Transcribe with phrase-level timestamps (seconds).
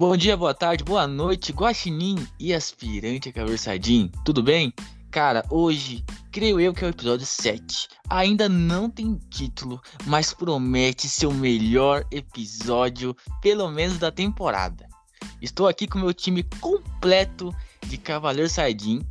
[0.00, 4.72] Bom dia, boa tarde, boa noite, guaxinim e aspirante a cabeçadinho, tudo bem?
[5.10, 7.88] Cara, hoje, creio eu que é o episódio 7.
[8.08, 13.12] Ainda não tem título, mas promete ser o melhor episódio,
[13.42, 14.86] pelo menos da temporada.
[15.42, 17.52] Estou aqui com meu time completo
[17.84, 19.04] de Cavaleiro Sardim.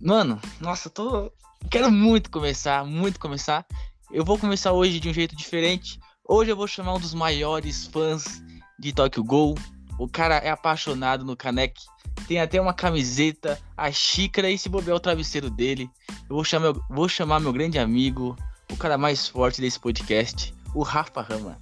[0.00, 1.28] Mano, nossa, tô.
[1.72, 3.66] Quero muito começar, muito começar.
[4.12, 5.98] Eu vou começar hoje de um jeito diferente.
[6.24, 8.40] Hoje eu vou chamar um dos maiores fãs
[8.78, 9.56] de Tokyo Gol,
[9.98, 11.80] o cara é apaixonado no Kanek.
[12.26, 15.90] Tem até uma camiseta, a xícara e se bobear o travesseiro dele.
[16.28, 18.36] Eu vou chamar, meu, vou chamar meu grande amigo,
[18.70, 21.60] o cara mais forte desse podcast, o Rafa Rama.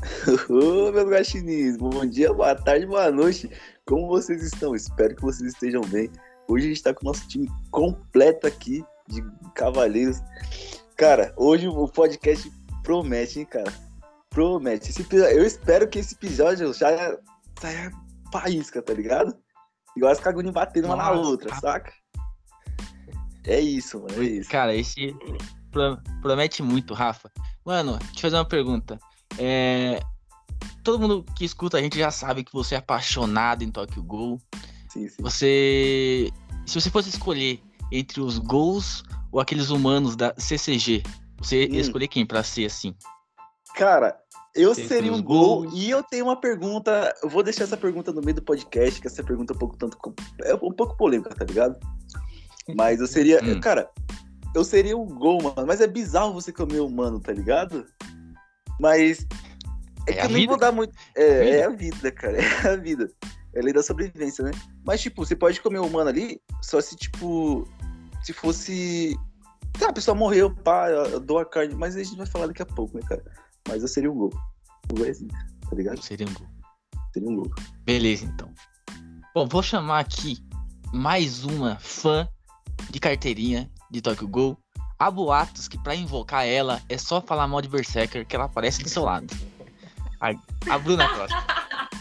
[0.48, 3.50] Ô, meus gatinins, bom dia, boa tarde, boa noite.
[3.86, 4.74] Como vocês estão?
[4.74, 6.10] Espero que vocês estejam bem.
[6.46, 9.22] Hoje a gente tá com o nosso time completo aqui de
[9.54, 10.18] cavaleiros.
[10.96, 12.50] Cara, hoje o podcast
[12.82, 13.87] promete, hein, cara?
[14.30, 14.90] Promete.
[14.90, 17.18] Esse, eu espero que esse episódio já
[17.60, 17.90] saia
[18.32, 19.36] faísca, tá ligado?
[19.96, 21.92] Igual as caguninhas batendo uma na outra, saca?
[23.44, 24.22] É isso, mano.
[24.22, 24.50] É isso.
[24.50, 25.14] Cara, esse
[26.22, 27.30] promete muito, Rafa.
[27.64, 28.98] Mano, deixa eu fazer uma pergunta.
[29.38, 30.00] É...
[30.84, 34.40] Todo mundo que escuta a gente já sabe que você é apaixonado em Tokyo Gol.
[34.88, 35.22] Sim, sim.
[35.22, 36.30] Você.
[36.66, 41.02] Se você fosse escolher entre os gols ou aqueles humanos da CCG,
[41.38, 41.74] você hum.
[41.74, 42.94] escolher quem pra ser assim?
[43.74, 44.18] Cara,
[44.54, 45.74] eu seria um gol gols.
[45.74, 47.14] e eu tenho uma pergunta.
[47.22, 49.76] Eu vou deixar essa pergunta no meio do podcast, que essa pergunta é um pouco
[49.76, 49.96] tanto
[50.42, 51.78] é um pouco polêmica, tá ligado?
[52.76, 53.60] Mas eu seria, hum.
[53.60, 53.88] cara,
[54.54, 55.66] eu seria um gol, mano.
[55.66, 57.86] Mas é bizarro você comer humano, tá ligado?
[58.80, 59.26] Mas
[60.08, 60.92] é, é que eu nem vou dar muito.
[61.16, 62.38] É, é, a vida, cara.
[62.64, 63.10] É a vida.
[63.54, 64.50] É a lei da sobrevivência, né?
[64.84, 67.66] Mas, tipo, você pode comer humano ali, só se, tipo,
[68.22, 69.16] se fosse.
[69.78, 72.62] Tá, a pessoa morreu, pá, eu dou a carne, mas a gente vai falar daqui
[72.62, 73.22] a pouco, né, cara?
[73.68, 74.32] Mas eu seria um gol.
[74.90, 76.02] O gol é assim, tá ligado?
[76.02, 76.46] Seria um gol.
[77.12, 77.50] Seria um gol.
[77.84, 78.50] Beleza, então.
[79.34, 80.38] Bom, vou chamar aqui
[80.90, 82.26] mais uma fã
[82.90, 84.58] de carteirinha de Tokyo Gol.
[84.98, 88.82] Há boatos que para invocar ela é só falar mal de Berserker que ela aparece
[88.82, 89.26] do seu lado.
[90.18, 90.30] A,
[90.72, 91.36] a Bruna Costa.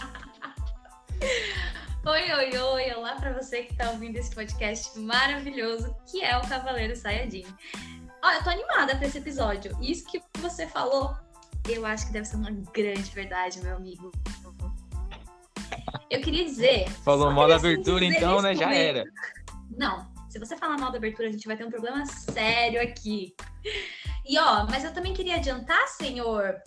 [2.08, 2.94] Oi, oi, oi!
[2.94, 7.46] Olá para você que está ouvindo esse podcast maravilhoso que é o Cavaleiro Sayajin.
[8.24, 9.78] Ó, eu tô animada para esse episódio.
[9.82, 11.14] Isso que você falou
[11.74, 14.12] eu acho que deve ser uma grande verdade, meu amigo.
[16.10, 16.90] Eu queria dizer.
[17.04, 18.56] Falou mal da abertura, então, né?
[18.56, 19.04] Já era.
[19.78, 23.36] Não, se você falar mal da abertura, a gente vai ter um problema sério aqui.
[24.26, 26.62] E ó, mas eu também queria adiantar, senhor,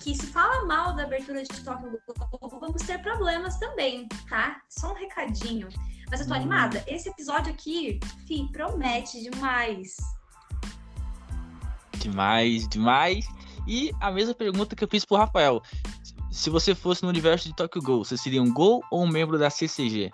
[0.00, 1.98] que se fala mal da abertura de Tóquio
[2.60, 4.60] vamos ter problemas também, tá?
[4.68, 5.68] Só um recadinho.
[6.10, 6.36] Mas eu tô hum.
[6.36, 6.84] animada.
[6.86, 9.96] Esse episódio aqui, fi, promete demais.
[11.98, 13.26] Demais, demais.
[13.66, 15.60] E a mesma pergunta que eu fiz pro Rafael.
[16.30, 19.38] Se você fosse no universo de Tokyo Gol, você seria um Gol ou um membro
[19.38, 20.10] da CCG?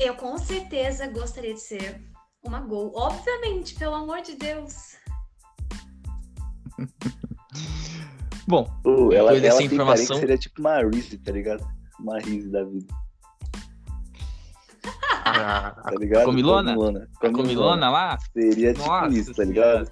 [0.00, 2.00] Eu com certeza gostaria de ser
[2.42, 2.92] uma Gol.
[2.94, 4.96] Obviamente, pelo amor de Deus.
[8.46, 10.16] Bom, uh, ela, depois dessa informação...
[10.16, 11.68] seria tipo uma Reese, tá ligado?
[12.00, 12.94] Uma Reese da vida.
[15.26, 16.24] Ah, tá ligado?
[16.24, 16.74] Comilona?
[16.74, 17.08] Comilona.
[17.20, 18.18] A comilona lá?
[18.32, 19.90] Seria tipo Nossa, isso, tá ligado?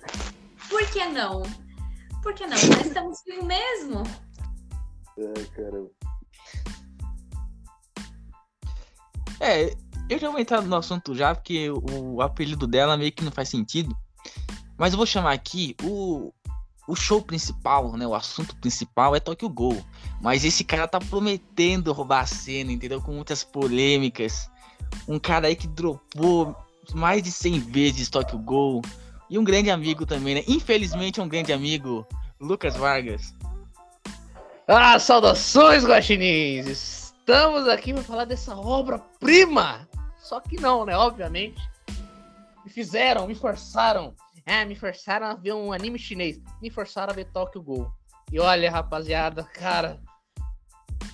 [0.68, 1.42] Por que não?
[2.22, 2.56] Por que não?
[2.56, 4.02] Nós estamos vivos mesmo.
[5.18, 5.90] É, caramba.
[9.40, 9.76] É,
[10.08, 13.48] eu já vou entrar no assunto já, porque o apelido dela meio que não faz
[13.48, 13.96] sentido.
[14.78, 16.32] Mas eu vou chamar aqui o,
[16.86, 18.06] o show principal, né?
[18.06, 19.82] O assunto principal é Tokyo Gol.
[20.20, 23.00] Mas esse cara tá prometendo roubar a cena, entendeu?
[23.00, 24.50] Com muitas polêmicas.
[25.08, 26.54] Um cara aí que dropou
[26.94, 28.82] mais de 100 vezes Tokyo Gol.
[29.28, 30.44] E um grande amigo também, né?
[30.46, 32.06] Infelizmente, um grande amigo,
[32.40, 33.34] Lucas Vargas.
[34.68, 37.12] Ah, saudações, guaxinins!
[37.18, 39.88] Estamos aqui para falar dessa obra-prima!
[40.18, 40.96] Só que não, né?
[40.96, 41.60] Obviamente.
[42.64, 44.14] Me fizeram, me forçaram.
[44.44, 46.40] É, me forçaram a ver um anime chinês.
[46.62, 47.90] Me forçaram a ver Tokyo Gol.
[48.30, 50.00] E olha, rapaziada, cara.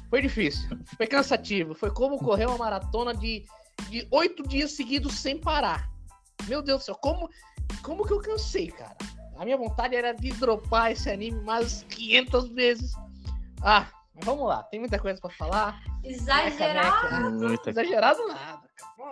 [0.08, 0.68] Foi difícil.
[0.96, 1.74] Foi cansativo.
[1.74, 3.44] Foi como correr uma maratona de
[4.10, 5.90] oito dias seguidos sem parar.
[6.48, 7.28] Meu Deus do céu, como
[7.82, 8.96] como que eu cansei, cara?
[9.36, 12.92] A minha vontade era de dropar esse anime mais 500 vezes.
[13.62, 13.86] Ah,
[14.22, 15.82] vamos lá, tem muita coisa para falar.
[16.04, 17.54] Exagerado.
[17.66, 18.62] Exagerado nada.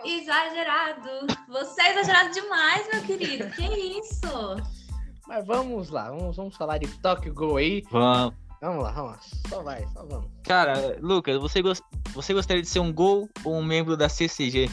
[0.05, 1.11] Exagerado.
[1.49, 3.51] Você é exagerado demais, meu querido.
[3.51, 3.63] Que
[3.99, 4.57] isso?
[5.27, 7.83] Mas vamos lá, vamos, vamos falar de Tokyo Go aí.
[7.91, 8.35] Vamos.
[8.61, 9.21] Vamos lá, vamos lá.
[9.49, 10.31] Só vai, só vamos.
[10.45, 11.83] Cara, Lucas, você, gost...
[12.13, 14.69] você gostaria de ser um Gol ou um membro da CCG?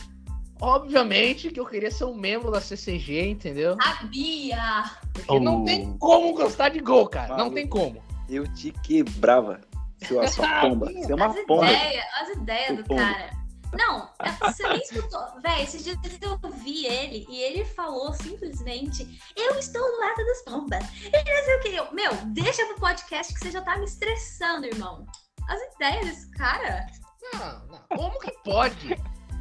[0.59, 3.77] Obviamente que eu queria ser um membro da CCG, entendeu?
[3.81, 4.83] Sabia!
[5.13, 5.39] Porque oh.
[5.39, 7.37] não tem como gostar de gol, cara.
[7.37, 8.01] Não tem como.
[8.29, 9.61] Eu te quebrava.
[9.99, 10.91] Seu, a sua pomba.
[10.91, 11.71] Você é uma as pomba.
[11.71, 13.01] ideias, as ideias do pomba.
[13.01, 13.37] cara.
[13.73, 14.09] Não,
[14.39, 15.41] você nem escutou.
[15.41, 20.41] Véi, esses dias eu vi ele e ele falou simplesmente: Eu estou do lado das
[20.43, 20.83] pombas.
[21.03, 21.75] E não sei o que.
[21.75, 25.05] Eu, meu, deixa pro podcast que você já tá me estressando, irmão.
[25.49, 26.85] As ideias desse cara.
[27.33, 27.79] Não, não.
[27.95, 28.95] Como que pode?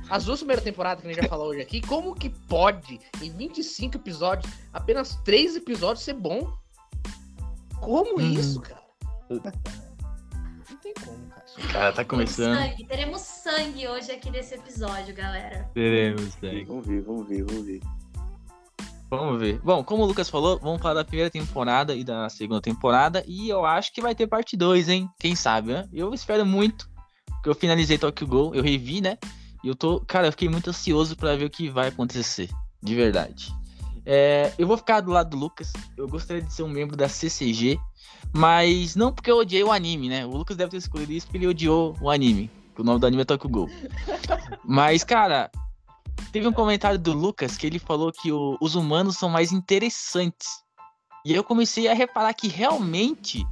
[0.08, 3.30] As duas primeiras temporadas que a gente já falou hoje aqui, como que pode, em
[3.32, 6.52] 25 episódios, apenas 3 episódios ser bom?
[7.80, 8.32] Como Hum.
[8.32, 8.82] isso, cara?
[9.28, 11.44] Não tem como, cara.
[11.72, 12.56] Cara, tá Teremos começando.
[12.56, 15.68] sangue, teremos sangue hoje aqui nesse episódio, galera.
[15.74, 16.64] Teremos, segue.
[16.64, 17.80] Vamos ver, vamos ver, vamos ver.
[19.08, 19.60] Vamos ver.
[19.60, 23.22] Bom, como o Lucas falou, vamos falar da primeira temporada e da segunda temporada.
[23.26, 25.08] E eu acho que vai ter parte 2, hein?
[25.18, 25.88] Quem sabe, né?
[25.92, 26.88] Eu espero muito.
[27.26, 29.16] Porque eu finalizei Tokyo Gol, eu revi, né?
[29.68, 30.00] Eu tô.
[30.00, 32.48] Cara, eu fiquei muito ansioso pra ver o que vai acontecer.
[32.82, 33.52] De verdade.
[34.04, 35.72] É, eu vou ficar do lado do Lucas.
[35.96, 37.78] Eu gostaria de ser um membro da CCG.
[38.32, 40.26] Mas não porque eu odiei o anime, né?
[40.26, 42.50] O Lucas deve ter escolhido isso porque ele odiou o anime.
[42.76, 43.68] O nome do anime é Tokyo Gol.
[44.64, 45.50] Mas, cara,
[46.32, 50.48] teve um comentário do Lucas que ele falou que o- os humanos são mais interessantes.
[51.24, 53.44] E eu comecei a reparar que realmente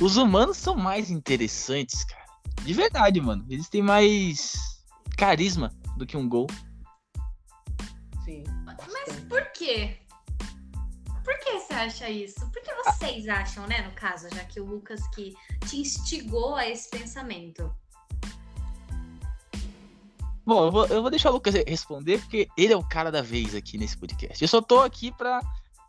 [0.00, 2.22] os humanos são mais interessantes, cara.
[2.64, 3.44] De verdade, mano.
[3.50, 4.81] Eles têm mais
[5.16, 6.46] carisma do que um gol.
[8.24, 8.44] Sim.
[8.64, 9.98] Mas por quê?
[11.24, 12.40] Por que você acha isso?
[12.50, 15.34] Por que vocês acham, né, no caso, já que o Lucas que
[15.68, 17.72] te instigou a esse pensamento?
[20.44, 23.22] Bom, eu vou, eu vou deixar o Lucas responder porque ele é o cara da
[23.22, 24.42] vez aqui nesse podcast.
[24.42, 25.40] Eu só tô aqui pra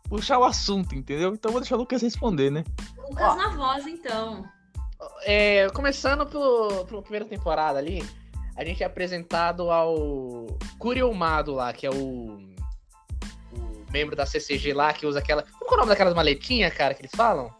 [0.08, 1.34] puxar o assunto, entendeu?
[1.34, 2.64] Então eu vou deixar o Lucas responder, né?
[2.96, 3.34] Lucas Ó.
[3.34, 4.48] na voz, então.
[5.22, 8.06] É, começando pelo, pela primeira temporada ali,
[8.56, 10.46] a gente é apresentado ao
[10.78, 12.38] Curiomado lá, que é o,
[13.52, 15.42] o membro da CCG lá, que usa aquela.
[15.58, 17.52] Como é o nome daquelas maletinhas, cara, que eles falam?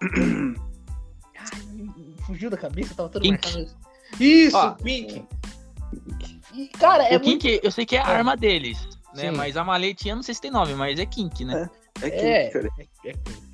[1.38, 3.32] Ai, fugiu da cabeça, tava todo Pink.
[3.46, 3.76] marcado isso.
[4.20, 4.70] Isso, Ó.
[4.72, 5.24] Pink.
[6.54, 7.40] E, cara, é o muito.
[7.42, 8.16] Kink, eu sei que é a É.
[8.16, 8.78] arma deles,
[9.14, 9.30] né?
[9.30, 9.36] Sim.
[9.36, 11.68] Mas a maletinha, não sei se tem nome, mas é Kink, né?
[12.02, 12.08] É
[12.46, 12.50] É.
[12.50, 12.68] cara.
[13.04, 13.51] É Pink.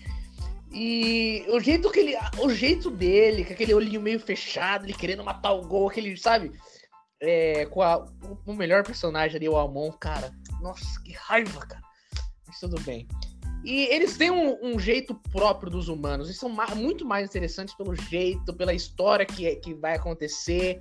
[0.80, 2.14] E o jeito que ele.
[2.38, 6.52] O jeito dele, com aquele olhinho meio fechado, ele querendo matar o gol, aquele, sabe?
[7.20, 8.04] É, com a-
[8.46, 10.30] o, melhor personagem ali, o Almon, cara.
[10.62, 11.82] Nossa, que raiva, cara.
[12.46, 13.08] Mas tudo bem.
[13.64, 16.28] E eles têm um, um jeito próprio dos humanos.
[16.28, 20.78] Eles são ma- muito mais interessantes pelo jeito, pela história que, é- que vai acontecer.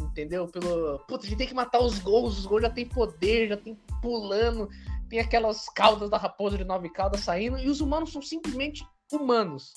[0.00, 0.46] Entendeu?
[0.46, 1.00] Pelo.
[1.08, 2.38] Putz, a gente tem que matar os gols.
[2.38, 4.68] Os gols já tem poder, já tem pulando.
[5.08, 7.58] Tem aquelas caudas da raposa de nove caudas saindo.
[7.58, 9.74] E os humanos são simplesmente humanos.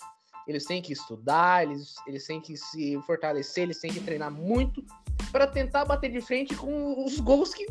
[0.48, 4.84] Eles têm que estudar, eles, eles têm que se fortalecer, eles têm que treinar muito
[5.32, 7.66] para tentar bater de frente com os gols que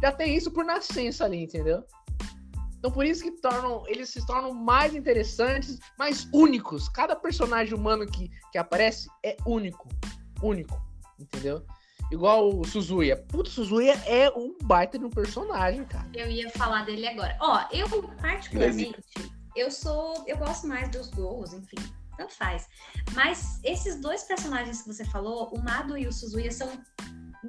[0.00, 1.84] já tem isso por nascença ali, entendeu?
[2.78, 6.88] Então por isso que tornam, eles se tornam mais interessantes, mais únicos.
[6.88, 9.88] Cada personagem humano que, que aparece é único.
[10.42, 10.82] Único,
[11.18, 11.64] entendeu?
[12.10, 13.16] Igual o Suzuya.
[13.28, 16.08] Puta, o Suzuya é um baita de um personagem, cara.
[16.12, 17.36] Eu ia falar dele agora.
[17.40, 17.88] Ó, eu
[18.20, 18.96] particularmente,
[19.54, 21.76] eu sou, eu gosto mais dos gols, enfim,
[22.16, 22.68] tanto faz.
[23.14, 26.70] Mas esses dois personagens que você falou, o Mado e o Suzuya são,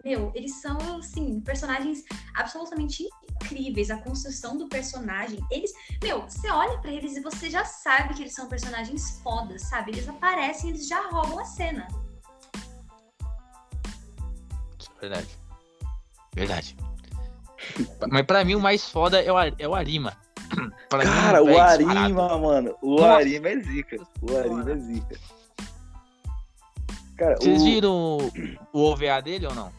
[0.04, 2.04] meu, eles são assim, personagens
[2.36, 3.90] absolutamente incríveis.
[3.90, 8.24] A construção do personagem, eles, meu, você olha pra eles e você já sabe que
[8.24, 9.92] eles são personagens fodas, sabe?
[9.92, 11.88] Eles aparecem, eles já roubam a cena.
[15.00, 15.28] Verdade.
[16.34, 16.78] Verdade.
[18.10, 20.18] Mas pra mim o mais foda é o, é o Arima.
[20.90, 22.42] Pra mim, Cara, o véi, Arima, disparado.
[22.42, 22.76] mano.
[22.82, 23.14] O Nossa.
[23.14, 23.98] Arima é zica.
[24.22, 25.20] O Arima é zica.
[27.18, 28.32] Cara, Vocês o viram o,
[28.74, 29.72] o OVA dele ou não?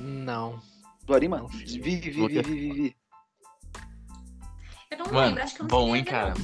[0.00, 0.60] Não.
[1.04, 1.38] do Arima?
[1.38, 2.96] Não, Vi, vi, vi, vi, vi, vi.
[4.90, 6.34] Eu não Mano, lembro, acho que eu não bom, hein, cara?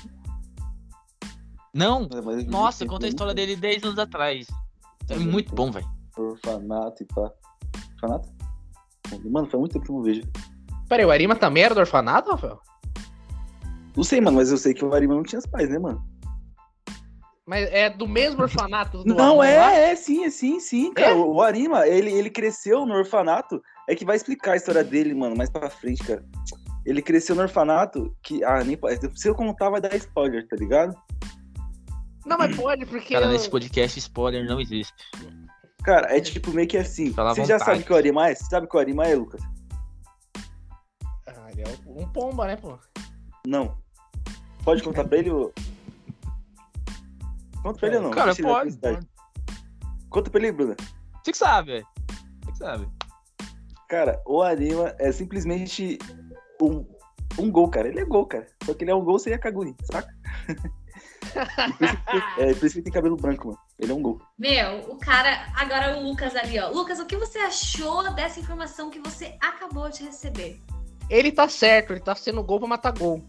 [1.75, 2.07] não.
[2.09, 2.09] Não?
[2.49, 4.47] Nossa, conta a história dele 10 anos atrás.
[5.09, 5.89] É muito bom, velho.
[6.17, 7.31] Orfanato e pá.
[7.95, 8.29] Orfanato?
[9.31, 10.23] Mano, faz muito tempo que eu não vejo.
[10.89, 12.61] Peraí, o Arima também era do orfanato, Rafael?
[13.97, 16.03] Não sei, mano, mas eu sei que o Arima não tinha os pais, né, mano?
[17.47, 19.75] Mas é do mesmo orfanato do Não, Amon lá?
[19.75, 21.11] é, é, sim, é sim, sim, cara.
[21.11, 21.15] É?
[21.15, 23.61] O, o Arima, ele, ele cresceu no orfanato.
[23.89, 26.25] É que vai explicar a história dele, mano, mais pra frente, cara.
[26.87, 28.45] Ele cresceu no orfanato que.
[28.45, 28.99] Ah, nem pode.
[29.19, 30.97] Se eu contar, vai dar spoiler, tá ligado?
[32.25, 33.13] Não, mas pode, porque.
[33.13, 34.95] Cara, eu- nesse podcast spoiler não existe.
[35.85, 37.13] Cara, é tipo meio que assim.
[37.13, 38.35] Fala à Você já sabe que o Arima é?
[38.35, 39.43] Você sabe que o Arima é, Lucas?
[41.27, 42.79] Ah, ele é um pomba, né, pô?
[43.47, 43.82] Não.
[44.65, 45.31] Pode contar pra ele?
[45.31, 45.53] Ou...
[47.63, 48.11] Conta pra ele ou não?
[48.11, 48.77] Cara, na pode.
[48.77, 49.07] pode.
[50.09, 50.77] Conta pra ele, Bruna.
[51.23, 51.87] Você que sabe, velho.
[52.45, 52.89] Você que sabe.
[53.89, 55.99] Cara, o Arima é simplesmente
[56.61, 56.85] um,
[57.39, 57.89] um gol, cara.
[57.89, 58.47] Ele é gol, cara.
[58.65, 60.09] Só que ele é um gol sem a Kaguri, saca?
[62.39, 63.59] é, por isso que ele tem cabelo branco, mano.
[63.79, 64.21] Ele é um gol.
[64.39, 65.47] Meu, o cara.
[65.55, 66.71] Agora o Lucas ali, ó.
[66.71, 70.61] Lucas, o que você achou dessa informação que você acabou de receber?
[71.09, 73.23] Ele tá certo, ele tá sendo gol pra matar gol.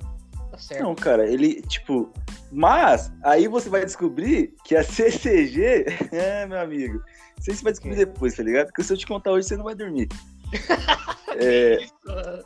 [0.53, 0.83] Tá certo.
[0.83, 2.13] Não, cara, ele, tipo.
[2.51, 5.85] Mas, aí você vai descobrir que a CCG.
[6.11, 7.01] é, meu amigo.
[7.39, 8.67] Você vai descobrir depois, tá ligado?
[8.67, 10.07] Porque se eu te contar hoje, você não vai dormir.
[11.41, 11.79] é,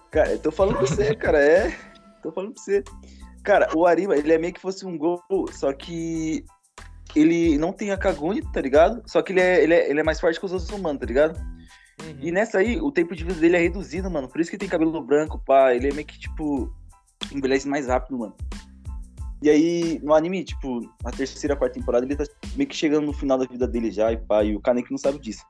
[0.10, 1.38] cara, eu tô falando pra você, cara.
[1.38, 1.78] É.
[2.24, 2.82] Tô falando pra você.
[3.44, 5.22] Cara, o Arima, ele é meio que fosse um gol,
[5.52, 6.46] só que
[7.14, 9.04] ele não tem a Kaguni, tá ligado?
[9.06, 11.06] Só que ele é, ele é, ele é mais forte que os outros humanos, tá
[11.06, 11.38] ligado?
[12.02, 12.18] Uhum.
[12.22, 14.30] E nessa aí, o tempo de vida dele é reduzido, mano.
[14.30, 15.74] Por isso que ele tem cabelo branco, pá.
[15.74, 16.74] Ele é meio que, tipo,
[17.32, 18.36] envelhece mais rápido, mano.
[19.42, 22.24] E aí, no anime, tipo, na terceira, quarta temporada, ele tá
[22.56, 24.98] meio que chegando no final da vida dele já, e pá, e o Kaneki não
[24.98, 25.46] sabe disso.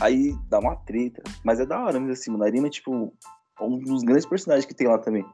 [0.00, 1.22] Aí dá uma treta.
[1.44, 2.44] Mas é da hora mesmo assim, mano.
[2.44, 3.12] O Arima é, tipo,
[3.60, 5.24] um dos grandes personagens que tem lá também.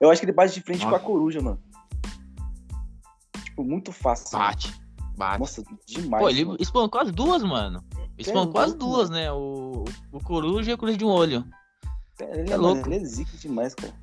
[0.00, 0.90] Eu acho que ele bate de frente Nossa.
[0.90, 1.60] com a coruja, mano.
[3.44, 4.38] Tipo, muito fácil.
[4.38, 4.68] Bate.
[4.68, 4.84] Mano.
[5.16, 5.40] Bate.
[5.40, 6.22] Nossa, demais.
[6.22, 7.84] Pô, ele espancou as duas, mano.
[8.18, 9.22] Espancou é as duas, mano.
[9.22, 9.32] né?
[9.32, 11.44] O, o coruja e a coruja de um olho.
[12.20, 12.88] É, ele é, é louco.
[12.88, 13.94] Ele é zica demais, cara.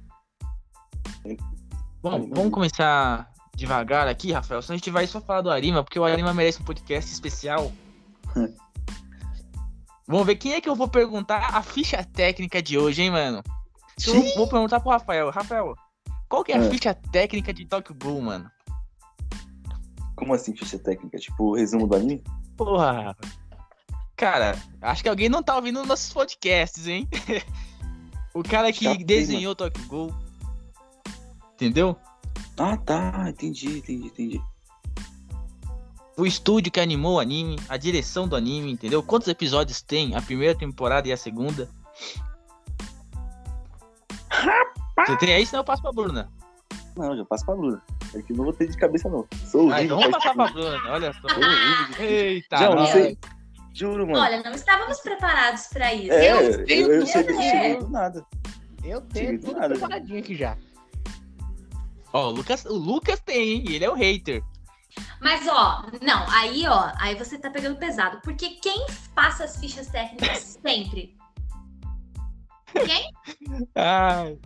[2.01, 4.61] Bom, vamos começar devagar aqui, Rafael.
[4.61, 7.71] Senão a gente vai só falar do Arima, porque o Arima merece um podcast especial.
[10.07, 13.43] vamos ver quem é que eu vou perguntar a ficha técnica de hoje, hein, mano?
[14.07, 15.29] Eu vou perguntar pro Rafael.
[15.29, 15.75] Rafael,
[16.27, 16.69] qual que é a é.
[16.69, 18.49] ficha técnica de Tokyo Ghoul, mano?
[20.15, 21.17] Como assim ficha técnica?
[21.17, 22.23] Tipo, o resumo do anime?
[22.57, 23.15] Porra.
[24.15, 27.07] Cara, acho que alguém não tá ouvindo nossos podcasts, hein?
[28.33, 29.71] o cara que desenhou mano.
[29.71, 30.20] Tokyo Ghoul.
[31.61, 31.95] Entendeu?
[32.57, 33.25] Ah, tá.
[33.29, 34.41] Entendi, entendi, entendi.
[36.17, 39.03] O estúdio que animou o anime, a direção do anime, entendeu?
[39.03, 41.69] Quantos episódios tem a primeira temporada e a segunda?
[45.05, 46.31] Você tem aí, senão eu passo pra Bruna.
[46.97, 47.81] Não, já passo pra Bruna.
[48.15, 49.27] É que não vou ter de cabeça, não.
[49.45, 49.75] Sou horrível.
[49.75, 51.27] Ah, então vamos passar pra Bruna, olha só.
[52.01, 53.17] Eita, já, não sei.
[53.73, 54.19] Juro, mano.
[54.19, 56.11] Olha, não estávamos preparados pra isso.
[56.11, 58.25] É, eu, tenho eu, eu cheguei, cheguei do nada.
[58.83, 60.57] Eu tenho tudo nada, preparadinho aqui já.
[62.13, 63.65] Ó, o Lucas, o Lucas tem, hein?
[63.69, 64.43] Ele é o hater.
[65.21, 68.19] Mas, ó, não, aí, ó, aí você tá pegando pesado.
[68.21, 71.15] Porque quem passa as fichas técnicas sempre?
[72.73, 73.11] Quem?
[73.75, 74.37] Ai.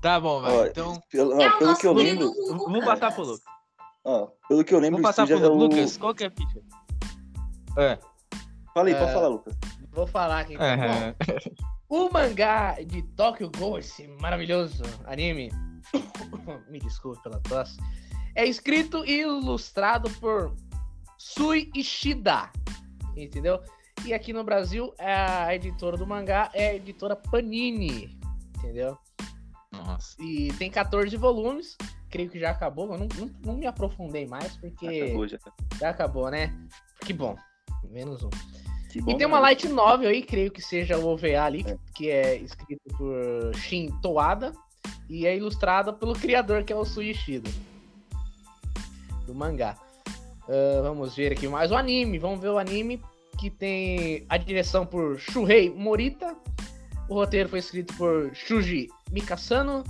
[0.00, 0.66] Tá bom, velho.
[0.70, 1.00] Então.
[1.10, 2.32] Pelo, é pelo que eu lembro.
[2.48, 3.44] Vamos passar pro Lucas.
[4.04, 5.02] Ó, pelo que eu lembro.
[5.02, 5.54] Vamos passar pro é o...
[5.54, 5.96] Lucas.
[5.98, 6.60] Qual que é a ficha?
[7.76, 7.98] É.
[8.72, 8.98] Falei, é...
[8.98, 9.54] pode falar, Lucas.
[9.92, 10.56] Vou falar aqui.
[10.56, 15.50] Bom, o mangá de Tokyo Ghoul, esse maravilhoso anime.
[16.68, 17.78] Me desculpe pela tosse.
[18.34, 20.54] É escrito e ilustrado por
[21.18, 22.50] Sui Ishida.
[23.16, 23.60] Entendeu?
[24.04, 28.18] E aqui no Brasil, a editora do mangá é a editora Panini.
[28.58, 28.96] Entendeu?
[29.72, 30.16] Nossa.
[30.22, 31.76] E tem 14 volumes.
[32.08, 34.86] Creio que já acabou, mas não, não, não me aprofundei mais, porque.
[34.86, 35.38] Acabou, já.
[35.78, 36.56] já acabou, né?
[37.04, 37.36] Que bom.
[37.88, 38.30] Menos um.
[39.02, 41.78] Bom, e tem uma light novel aí, creio que seja o OVA ali, é.
[41.94, 44.52] que é escrito por Shin Toada
[45.08, 47.50] e é ilustrada pelo criador, que é o Suishida.
[49.26, 49.76] Do mangá.
[50.44, 52.18] Uh, vamos ver aqui mais o anime.
[52.18, 53.02] Vamos ver o anime
[53.38, 56.36] que tem a direção por Shuhei Morita.
[57.08, 59.82] O roteiro foi escrito por Shuji Mikasano.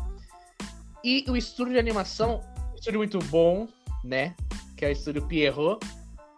[1.04, 2.40] E o estúdio de animação,
[2.74, 3.68] estúdio muito bom,
[4.04, 4.34] né?
[4.76, 5.84] Que é o estúdio Pierrot,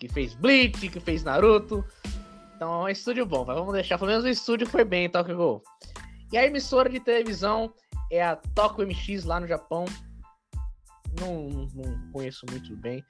[0.01, 1.85] que fez Bleach, que fez Naruto.
[2.57, 3.99] Então é um estúdio bom, vamos deixar.
[3.99, 5.63] Pelo menos o estúdio foi bem, Tokyo Ghoul.
[6.33, 7.73] E a emissora de televisão
[8.13, 9.87] é a Tokyo MX lá no Japão.
[11.19, 13.03] Não, não conheço muito bem.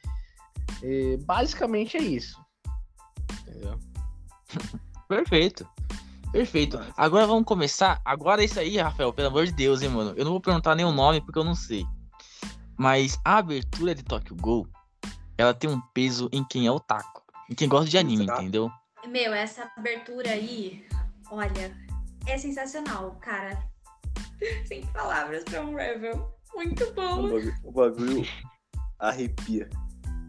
[0.82, 2.40] E, basicamente é isso.
[3.40, 3.78] Entendeu?
[5.08, 5.68] Perfeito.
[6.30, 6.80] Perfeito.
[6.96, 8.00] Agora vamos começar.
[8.04, 10.14] Agora é isso aí, Rafael, pelo amor de Deus, hein, mano.
[10.16, 11.84] Eu não vou perguntar nenhum nome porque eu não sei.
[12.78, 14.68] Mas a abertura de Tokyo Ghoul,
[15.36, 17.22] ela tem um peso em quem é o taco.
[17.50, 18.40] Em quem gosta de anime, Exato.
[18.40, 18.70] entendeu?
[19.06, 20.86] Meu, essa abertura aí,
[21.30, 21.76] olha,
[22.26, 23.71] é sensacional, cara.
[24.66, 26.32] Sem palavras pra um Revel.
[26.54, 27.18] Muito bom.
[27.18, 28.28] O bagulho, o bagulho
[28.98, 29.68] arrepia.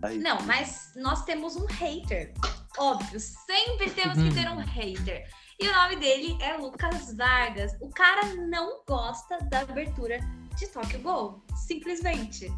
[0.02, 0.22] arrepia.
[0.22, 2.34] Não, mas nós temos um hater.
[2.78, 5.28] Óbvio, sempre temos que ter um hater.
[5.60, 7.76] E o nome dele é Lucas Vargas.
[7.80, 10.20] O cara não gosta da abertura
[10.58, 11.44] de Tokyo Ghoul.
[11.68, 12.52] Simplesmente.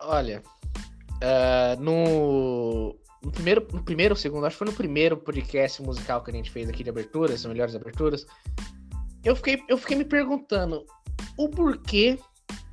[0.00, 0.42] Olha,
[1.22, 6.30] uh, no, no, primeiro, no primeiro, segundo, acho que foi no primeiro podcast musical que
[6.30, 8.26] a gente fez aqui de aberturas, as melhores aberturas,
[9.24, 10.84] eu fiquei, eu fiquei me perguntando
[11.36, 12.18] o porquê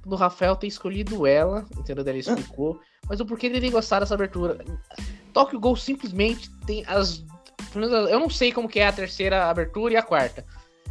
[0.06, 2.06] do Rafael ter escolhido ela, entendeu?
[2.06, 4.64] Ele explicou, mas o porquê dele gostar dessa abertura.
[5.34, 7.24] Tokyo Ghoul simplesmente tem as
[7.74, 10.46] eu não sei como que é a terceira abertura e a quarta.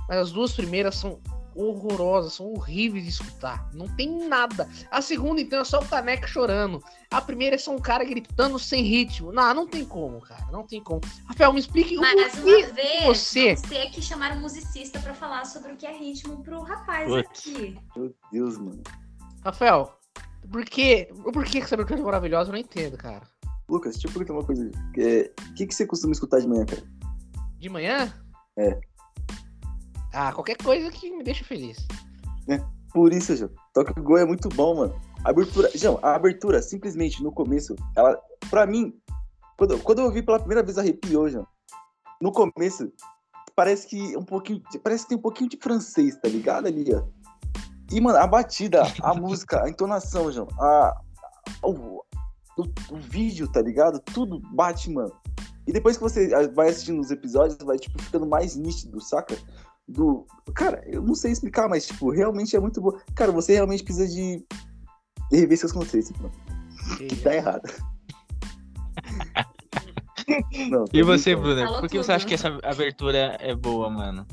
[0.08, 1.20] Mas as duas primeiras são
[1.62, 3.68] horrorosas, são horríveis de escutar.
[3.72, 4.68] Não tem nada.
[4.90, 6.82] A segunda, então, é só o Caneca chorando.
[7.10, 9.32] A primeira é só um cara gritando sem ritmo.
[9.32, 10.46] Não, não tem como, cara.
[10.50, 11.00] Não tem como.
[11.26, 13.56] Rafael, me explique o Mais porquê uma vez, você.
[13.56, 17.48] você que chamaram um musicista pra falar sobre o que é ritmo pro rapaz Putz.
[17.48, 17.78] aqui.
[17.96, 18.82] Meu Deus, mano.
[19.44, 19.98] Rafael,
[20.50, 21.08] por quê?
[21.32, 22.50] Por que essa abertura é maravilhosa?
[22.50, 23.22] Eu não entendo, cara.
[23.68, 24.70] Lucas, deixa eu perguntar uma coisa.
[24.98, 26.82] É, O que, que você costuma escutar de manhã, cara?
[27.58, 28.12] De manhã?
[28.56, 28.80] É.
[30.12, 31.86] Ah, qualquer coisa que me deixe feliz.
[32.92, 33.50] Por isso, João.
[33.72, 35.00] Toque Go é muito bom, mano.
[35.24, 38.92] A abertura, João, a abertura, simplesmente, no começo, ela, pra mim,
[39.56, 41.46] quando, quando eu ouvi pela primeira vez arrepiou, João.
[42.20, 42.92] No começo,
[43.54, 47.04] parece que um pouquinho, parece que tem um pouquinho de francês, tá ligado ali, ó.
[47.92, 51.00] E, mano, a batida, a música, a entonação, João, a,
[51.62, 52.02] o,
[52.56, 54.00] o, o vídeo, tá ligado?
[54.00, 55.12] Tudo bate, mano.
[55.66, 59.36] E depois que você vai assistindo os episódios, vai, tipo, ficando mais nítido, saca?
[59.92, 60.24] Do.
[60.54, 62.92] Cara, eu não sei explicar, mas, tipo, realmente é muito bom.
[63.14, 64.44] Cara, você realmente precisa de
[65.32, 66.32] rever seus conceitos, mano.
[66.96, 67.62] Que tá errado.
[70.70, 71.34] Não, E você?
[71.34, 72.04] Falou Por que tudo.
[72.04, 74.26] você acha que essa abertura é boa, mano?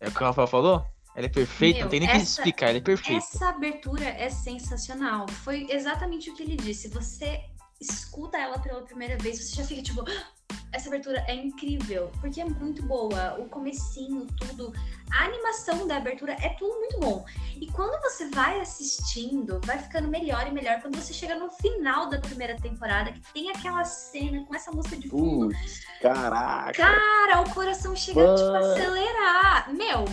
[0.00, 0.84] É o que o Rafael falou?
[1.16, 3.18] Ela é perfeita, Meu, não tem nem o que essa- explicar, ela é perfeita.
[3.24, 5.26] Essa abertura é sensacional.
[5.28, 6.88] Foi exatamente o que ele disse.
[6.88, 7.40] Você
[7.82, 10.26] escuta ela pela primeira vez, você já fica tipo, "Ah,
[10.72, 13.38] essa abertura é incrível, porque é muito boa.
[13.38, 14.72] O comecinho, tudo,
[15.12, 17.24] a animação da abertura é tudo muito bom.
[17.60, 22.08] E quando você vai assistindo, vai ficando melhor e melhor quando você chega no final
[22.08, 25.54] da primeira temporada, que tem aquela cena com essa música de fundo.
[26.00, 26.72] Caraca.
[26.72, 28.72] Cara, o coração chega tipo, a Mano.
[28.72, 29.74] acelerar.
[29.74, 30.04] Meu,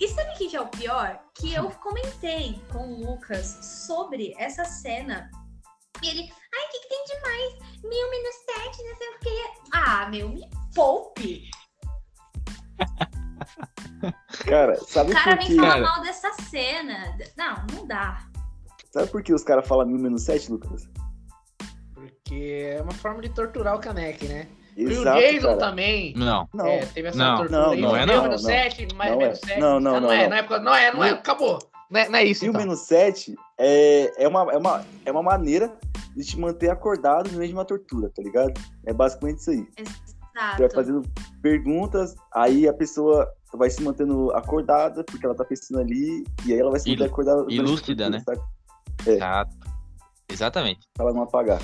[0.00, 1.20] e sabe o que é o pior?
[1.34, 5.30] Que eu comentei com o Lucas sobre essa cena.
[6.02, 7.82] E ele, ai, o que, que tem de mais?
[7.84, 9.60] Mil menos sete, não sei o quê.
[9.72, 11.50] Ah, meu, me poupe.
[14.46, 15.56] Cara, sabe O cara por vem quê?
[15.56, 15.82] falar Cara.
[15.82, 17.16] mal dessa cena.
[17.36, 18.22] Não, não dá.
[18.92, 20.88] Sabe por que os caras falam mil menos sete, Lucas?
[21.94, 24.48] Porque é uma forma de torturar o Caneque, né?
[24.76, 25.58] Exato, e o Jason cara.
[25.58, 26.14] também.
[26.16, 26.48] Não.
[26.54, 27.80] Não, É, teve essa Não, tortura não, aí.
[27.80, 28.48] não é Mil não, menos não.
[28.50, 29.46] sete, mais Não menos é.
[29.46, 29.60] sete.
[29.60, 30.30] Não, não, Ah, não, é, não.
[30.30, 31.58] não é, não é, não é, acabou.
[31.90, 32.60] Não é, não é isso, mil então.
[32.62, 35.74] menos sete é, é, uma, é, uma, é uma maneira
[36.18, 38.52] de te manter acordado no meio de uma tortura, tá ligado?
[38.84, 39.66] É basicamente isso aí.
[39.78, 39.84] Você
[40.34, 40.74] vai Exato.
[40.74, 41.02] fazendo
[41.42, 46.58] perguntas, aí a pessoa vai se mantendo acordada, porque ela tá pensando ali, e aí
[46.60, 47.44] ela vai se manter acordada.
[47.48, 48.20] e lúcida, né?
[48.20, 48.42] saca?
[49.06, 49.56] Exato.
[50.30, 50.80] Exatamente.
[50.94, 51.60] Pra ela não apagar.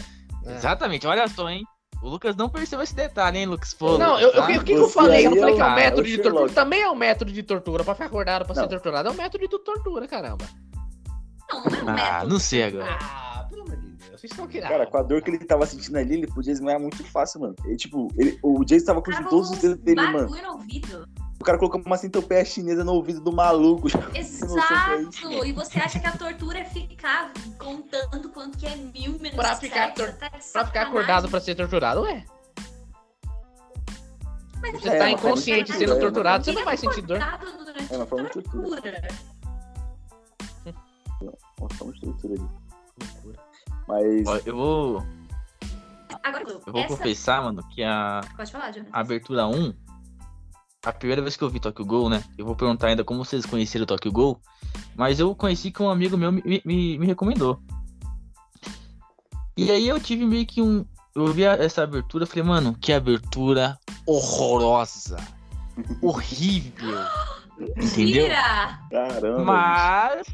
[0.47, 0.55] É.
[0.55, 1.07] Exatamente.
[1.07, 1.65] Olha só, hein?
[2.03, 3.73] O Lucas não percebeu esse detalhe, hein, Lucas?
[3.75, 4.45] Pô, Não, eu, eu- tá?
[4.45, 5.27] o que, que eu falei?
[5.27, 6.35] Eu falei é que é um método é de Sherlock.
[6.37, 6.53] tortura.
[6.55, 7.85] Também é um método de tortura.
[7.85, 8.69] Pra ficar acordado, pra ser Não.
[8.69, 10.45] torturado, é um método de tortura, caramba.
[11.51, 12.29] Não, não é um Ah, método.
[12.33, 12.99] não sei agora.
[13.01, 13.34] Ah,
[14.17, 14.61] Vocês estão aqui.
[14.61, 17.55] Cara, com a dor que ele tava sentindo ali, ele podia desmaiar muito fácil, mano.
[17.65, 20.29] Ele, tipo, ele, o Jason tava curtindo todos os dedos dele, mano.
[20.29, 21.09] no ouvido.
[21.41, 23.89] O cara colocou uma centopeia chinesa no ouvido do maluco.
[24.17, 25.45] Exato!
[25.45, 29.57] E você acha que a tortura é ficar contando quanto que é mil menos Pra
[29.57, 29.97] ficar sete?
[29.97, 32.25] tor- Você tá Pra ficar acordado pra ser torturado, ué.
[34.63, 37.19] Mas Você É, tá uma inconsciente sendo tortura, torturado, você Ele não vai sentir dor.
[37.91, 38.81] É uma forma de tortura.
[38.81, 39.09] tortura.
[41.61, 42.49] Uma forma de tortura ali.
[43.87, 44.27] Mas.
[44.27, 45.07] Ó, Eu vou,
[46.23, 46.89] Agora, eu vou essa...
[46.89, 48.91] confessar, mano, que a, Pode falar, Jonathan.
[48.93, 49.75] a abertura 1,
[50.85, 52.25] a primeira vez que eu vi Tokyo Ghoul, né?
[52.39, 54.41] Eu vou perguntar ainda como vocês conheceram o Tokyo Ghoul,
[54.95, 57.61] mas eu conheci que um amigo meu me, me, me recomendou.
[59.57, 60.85] E aí eu tive meio que um.
[61.15, 65.17] Eu vi essa abertura, falei, mano, que abertura horrorosa.
[66.03, 66.99] horrível.
[67.77, 68.29] Entendeu?
[68.91, 69.45] Caramba.
[69.45, 70.27] Mas,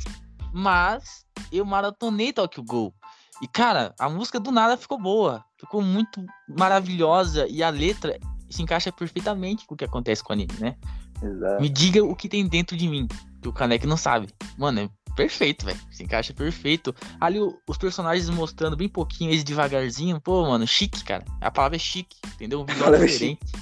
[0.52, 2.94] mas eu maratonei Tokyo Ghoul.
[3.42, 5.44] E cara, a música do nada ficou boa.
[5.58, 8.18] Ficou muito maravilhosa e a letra
[8.50, 10.76] se encaixa perfeitamente com o que acontece com o anime, né?
[11.22, 11.60] Exato.
[11.60, 13.06] Me diga o que tem dentro de mim,
[13.40, 14.28] que o Kaneki não sabe.
[14.58, 15.78] Mano, é perfeito, velho.
[15.90, 16.94] Se encaixa perfeito.
[17.20, 20.20] Ali o- os personagens mostrando bem pouquinho, eles devagarzinho.
[20.20, 21.24] Pô, mano, chique, cara.
[21.40, 22.60] A palavra é chique, entendeu?
[22.62, 23.52] Um visual palavra é diferente.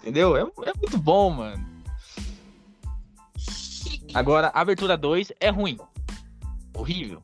[0.00, 0.36] Entendeu?
[0.36, 1.64] É, é muito bom, mano.
[4.14, 5.78] Agora, a abertura 2 é ruim.
[6.74, 7.22] Horrível.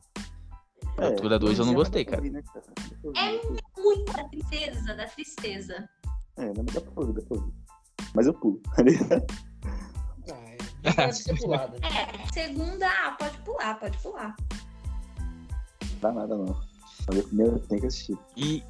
[1.01, 2.17] A abertura 2 eu não gostei, cara.
[2.17, 2.65] ouvir, né, cara?
[3.15, 3.81] É.
[3.81, 5.89] Muita tristeza, da tristeza.
[6.37, 7.53] É, não, mas dá pra ouvir, dá pra ouvir.
[8.13, 8.61] Mas eu pulo.
[10.97, 11.11] Ah, é.
[11.11, 11.75] Ser pulado.
[11.83, 14.33] É, segunda, ah, pode pular, pode pular.
[15.99, 16.55] dá nada, não.
[17.13, 18.17] Eu primeiro tem que assistir.
[18.37, 18.63] E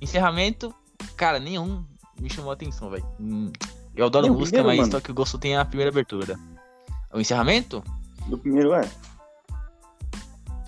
[0.00, 0.74] encerramento,
[1.16, 1.82] cara, nenhum
[2.20, 3.06] me chamou a atenção, velho.
[3.18, 3.50] Hum,
[3.94, 4.92] Eu adoro o música, primeiro, mas mano.
[4.92, 6.38] só que eu gosto tem a primeira abertura.
[7.12, 7.82] O encerramento?
[8.26, 8.82] Do primeiro, é.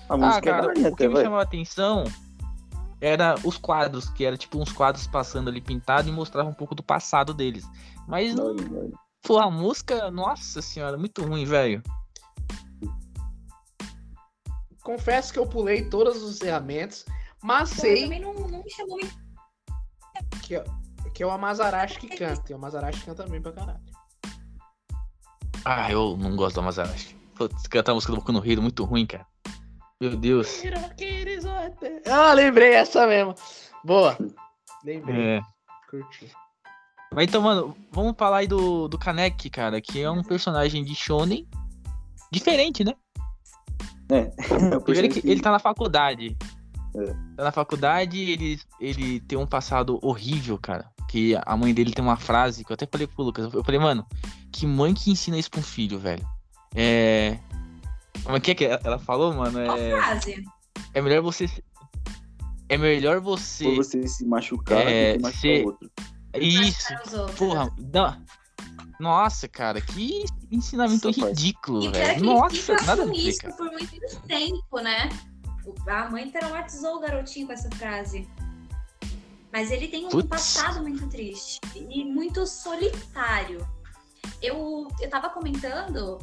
[0.09, 1.25] A Ah, música é cara, daorinha o que me vai.
[1.25, 2.05] chamou a atenção
[3.01, 6.75] era os quadros, que era tipo uns quadros passando ali pintado e mostrava um pouco
[6.75, 7.64] do passado deles.
[8.07, 8.90] Mas não, daorinha.
[9.23, 11.83] Pô, a música, nossa senhora, muito ruim, velho.
[14.83, 17.05] Confesso que eu pulei todos os encerramentos,
[17.42, 19.14] mas Então, sei também não, não me chamou muito.
[20.42, 20.64] que, é-
[21.14, 22.42] que é o Amazarashi que canta.
[22.51, 23.81] E o Amazarashi canta bem pra caralho.
[25.64, 27.14] Ah, eu não gosto do Amazarashi.
[27.35, 29.27] Putz, cantar a música do Boku no Hero, muito ruim, cara.
[30.01, 30.61] Meu Deus.
[32.07, 33.35] Ah, lembrei essa mesmo.
[33.85, 34.17] Boa.
[34.85, 35.39] Lembrei.
[35.39, 35.41] É.
[35.91, 36.31] Curti.
[37.13, 40.95] Mas então, mano, vamos falar aí do, do Kaneki, cara, que é um personagem de
[40.95, 41.49] Shonen
[42.31, 42.95] diferente, né?
[44.11, 44.25] É.
[44.85, 46.37] Primeiro que ele tá na faculdade.
[46.95, 47.07] É.
[47.37, 50.91] Tá na faculdade, ele, ele tem um passado horrível, cara.
[51.09, 53.53] Que a mãe dele tem uma frase que eu até falei pro Lucas.
[53.53, 54.07] Eu falei, mano,
[54.53, 56.27] que mãe que ensina isso pra um filho, velho?
[56.75, 57.39] É.
[58.25, 59.65] Como é que é que ela falou, mano?
[59.65, 60.45] Qual É, frase?
[60.95, 61.49] é melhor você.
[62.69, 63.65] É melhor você.
[63.65, 65.91] Por você se machucar É, do que machucar se- o outro.
[66.35, 66.89] Isso.
[67.39, 68.23] Porra, não.
[69.01, 71.21] Nossa, cara, que ensinamento parte.
[71.25, 72.25] ridículo, é velho.
[72.25, 73.55] Nossa, fica nada a ver, isso cara.
[73.55, 75.09] por muito tempo, né?
[75.87, 78.29] A mãe traumatizou o garotinho com essa frase.
[79.53, 80.29] Mas ele tem um Putz.
[80.29, 83.67] passado muito triste e muito solitário.
[84.43, 86.19] Eu, eu tava comentando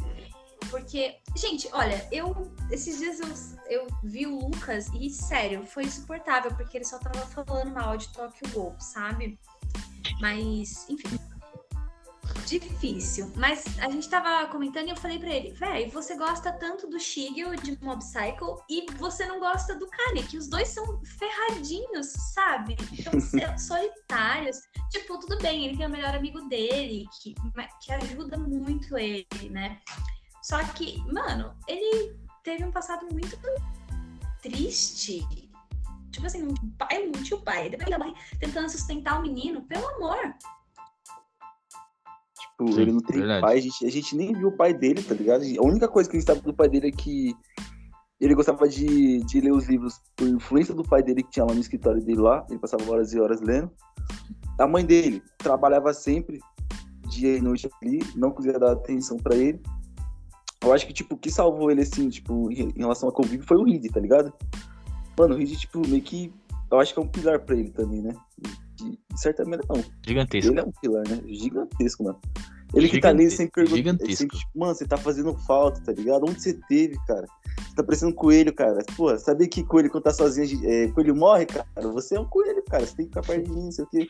[0.69, 6.53] porque, gente, olha, eu esses dias eu, eu vi o Lucas e, sério, foi insuportável,
[6.55, 9.39] porque ele só tava falando mal de Tokyo Ghoul, sabe?
[10.19, 11.19] Mas, enfim.
[12.45, 13.31] Difícil.
[13.35, 16.99] Mas a gente tava comentando e eu falei pra ele, véi, você gosta tanto do
[16.99, 22.07] Shigeo de Mob Psycho e você não gosta do Kanye, que os dois são ferradinhos,
[22.33, 22.75] sabe?
[22.93, 24.57] Então, se- solitários.
[24.91, 27.33] Tipo, tudo bem, ele tem o melhor amigo dele, que,
[27.81, 29.79] que ajuda muito ele, né?
[30.45, 33.35] Só que, mano, ele teve um passado muito
[34.43, 35.27] triste.
[36.11, 39.87] Tipo assim, um pai, um tio pai, depois da mãe tentando sustentar o menino, pelo
[39.95, 40.35] amor.
[42.39, 43.41] Tipo, Sim, ele não tem verdade.
[43.41, 45.41] pai, a gente, a gente nem viu o pai dele, tá ligado?
[45.41, 47.35] A única coisa que a gente sabe do pai dele é que
[48.21, 51.55] ele gostava de, de ler os livros por influência do pai dele que tinha lá
[51.55, 52.45] no escritório dele lá.
[52.51, 53.71] Ele passava horas e horas lendo.
[54.59, 56.39] A mãe dele trabalhava sempre,
[57.09, 59.59] dia e noite ali, não conseguia dar atenção pra ele.
[60.65, 63.57] Eu acho que, tipo, o que salvou ele, assim, tipo, em relação a convívio foi
[63.57, 64.33] o Reed, tá ligado?
[65.17, 66.33] Mano, o Reed, tipo, meio que.
[66.71, 68.15] Eu acho que é um pilar pra ele também, né?
[68.75, 69.83] De, de certa maneira, não.
[70.05, 70.51] Gigantesco.
[70.51, 71.21] Ele é um pilar, né?
[71.27, 72.19] Gigantesco, mano.
[72.73, 73.75] Ele que tá ali Gigantesco, sempre pergunta.
[73.75, 74.17] ele gigantesco.
[74.17, 76.23] sempre, tipo, mano, você tá fazendo falta, tá ligado?
[76.23, 77.27] Onde você teve, cara?
[77.57, 78.83] Você tá parecendo um coelho, cara.
[78.97, 81.67] Pô, sabia que coelho, quando tá sozinho, é, coelho morre, cara?
[81.93, 82.85] Você é um coelho, cara.
[82.85, 84.07] Você tem que ficar perto de mim, não sei o quê.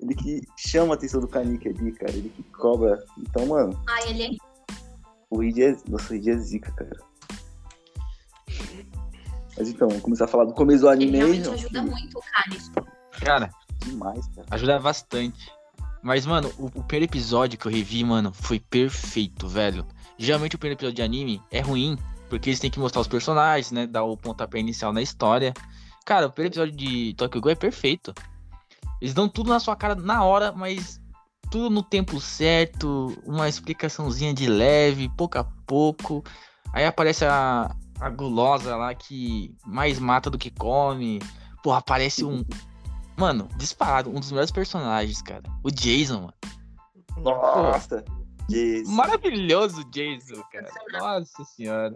[0.00, 2.10] Ele que chama a atenção do Kanique ali, cara.
[2.10, 3.02] Ele que cobra.
[3.18, 4.51] Então, mano, Ai, ele é
[5.32, 5.76] o Reed é.
[5.88, 7.00] Nossa, o Reed é zica, cara.
[9.56, 11.18] Mas então, vamos começar a falar do começo do Ele anime.
[11.18, 12.58] realmente não, ajuda muito o Kanye.
[13.20, 14.46] Cara, Demais, cara.
[14.50, 15.50] ajuda bastante.
[16.02, 19.86] Mas, mano, o, o primeiro episódio que eu revi, mano, foi perfeito, velho.
[20.18, 21.96] Geralmente o primeiro episódio de anime é ruim,
[22.28, 23.86] porque eles têm que mostrar os personagens, né?
[23.86, 25.54] Dar o pontapé inicial na história.
[26.04, 28.12] Cara, o primeiro episódio de Tokyo Ghoul é perfeito.
[29.00, 31.00] Eles dão tudo na sua cara na hora, mas
[31.52, 36.24] tudo no tempo certo, uma explicaçãozinha de leve, pouco a pouco.
[36.72, 41.20] Aí aparece a, a gulosa lá que mais mata do que come.
[41.62, 42.42] Porra, aparece um.
[43.18, 45.42] Mano, disparado, um dos melhores personagens, cara.
[45.62, 46.34] O Jason, mano.
[47.18, 48.02] Nossa!
[48.48, 48.88] Jesus.
[48.88, 50.70] Maravilhoso o Jason, cara.
[50.90, 51.94] Nossa senhora.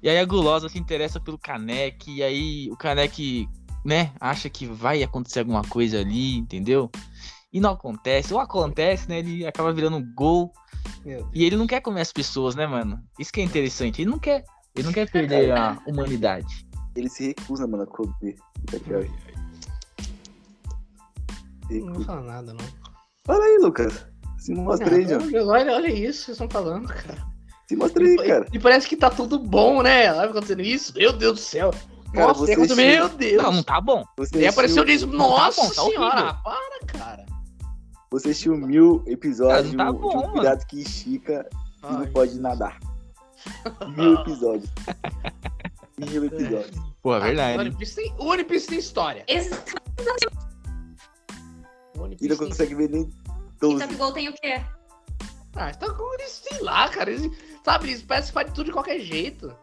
[0.00, 3.48] E aí a gulosa se interessa pelo Kanek, e aí o Kanek,
[3.88, 6.90] né, acha que vai acontecer alguma coisa ali, entendeu?
[7.50, 10.52] E não acontece, ou acontece, né, ele acaba virando um gol,
[11.32, 13.00] e ele não quer comer as pessoas, né, mano?
[13.18, 14.44] Isso que é interessante, ele não quer,
[14.76, 16.66] ele não quer perder a humanidade.
[16.94, 18.36] Ele se recusa, mano, a comer.
[21.70, 22.64] Não vou falar nada, não.
[23.28, 24.06] Olha aí, Lucas.
[24.38, 25.48] Se mostra aí, Ah, John.
[25.48, 27.26] olha, olha isso que vocês estão falando, cara.
[27.68, 28.46] Se mostra aí, E, cara.
[28.52, 30.08] e parece que tá tudo bom, né?
[30.08, 30.92] Acontecendo isso.
[30.96, 31.70] Meu Deus do céu.
[32.12, 33.42] Cara, Nossa, você é meu Deus.
[33.42, 34.04] Não, não tá bom.
[34.16, 35.06] Você E apareceu disso.
[35.06, 36.34] Não tá Nossa bom, tá senhora.
[36.34, 37.26] Para, cara.
[38.10, 40.32] você assistiu mil episódios tá de bom, um mano.
[40.32, 41.48] pirata que estica
[41.88, 42.78] e não pode nadar.
[43.96, 44.68] Mil episódios.
[46.10, 46.76] mil episódios.
[47.02, 47.58] Pô, é Ah, verdade.
[47.60, 49.24] One Piece tem, One Piece tem história.
[51.96, 53.08] One E não consegue ver nem
[53.60, 53.86] 12.
[53.96, 54.60] Gol tem o quê?
[55.54, 57.10] Ah, então eles, sei lá, cara.
[57.10, 57.30] Eles,
[57.64, 59.54] sabe, eles parecem que faz tudo de qualquer jeito.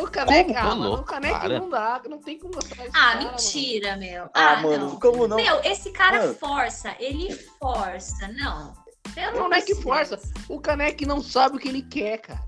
[0.00, 0.84] O Caneca, Como?
[0.84, 3.30] ah, mano, não dá, não tem como esse Ah, cara, mano.
[3.30, 4.24] mentira, meu.
[4.34, 5.00] Ah, Ah, mano, não.
[5.00, 5.36] como não?
[5.36, 6.34] Meu, esse cara Mano.
[6.34, 8.74] força, ele força, não.
[9.14, 10.20] Pelo Não, não é que força.
[10.48, 12.42] O Caneca não sabe o que ele quer, cara.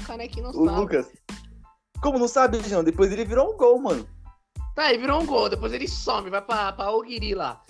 [0.00, 0.80] O Caneca não O sabe.
[0.80, 1.06] Lucas.
[2.02, 2.82] Como não sabe, João?
[2.82, 4.08] Depois ele virou um gol, mano.
[4.74, 7.62] Tá, ele virou um gol, depois ele some, vai pra, pra Ogiri lá.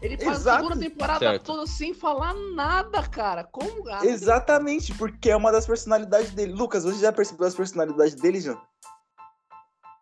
[0.00, 0.58] Ele faz Exato.
[0.66, 1.44] a segunda temporada Certo.
[1.44, 3.42] toda sem falar nada, cara.
[3.44, 3.88] Como?
[3.88, 6.52] Ah, Exatamente, porque é uma das personalidades dele.
[6.52, 8.56] Lucas, você já percebeu as personalidades dele, Jean?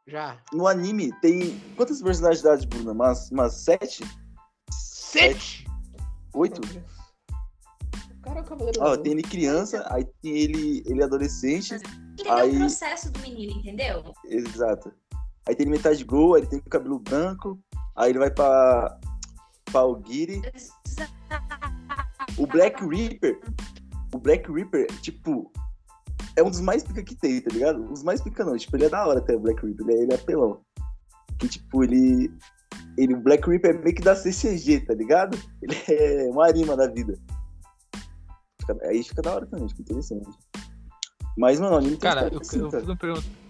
[0.06, 0.38] Já.
[0.52, 1.58] No anime tem.
[1.76, 2.92] Quantas personalidades, Bruno?
[2.92, 4.04] Umas, umas sete?
[4.70, 5.66] Sete?
[6.34, 6.60] Oito?
[6.60, 11.74] O cara é o cavaleiro Ó, tem ele criança, aí tem ele, ele adolescente.
[11.74, 14.12] Entendeu Aí- o processo do menino, entendeu?
[14.26, 14.92] Exato.
[15.48, 17.58] Aí tem ele metade gol, aí ele tem o cabelo branco,
[17.96, 18.98] aí ele vai pra.
[22.38, 23.40] O Black Reaper.
[24.14, 25.50] O Black Reaper, tipo,
[26.36, 27.82] é um dos mais pica que tem, tá ligado?
[27.82, 28.56] Um dos mais pica não.
[28.56, 29.86] Tipo, ele é da hora até o Black Reaper.
[29.88, 30.60] Ele é, ele é apelão.
[31.38, 32.30] Que, tipo, ele.
[32.98, 35.38] Ele, o Black Reaper é meio que da CCG, tá ligado?
[35.62, 37.18] Ele é uma arima da vida.
[38.60, 40.28] Fica- aí fica da hora também, fica interessante.
[41.36, 42.80] Mas, mano, anime tem Cara, eu, assim, eu cara.
[42.80, 43.45] fico me perguntando.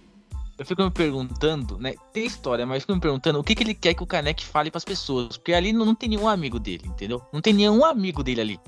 [0.59, 1.95] Eu fico me perguntando, né?
[2.13, 4.45] Tem história, mas eu fico me perguntando o que, que ele quer que o Kanek
[4.45, 5.37] fale pras pessoas.
[5.37, 7.21] Porque ali não, não tem nenhum amigo dele, entendeu?
[7.33, 8.61] Não tem nenhum amigo dele ali.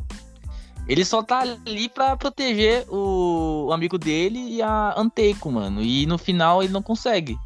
[0.87, 5.83] Ele só tá ali pra proteger o, o amigo dele e a Anteiko, mano.
[5.83, 7.39] E no final ele não consegue.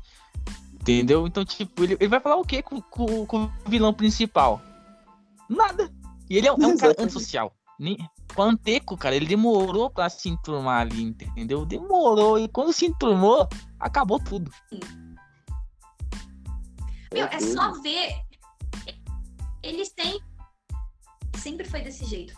[0.75, 1.27] Entendeu?
[1.27, 4.61] Então, tipo, ele, ele vai falar o quê com, com- com o vilão principal?
[5.49, 5.89] Nada.
[6.29, 7.53] E ele é, um- é um cara antissocial.
[7.79, 7.99] Nem-
[8.37, 11.67] O Anteco, cara, ele demorou pra se enturmar ali, entendeu?
[11.67, 12.39] Demorou.
[12.39, 14.51] E quando se enturmou, acabou tudo.
[17.13, 18.15] Meu, é só ver.
[19.63, 20.19] Eles têm.
[21.37, 22.35] Sempre foi desse jeito.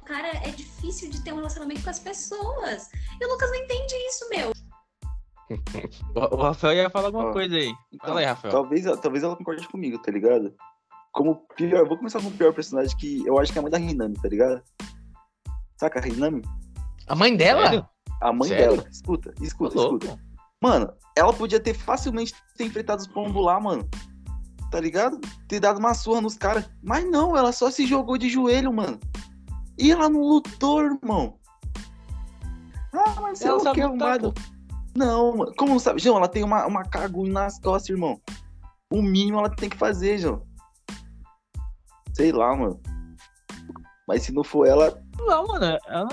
[0.00, 2.90] O cara é difícil de ter um relacionamento com as pessoas.
[3.20, 4.52] E o Lucas não entende isso, meu.
[6.14, 7.74] O, Rafael ia falar alguma coisa aí.
[7.92, 8.52] Então, Fala aí, Rafael.
[8.52, 10.54] Talvez, talvez ela concorde comigo, tá ligado?
[11.12, 13.70] Como pior, vou começar com o pior personagem que eu acho que é a mãe
[13.70, 14.62] da Hinami, tá ligado?
[15.78, 16.42] Saca a Hinami?
[17.06, 17.64] A mãe dela?
[17.64, 17.88] Sério?
[18.20, 18.76] A mãe Sério?
[18.76, 18.88] dela.
[18.90, 20.04] Escuta, escuta, louco.
[20.04, 20.22] escuta.
[20.62, 23.88] Mano, ela podia ter facilmente ter enfrentado os pombos lá, mano.
[24.70, 25.20] Tá ligado?
[25.48, 26.70] Ter dado uma surra nos caras.
[26.82, 28.98] Mas não, ela só se jogou de joelho, mano.
[29.78, 31.36] E ela não lutou, irmão.
[32.94, 34.32] Ah, mas é Ela o sabe que lutar, arrumado.
[34.32, 34.40] pô.
[34.96, 35.52] Não, mano.
[35.56, 36.00] Como não sabe?
[36.00, 38.20] João, ela tem uma, uma cagulha nas costas, irmão.
[38.90, 40.42] O mínimo ela tem que fazer, João.
[42.14, 42.80] Sei lá, mano.
[44.06, 46.08] Mas se não for ela, Não, mano, ela,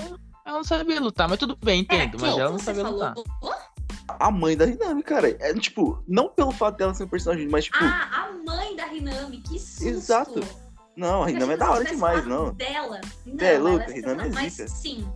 [0.46, 2.16] ela não sabia lutar, mas tudo bem, entendo.
[2.20, 3.08] mas quem ela não sabia falou?
[3.08, 3.70] lutar.
[4.18, 5.28] a mãe da Hinami, cara.
[5.40, 8.86] É tipo, não pelo fato dela ser um personagem, mas tipo, Ah, a mãe da
[8.92, 9.84] Hinami, que susto.
[9.86, 10.40] Exato.
[10.96, 12.54] não, a Eu Hinami é da hora demais, não.
[12.54, 13.00] Dela.
[13.26, 14.68] Não, É, louca, é Hinami sensacional, é Mas zica.
[14.68, 15.12] sim.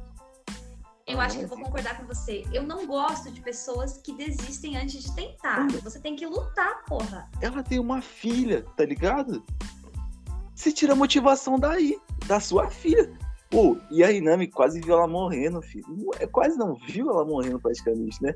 [1.07, 2.45] Eu acho que é eu vou concordar com você.
[2.51, 5.67] Eu não gosto de pessoas que desistem antes de tentar.
[5.83, 7.29] Você tem que lutar, porra.
[7.43, 9.45] Ela tem uma filha, tá ligado?
[10.55, 13.13] Você tira a motivação daí, da sua filha.
[13.51, 16.11] Pô, e a Hinami quase viu ela morrendo, filho.
[16.19, 18.35] É- Quase não viu ela morrendo praticamente, né?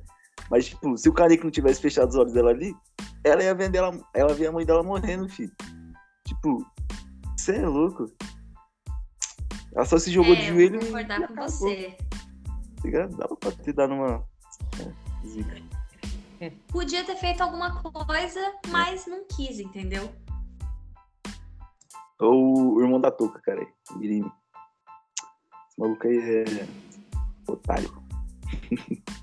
[0.51, 2.75] Mas, tipo, se o Kaneki não tivesse fechado os olhos dela ali,
[3.25, 5.53] ela ia vender ela, ela via a mãe dela morrendo, filho.
[6.27, 6.65] Tipo,
[7.37, 8.07] você é louco.
[9.75, 11.97] Ela só se jogou é, de eu joelho vou e concordar com acabou, você.
[12.83, 13.07] tá?
[13.17, 14.25] Dava pra ter dado uma.
[16.41, 16.51] é.
[16.69, 20.09] Podia ter feito alguma coisa, mas não quis, entendeu?
[22.21, 23.67] Ou o irmão da Toca, cara.
[24.01, 24.31] Irine.
[25.69, 26.67] Esse maluco aí é.
[27.47, 27.91] Otário.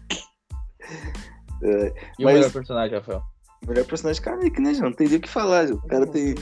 [1.63, 1.88] É,
[2.19, 3.23] E o Mas- melhor personagem, Rafael?
[3.63, 4.89] o melhor personagem Kaneki, né, João?
[4.89, 5.79] Não tem nem o que falar, João.
[5.79, 6.36] O cara tem.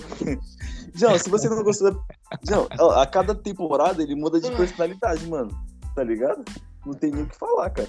[0.94, 2.00] João, se você não gostou da.
[2.46, 5.50] João, ó, a cada temporada ele muda de personalidade, mano.
[5.96, 6.44] Tá ligado?
[6.86, 7.88] Não tem nem o que falar, cara.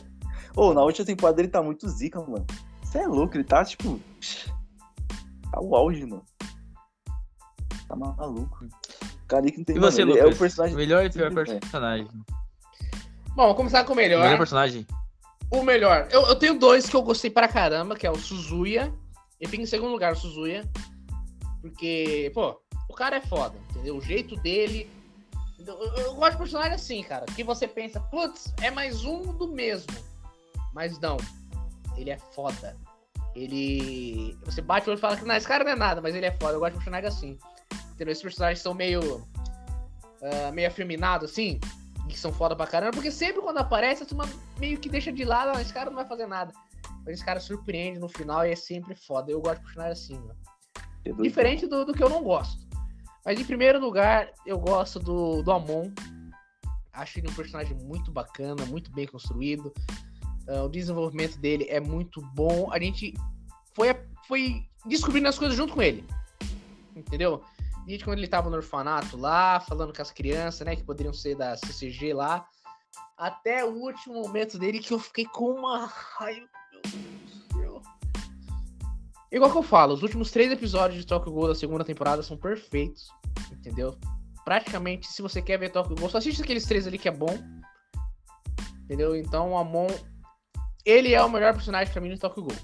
[0.55, 2.47] Ô, na última temporada ele tá muito zica, mano.
[2.83, 3.99] Você é louco, ele tá, tipo.
[5.51, 6.23] Tá o auge, mano.
[7.89, 8.67] Tá maluco.
[9.29, 10.33] Kaneki não tem E você, mano, Lucas?
[10.33, 10.77] É o personagem.
[10.77, 12.09] Melhor e pior personagem.
[13.29, 14.23] Bom, vamos começar com o melhor.
[14.23, 14.87] Melhor personagem?
[15.51, 16.09] O melhor.
[16.11, 18.93] Eu, eu tenho dois que eu gostei pra caramba, que é o Suzuya.
[19.41, 20.65] Ele fica em segundo lugar, o Suzuya.
[21.61, 23.97] Porque, pô, o cara é foda, entendeu?
[23.97, 24.89] O jeito dele.
[25.67, 27.25] Eu, eu- eu gosto de personagem assim, cara.
[27.27, 29.93] Que você pensa, putz, é mais um do mesmo.
[30.75, 31.17] Mas não.
[31.97, 32.77] Ele é foda.
[33.35, 34.37] Ele.
[34.45, 36.27] Você bate o olho e fala que não, esse cara não é nada, mas ele
[36.27, 36.55] é foda.
[36.55, 37.39] Eu gosto de personagem assim.
[37.95, 38.13] Entendeu?
[38.13, 39.27] Esses personagens são meio.
[40.23, 41.61] ah, meio afeminados, assim.
[42.07, 42.93] E que são foda pra caramba.
[42.93, 44.29] Porque sempre quando aparece, a turma
[44.59, 46.53] meio que deixa de lado, ah, esse cara não vai fazer nada.
[47.05, 49.31] Mas esse cara surpreende no final e é sempre foda.
[49.31, 50.37] Eu gosto de personagem assim, mano.
[51.05, 51.23] É doido.
[51.23, 52.67] Diferente do, do que eu não gosto.
[53.25, 55.91] Mas em primeiro lugar, eu gosto do, do Amon.
[56.93, 59.73] Acho ele um personagem muito bacana, muito bem construído.
[60.49, 62.73] Ah, o desenvolvimento dele é muito bom.
[62.73, 63.15] A gente
[63.75, 63.95] foi,
[64.27, 66.05] foi descobrindo as coisas junto com ele.
[66.95, 67.43] Entendeu?
[67.87, 71.37] Desde quando ele tava no orfanato lá, falando com as crianças, né, que poderiam ser
[71.37, 72.47] da CCG lá.
[73.17, 76.49] Até o último momento dele que eu fiquei com uma raiva.
[79.35, 82.37] Igual que eu falo, os últimos três episódios de Tokyo Ghoul da segunda temporada são
[82.37, 83.09] perfeitos.
[83.51, 83.99] Entendeu?
[84.45, 87.37] Praticamente, se você quer ver Tokyo Ghoul, só assiste aqueles três ali que é bom.
[88.85, 89.17] Entendeu?
[89.17, 89.89] Então, o Amon,
[90.85, 92.59] ele é o melhor personagem pra mim no Tokyo Ghoul.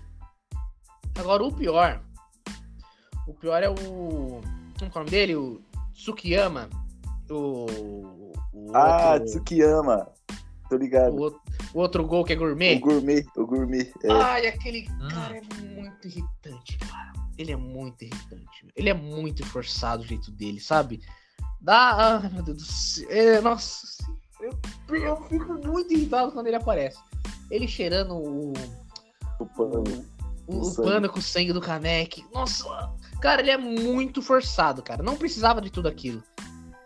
[1.19, 2.05] Agora, o pior.
[3.27, 4.41] O pior é o.
[4.81, 5.37] Como é o nome dele?
[5.37, 5.61] O
[5.95, 6.69] Tsukiyama.
[7.31, 7.67] O.
[8.53, 10.09] o Ah, outro, Tsukiyama.
[10.69, 11.15] Tô ligado.
[11.15, 11.41] o, outro,
[11.75, 12.77] o outro gol que é gourmet.
[12.77, 13.93] O gourmet, o gourmet.
[14.05, 14.11] É.
[14.13, 15.09] Ai, aquele Hum.
[15.09, 17.13] cara é muito irritante, cara.
[17.37, 18.67] Ele é muito irritante.
[18.77, 21.01] Ele é muito forçado o jeito dele, sabe?
[21.61, 22.21] Dá.
[22.23, 23.07] Ai, meu Deus do céu.
[23.11, 23.87] É, nossa.
[24.41, 24.53] Eu,
[24.97, 26.99] eu fico muito irritado quando ele aparece.
[27.51, 28.53] Ele cheirando o.
[29.41, 29.85] o pano.
[30.47, 32.25] O, O o pano com o sangue do Kanek.
[32.33, 32.91] Nossa,
[33.21, 35.03] cara, ele é muito forçado, cara.
[35.03, 36.23] Não precisava de tudo aquilo.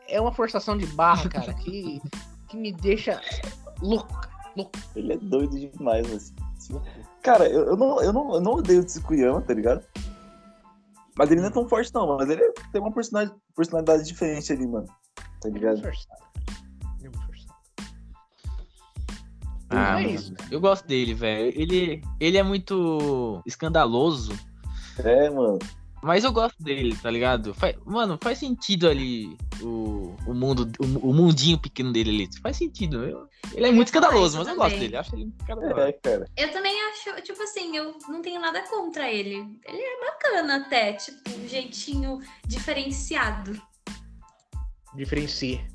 [0.09, 2.01] É uma forçação de barra, cara, que,
[2.49, 3.21] que me deixa
[3.81, 4.29] louco.
[4.57, 4.73] Louco.
[4.95, 6.33] Ele é doido demais, mas.
[7.23, 9.85] Cara, eu, eu, não, eu, não, eu não odeio o Tsukuyama, tá ligado?
[11.17, 14.67] Mas ele não é tão forte, não, mas ele tem uma personalidade, personalidade diferente ali,
[14.67, 14.87] mano.
[15.41, 15.81] Tá é ligado?
[15.81, 16.23] muito forçado.
[17.01, 17.55] É muito forçado.
[19.71, 20.35] Ah, é isso.
[20.51, 21.53] eu gosto dele, velho.
[21.61, 24.33] Ele, ele é muito escandaloso,
[24.99, 25.59] É, mano.
[26.05, 27.55] Mas eu gosto dele, tá ligado?
[27.55, 32.29] Faz, mano, faz sentido ali o, o mundo, o, o mundinho pequeno dele ali.
[32.43, 33.03] Faz sentido.
[33.05, 34.97] Eu- ele é muito escandaloso, mas eu gosto dele.
[34.97, 35.89] Eu acho ele cara da hora.
[35.89, 36.27] É, cara.
[36.37, 39.37] Eu também acho, tipo assim, eu não tenho nada contra ele.
[39.65, 43.59] Ele é bacana até, tipo, um jeitinho diferenciado.
[44.95, 45.67] Diferencia.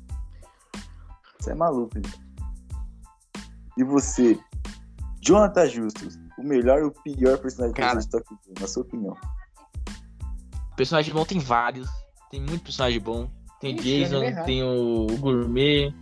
[1.40, 2.20] Você é maluco, gente.
[3.76, 4.38] E você,
[5.20, 8.00] Jonathan Justus, o melhor e o pior personagem que Cara.
[8.00, 8.20] você está
[8.60, 9.16] na sua opinião?
[10.80, 11.90] Personagem bom tem vários.
[12.30, 13.28] Tem muito personagem bom.
[13.60, 14.44] Tem Ixi, Jason, vai errar.
[14.44, 15.92] tem o, o Gourmet.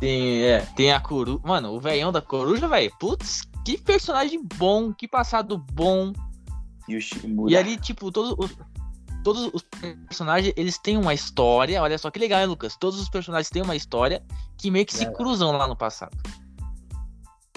[0.00, 1.38] Tem, é, tem a Coruja.
[1.44, 2.92] Mano, o velhão da Coruja, velho.
[2.98, 6.12] Putz, que personagem bom, que passado bom.
[6.88, 7.52] E o Shimura.
[7.52, 8.56] E ali, tipo, todos os,
[9.22, 9.62] todos os
[10.08, 11.80] personagens, eles têm uma história.
[11.80, 12.76] Olha só que legal, hein, Lucas?
[12.76, 14.20] Todos os personagens têm uma história
[14.58, 15.12] que meio que se É.
[15.12, 16.18] cruzam lá no passado.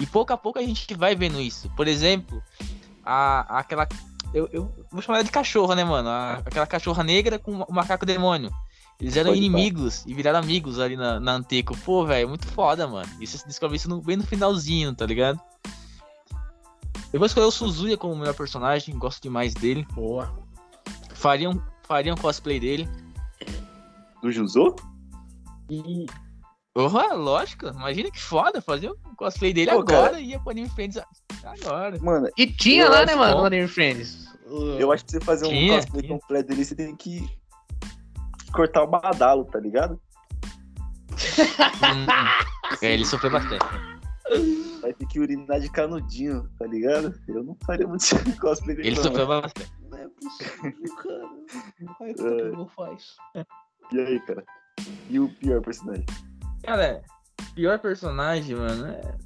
[0.00, 1.68] E pouco a pouco a gente vai vendo isso.
[1.70, 2.40] Por exemplo,
[3.04, 3.88] a, aquela.
[4.34, 6.08] Eu, eu vou chamar ela de cachorra, né, mano?
[6.08, 8.50] A- aquela cachorra negra com o macaco demônio.
[9.00, 11.76] Eles eram inimigos e viraram amigos ali na, na Anteco.
[11.78, 13.08] Pô, velho, muito foda, mano.
[13.20, 15.40] Isso você descobre isso no- bem no finalzinho, tá ligado?
[17.12, 19.86] Eu vou escolher o Suzuya como o melhor personagem, gosto demais dele.
[19.92, 20.36] Boa.
[21.14, 22.88] Faria um, faria um cosplay dele.
[24.20, 24.74] Do Juzô?
[25.70, 26.06] E.
[26.72, 27.66] Porra, lógico.
[27.68, 30.20] Imagina que foda fazer um cosplay dele Pô, agora cara.
[30.20, 31.00] e ia pro Anime Friends
[31.44, 31.98] agora.
[32.00, 34.23] Mano, E tinha lá, né, mano, no Anime Friends.
[34.78, 36.18] Eu acho que você fazer um Tinha, cosplay tinha.
[36.18, 37.26] completo dele, você tem que
[38.52, 40.00] cortar o badalo, tá ligado?
[41.12, 42.06] Hum,
[42.82, 43.64] é, ele sofreu bastante.
[44.80, 47.14] Vai ter que urinar de canudinho, tá ligado?
[47.28, 48.04] Eu não faria muito
[48.40, 49.02] cosplay dele, Ele não.
[49.02, 49.72] sofreu bastante.
[49.90, 51.30] Não é possível, cara.
[52.00, 52.50] Ai, o que É.
[52.50, 53.04] que eu faz?
[53.92, 54.44] E aí, cara?
[55.08, 56.04] E o pior personagem?
[56.62, 57.02] Cara,
[57.54, 59.16] pior personagem, mano, é.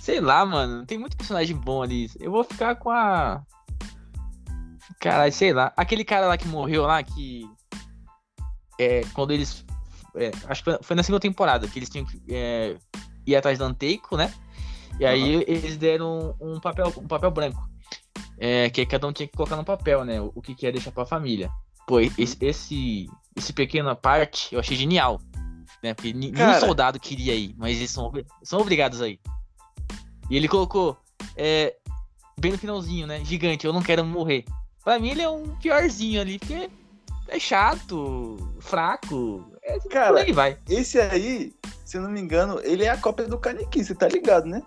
[0.00, 0.84] Sei lá, mano.
[0.86, 2.08] Tem muito personagem bom ali.
[2.20, 3.42] Eu vou ficar com a.
[5.04, 5.70] Caralho, sei lá.
[5.76, 7.46] Aquele cara lá que morreu lá, que.
[8.80, 9.62] É, quando eles.
[10.16, 12.78] é, acho que foi- na segunda temporada, que eles tinham que é,
[13.26, 14.32] ir atrás do Anteico, né?
[14.98, 17.68] E aí eles deram um papel, um papel branco.
[18.38, 20.22] É, que cada um tinha que colocar no papel, né?
[20.22, 21.50] O, o que quer deixar pra família.
[21.86, 25.20] Pô, esse, esse, esse pequena parte eu achei genial.
[25.82, 25.92] Né?
[25.92, 28.10] Porque nenhum soldado queria ir, mas eles são,
[28.42, 29.20] são obrigados a ir.
[30.30, 30.96] E ele colocou
[31.36, 31.76] é,
[32.40, 33.22] bem no finalzinho, né?
[33.22, 34.46] Gigante, eu não quero morrer.
[34.84, 36.70] Pra mim ele é um piorzinho ali, porque
[37.28, 39.50] é chato, fraco.
[39.62, 40.58] É, Cara, por aí vai.
[40.68, 44.06] Esse aí, se eu não me engano, ele é a cópia do Kaneki, você tá
[44.08, 44.62] ligado, né?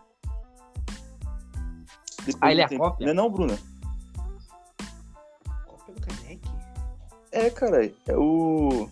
[2.26, 3.06] Depois Ah, ele é a cópia?
[3.06, 3.58] Não é não, Bruna?
[5.66, 6.42] Cópia do Kanek?
[7.32, 7.96] É, caralho.
[8.08, 8.90] É o.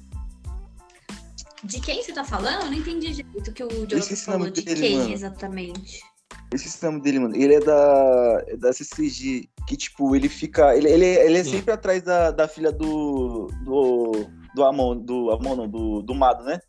[1.63, 2.65] De quem você tá falando?
[2.65, 4.53] Eu não entendi direito o que o Jonathan esqueci o nome falou.
[4.53, 5.11] De dele, quem mano.
[5.11, 6.03] exatamente?
[6.51, 7.35] Eu esqueci o nome dele, mano.
[7.35, 8.43] Ele é da.
[8.47, 9.49] é da CCG.
[9.67, 10.75] Que, tipo, ele fica.
[10.75, 11.51] Ele, ele, ele é Sim.
[11.51, 13.47] sempre atrás da, da filha do.
[13.63, 14.11] Do.
[14.55, 14.97] Do Amon.
[14.97, 15.67] Do Amon, não.
[15.67, 16.59] Do, do Mado, né?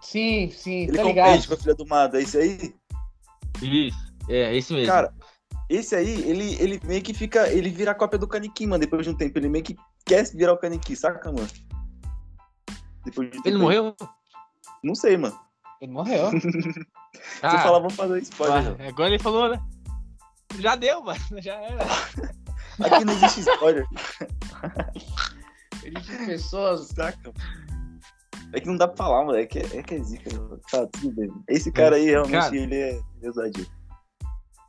[0.00, 1.26] Sim, sim, Ele tá ligado.
[1.26, 2.16] compete com a filha do Mado.
[2.16, 2.74] É isso aí?
[3.62, 4.14] Isso.
[4.28, 4.86] É, esse mesmo.
[4.86, 5.12] Cara,
[5.68, 7.50] esse aí, ele, ele meio que fica.
[7.50, 9.38] Ele vira a cópia do Kaneki, mano, depois de um tempo.
[9.38, 11.48] Ele meio que quer virar o Kaneki, saca, mano?
[13.04, 13.96] Depois de um ele tempo, morreu?
[14.82, 15.38] Não sei, mano.
[15.84, 16.30] Ele morreu.
[16.40, 16.86] Se
[17.42, 18.56] Ah, falar, vamos fazer spoiler.
[18.56, 18.88] ah, mano.
[18.88, 19.62] agora ele falou, né?
[20.58, 21.20] Já deu, mano.
[21.38, 21.84] Já era.
[22.80, 23.86] Aqui não existe spoiler,
[25.84, 26.88] Existem pessoas.
[26.88, 27.32] saca?
[28.52, 29.38] É que não dá pra falar, mano.
[29.38, 30.30] É que é, que é zica.
[30.70, 31.30] Tá, tudo bem.
[31.48, 32.56] Esse cara aí, realmente, Cara.
[32.56, 33.66] ele é é ousadio.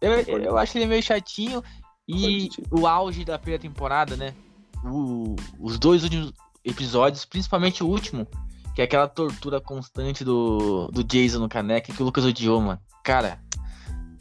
[0.01, 1.63] Eu, eu acho ele meio chatinho.
[2.07, 4.35] E o auge da primeira temporada, né?
[4.83, 6.31] O- os dois últimos,
[6.63, 8.27] episódios, principalmente o último,
[8.75, 12.79] que é aquela tortura constante do, do Jason no caneca que o Lucas odiou, mano.
[13.05, 13.39] Cara,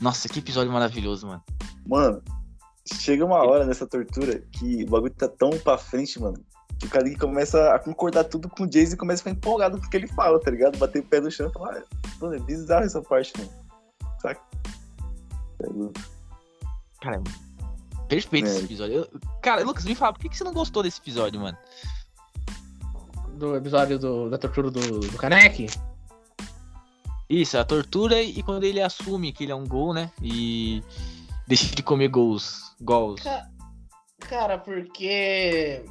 [0.00, 1.42] nossa, que episódio maravilhoso, mano.
[1.84, 2.22] Mano,
[2.94, 6.40] chega uma hora nessa tortura que o bagulho tá tão pra frente, mano,
[6.78, 9.76] que o cara começa a concordar tudo com o Jason e começa a ficar empolgado
[9.76, 10.78] com o que ele fala, tá ligado?
[10.78, 13.50] Bater o pé no chão e falar, ah, mano, é bizarro essa parte, mano.
[14.22, 14.40] Saca?
[15.62, 15.66] É
[17.00, 17.20] Cara,
[18.08, 18.50] perfeito é.
[18.50, 18.94] esse episódio.
[18.94, 21.58] Eu, cara, Lucas, me fala, por que, que você não gostou desse episódio, mano?
[23.36, 25.66] Do episódio do, da tortura do, do Kaneki?
[27.28, 30.10] Isso, a tortura e quando ele assume que ele é um gol, né?
[30.22, 30.82] E
[31.46, 32.74] deixa de comer gols.
[32.80, 33.22] gols.
[34.20, 35.84] Cara, porque.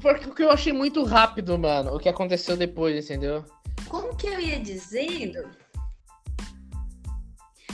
[0.00, 3.44] Porque o que eu achei muito rápido, mano, o que aconteceu depois, entendeu?
[3.88, 5.48] Como que eu ia dizendo?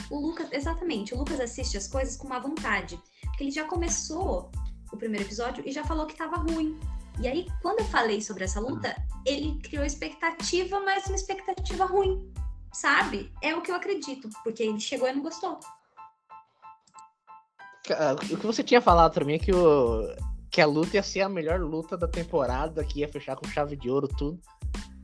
[0.09, 2.99] O Lucas, exatamente, o Lucas assiste as coisas com uma vontade.
[3.21, 4.49] Porque ele já começou
[4.91, 6.79] o primeiro episódio e já falou que tava ruim.
[7.19, 8.95] E aí, quando eu falei sobre essa luta,
[9.25, 12.31] ele criou expectativa, mas uma expectativa ruim,
[12.73, 13.31] sabe?
[13.41, 15.59] É o que eu acredito, porque ele chegou e não gostou.
[18.31, 20.13] O que você tinha falado pra mim é que, o,
[20.49, 23.75] que a luta ia ser a melhor luta da temporada, que ia fechar com chave
[23.75, 24.39] de ouro, tudo.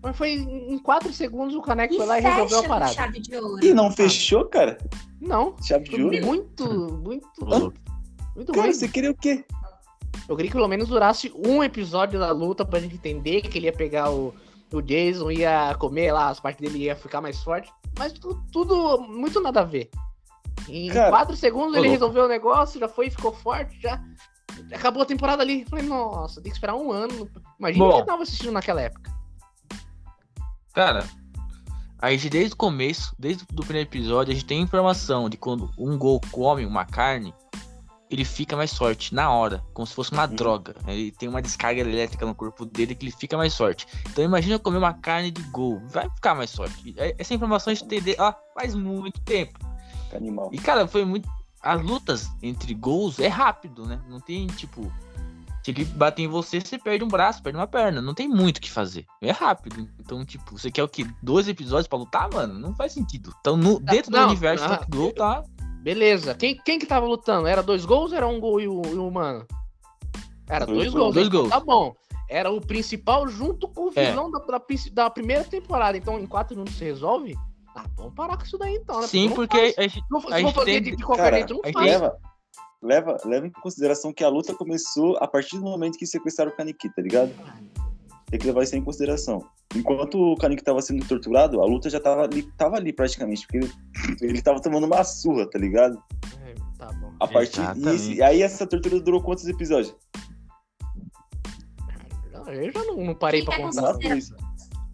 [0.03, 2.93] Mas foi em 4 segundos o Caneco foi lá e resolveu a parada.
[2.93, 3.63] Chave de ouro.
[3.63, 4.77] E não fechou, cara?
[5.19, 5.55] Não.
[5.61, 6.25] Chave de ouro?
[6.25, 6.65] Muito,
[7.03, 7.71] muito, Hã?
[8.35, 8.73] muito cara, ruim.
[8.73, 9.45] você queria o quê?
[10.27, 13.65] Eu queria que pelo menos durasse um episódio da luta pra gente entender que ele
[13.65, 14.33] ia pegar o,
[14.71, 17.71] o Jason, ia comer lá, as partes dele ia ficar mais forte.
[17.97, 19.89] Mas tudo, tudo muito nada a ver.
[20.69, 24.01] Em Cara, 4 segundos ele resolveu o negócio, já foi, ficou forte, já.
[24.73, 25.65] Acabou a temporada ali.
[25.65, 27.29] Falei, nossa, tem que esperar um ano.
[27.59, 29.11] Imagina Bom, que eu tava assistindo naquela época.
[30.73, 31.05] Cara,
[32.01, 35.69] a gente desde o começo, desde o primeiro episódio, a gente tem informação de quando
[35.77, 37.33] um gol come uma carne,
[38.11, 40.35] ele fica mais forte na hora, como se fosse uma uhum.
[40.35, 40.75] droga.
[40.85, 43.87] Ele tem uma descarga elétrica no corpo dele que ele fica mais forte.
[44.09, 46.93] Então imagina comer uma carne de gol, vai ficar mais forte.
[46.97, 49.57] É, essa informação a gente tem ah, faz muito tempo.
[50.13, 50.49] Animal.
[50.51, 51.27] E cara, foi muito.
[51.61, 54.01] As lutas entre gols é rápido, né?
[54.09, 54.91] Não tem tipo.
[55.63, 58.01] Se ele bater em você, você perde um braço, perde uma perna.
[58.01, 59.05] Não tem muito o que fazer.
[59.21, 59.87] É rápido.
[59.99, 61.05] Então, tipo, você quer o quê?
[61.21, 62.57] Dois episódios pra lutar, mano?
[62.57, 63.31] Não faz sentido.
[63.39, 65.43] Então, no, dentro não, do universo não, do Gol, tá.
[65.81, 66.35] Beleza.
[66.35, 67.47] Quem, quem que tava lutando?
[67.47, 69.45] Era dois gols ou era um gol e o, e o mano?
[70.47, 71.13] Era dois, dois gols.
[71.15, 71.49] Dois gols.
[71.49, 71.95] Tá bom.
[72.29, 74.09] Era o principal junto com o é.
[74.09, 74.31] vilão é.
[74.31, 75.97] da, da, da, primeira temporada.
[75.97, 77.35] Então, em quatro minutos você resolve?
[77.75, 79.07] Ah, vamos parar com isso daí então, né?
[79.07, 80.95] Sim, porque, a gente, não, a gente fazer tem...
[80.95, 81.85] de, qualquer jeito, não faz.
[81.85, 82.17] Leva,
[82.81, 86.55] leva, leva em consideração que a luta começou a partir do momento que sequestraram o
[86.55, 87.31] Kaneki, tá ligado?
[88.31, 89.45] Tem que levar isso em consideração.
[89.75, 93.57] Enquanto o Kaneki tava sendo torturado, a luta já tava ali, tava ali praticamente, porque
[93.57, 93.71] ele,
[94.21, 96.01] ele tava tomando uma surra, tá ligado?
[96.45, 97.13] É, tá bom.
[97.19, 97.59] A partir
[98.15, 99.93] e aí essa tortura durou quantos episódios?
[102.47, 103.97] Eu já não, não parei pra contar.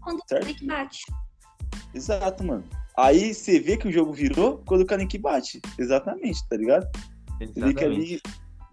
[0.02, 1.02] Quando o Kaneki bate.
[1.94, 2.64] Exato, mano.
[2.98, 5.62] Aí você vê que o jogo virou quando o Kaneki bate.
[5.78, 6.88] Exatamente, tá ligado?
[7.40, 7.84] Exatamente.
[7.84, 8.22] Ali...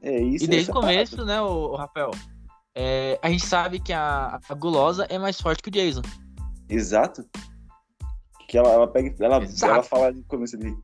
[0.02, 0.44] É isso.
[0.44, 1.34] E desde o começo, parada.
[1.34, 2.10] né, o, o Rafael?
[2.74, 6.02] É, a gente sabe que a, a gulosa é mais forte que o Jason.
[6.68, 7.24] Exato.
[8.48, 9.14] Que ela, ela pega.
[9.20, 10.76] Ela, ela fala no começo ali.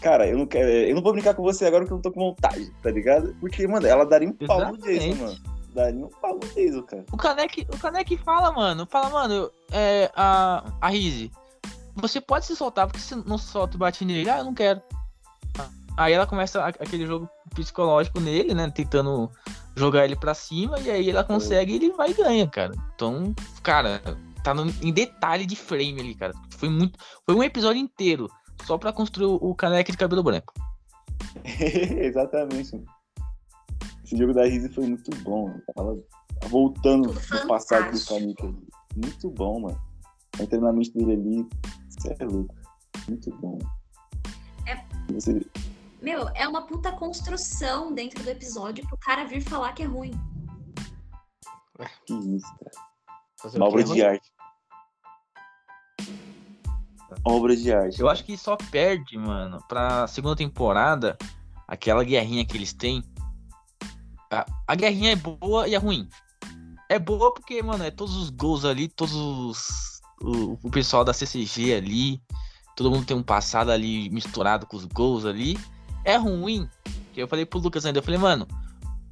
[0.00, 0.68] Cara, eu não quero.
[0.68, 3.34] Eu não vou brincar com você agora que eu não tô com vontade, tá ligado?
[3.40, 5.36] Porque, mano, ela daria um pau no Jason, mano.
[5.74, 7.04] Daria um pau no Jason, cara.
[7.12, 8.86] O Kaneki, o Kaneki fala, mano.
[8.86, 11.30] Fala, mano, é, a, a Rizzy
[12.00, 14.80] você pode se soltar, porque se não solta e bate nele, ah, eu não quero.
[15.96, 18.70] Aí ela começa aquele jogo psicológico nele, né?
[18.70, 19.28] Tentando
[19.78, 22.74] jogar ele pra cima, e aí ela consegue e ele vai e ganha, cara.
[22.94, 24.02] Então, cara,
[24.42, 26.32] tá no, em detalhe de frame ali, cara.
[26.50, 26.98] Foi muito.
[27.24, 28.28] Foi um episódio inteiro
[28.64, 30.52] só pra construir o caneca de cabelo branco.
[31.44, 32.82] Exatamente.
[34.04, 35.52] Esse jogo da Rizzi foi muito bom.
[35.74, 35.98] Tava
[36.48, 38.46] voltando no passado do caneca.
[38.96, 39.80] Muito bom, mano.
[40.40, 41.46] O treinamento dele ali
[41.98, 42.54] você é louco.
[43.08, 43.58] Muito bom.
[44.66, 45.12] É...
[45.12, 45.40] Você...
[46.00, 50.12] Meu, é uma puta construção dentro do episódio pro cara vir falar que é ruim.
[52.06, 53.56] Que isso, cara.
[53.56, 54.32] uma obra de arte.
[57.24, 58.00] Obra de arte.
[58.00, 61.16] Eu acho que só perde, mano, pra segunda temporada,
[61.66, 63.02] aquela guerrinha que eles têm.
[64.30, 66.08] A, a guerrinha é boa e é ruim.
[66.88, 71.12] É boa porque, mano, é todos os gols ali, todos os o, o pessoal da
[71.12, 72.20] CCG ali,
[72.76, 75.58] todo mundo tem um passado ali misturado com os gols ali.
[76.08, 76.66] É ruim.
[77.12, 78.48] Que eu falei pro Lucas ainda, eu falei, mano,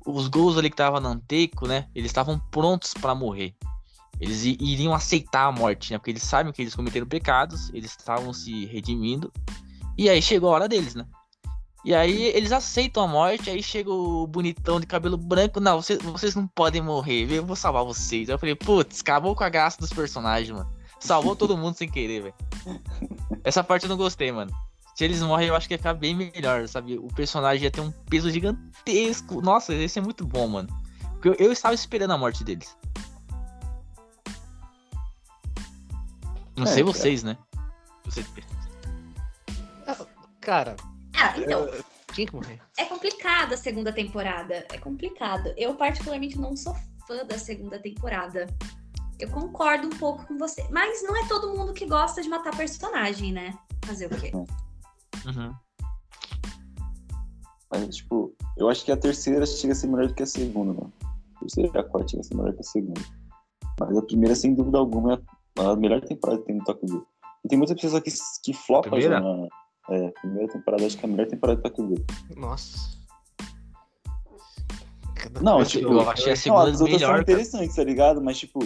[0.07, 1.89] os gols ali que tava no Anteco, né?
[1.95, 3.55] Eles estavam prontos para morrer.
[4.19, 5.99] Eles iriam aceitar a morte, né?
[5.99, 9.31] Porque eles sabem que eles cometeram pecados, eles estavam se redimindo.
[9.99, 11.05] E aí chegou a hora deles, né?
[11.85, 16.01] E aí eles aceitam a morte, aí chega o bonitão de cabelo branco, não, vocês,
[16.03, 18.31] vocês não podem morrer, eu vou salvar vocês.
[18.31, 20.73] Aí eu falei, putz, acabou com a graça dos personagens, mano.
[20.99, 22.35] Salvou todo mundo sem querer, velho.
[23.45, 24.51] Essa parte eu não gostei, mano.
[24.97, 26.97] Se eles morrem, eu acho que ia ficar bem melhor, sabe?
[26.97, 29.43] O personagem ia ter um peso gigantesco.
[29.43, 30.69] Nossa, esse é muito bom, mano.
[31.13, 32.75] Porque eu, eu estava esperando a morte deles.
[36.57, 36.85] Não É, sei cara.
[36.87, 37.37] vocês, né?
[38.07, 38.27] Vocês...
[40.41, 40.77] Cara,
[41.15, 41.85] Ah, então, eu-
[42.15, 42.59] tinha que morrer.
[42.79, 44.67] é complicado a segunda temporada.
[44.73, 45.53] É complicado.
[45.59, 46.75] Eu, particularmente, não sou
[47.07, 48.47] fã da segunda temporada.
[49.19, 50.67] Eu concordo um pouco com você.
[50.71, 53.53] Mas não é todo mundo que gosta de matar personagem, né?
[53.85, 54.33] Fazer o quê?
[55.25, 55.55] Uhum.
[57.71, 60.73] Mas, tipo, eu acho que a terceira chega a ser melhor do que a segunda,
[60.73, 60.93] mano.
[61.37, 63.01] A terceira e a quarta chega a ser melhor que a segunda.
[63.81, 65.23] Mas a primeira, sem dúvida alguma,
[65.59, 67.07] é a melhor temporada que tem no Tokyo Ghoul.
[67.45, 68.11] E tem muitas pessoas que,
[68.45, 69.17] que flopam Primeira?
[69.17, 69.47] já na
[69.91, 72.05] é, primeira temporada, acho que é a melhor temporada do Tokyo Ghoul.
[72.37, 72.97] Nossa.
[75.43, 77.23] Não, Eu- tipo, eu achei a Não, segunda as outras melhor, são cara.
[77.23, 78.23] interessantes, tá ligado?
[78.23, 78.61] Mas, tipo.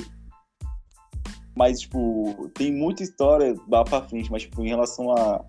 [1.57, 5.45] Mas, tipo, tem muita história lá pra frente, mas, tipo, em relação a,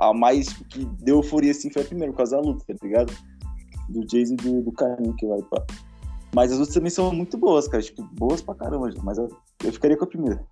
[0.00, 3.12] a mais que deu euforia assim foi a primeira, por causa da luta, tá ligado?
[3.88, 5.64] Do Jason e do, do Carinho que vai pra.
[6.34, 7.82] Mas as outras também são muito boas, cara.
[7.82, 9.28] Tipo, boas pra caramba, mas eu,
[9.64, 10.44] eu ficaria com a primeira.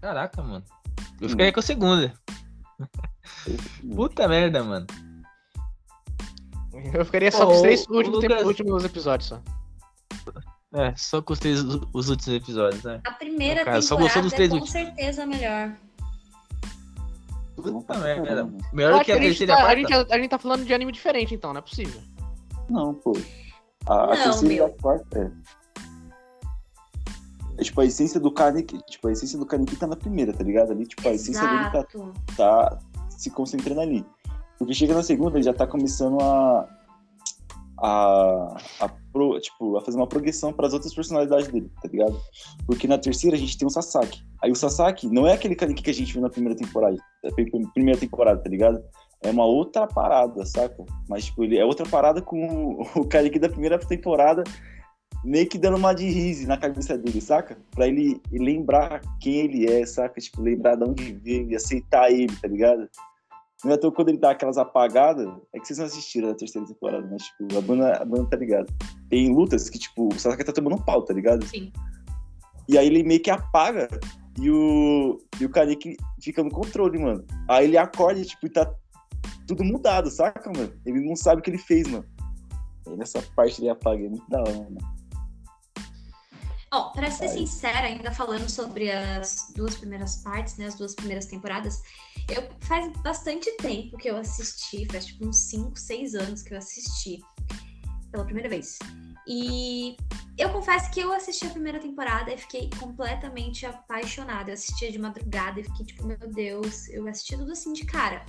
[0.00, 0.64] Caraca, mano.
[1.20, 1.30] Eu Hum.
[1.30, 2.12] ficaria com a segunda.
[3.94, 4.86] Puta merda, mano.
[6.92, 9.42] Eu ficaria só Pô, com os três o últimos, Lucas- últimos episódios só.
[10.74, 13.00] É, só com os, três, os últimos episódios, né?
[13.04, 14.72] A primeira Cara, só temporada gostou dos é três com últimos.
[14.72, 15.72] certeza a melhor.
[17.56, 18.48] Puta merda.
[18.72, 19.80] Melhor que a a, gente terceira a tá, a, quarta?
[19.80, 22.00] gente, a gente tá falando de anime diferente, então, não é possível.
[22.68, 23.12] Não, pô.
[23.86, 25.30] A, a Não, terceira e a quarta é.
[27.58, 30.44] É, tipo, a essência do Kaneki, tipo, a essência do Kaneki tá na primeira, tá
[30.44, 30.72] ligado?
[30.72, 31.86] Ali, tipo, a essência dele tá,
[32.36, 32.78] tá
[33.08, 34.04] se concentrando ali.
[34.58, 36.68] Porque chega na segunda, ele já tá começando a.
[37.78, 38.56] a.
[38.80, 42.18] a pro- tipo, a fazer uma progressão para as outras personalidades dele, tá ligado?
[42.66, 44.22] Porque na terceira a gente tem o Sasaki.
[44.42, 47.30] Aí o Sasaki não é aquele Kaneki que a gente viu na primeira temporada, é,
[47.72, 48.82] primeira temporada, tá ligado?
[49.22, 50.84] É uma outra parada, saca?
[51.08, 54.44] Mas, tipo, ele é outra parada com o, o Kaneki da primeira temporada
[55.24, 57.58] meio que dando uma de rise na cabeça dele, saca?
[57.72, 60.20] Pra ele lembrar quem ele é, saca?
[60.20, 62.88] Tipo, lembrar de onde veio e aceitar ele, tá ligado?
[63.64, 66.34] Não é à toa quando ele dá aquelas apagadas, é que vocês não assistiram a
[66.34, 68.72] terceira temporada, mas, tipo, a banda, a banda tá ligado.
[69.08, 71.44] Tem lutas que, tipo, o Sasaki tá tomando um pau, tá ligado?
[71.46, 71.72] Sim.
[72.68, 73.88] E aí ele meio que apaga
[74.38, 77.24] e o, e o Kaneki fica no controle, mano.
[77.48, 78.70] Aí ele acorda e, tipo, tá
[79.46, 80.72] tudo mudado, saca, mano?
[80.84, 82.04] Ele não sabe o que ele fez, mano.
[82.86, 84.78] E nessa parte ele apaga, é muito da hora, mano.
[86.72, 87.46] Ó, pra ser Aí.
[87.46, 90.66] sincera, ainda falando sobre as duas primeiras partes, né?
[90.66, 91.80] As duas primeiras temporadas,
[92.28, 96.58] eu faz bastante tempo que eu assisti, faz tipo uns 5, 6 anos que eu
[96.58, 97.20] assisti
[98.10, 98.78] pela primeira vez.
[99.28, 99.96] E
[100.38, 104.50] eu confesso que eu assisti a primeira temporada e fiquei completamente apaixonada.
[104.50, 108.24] Eu assistia de madrugada e fiquei tipo, meu Deus, eu assisti tudo assim de cara.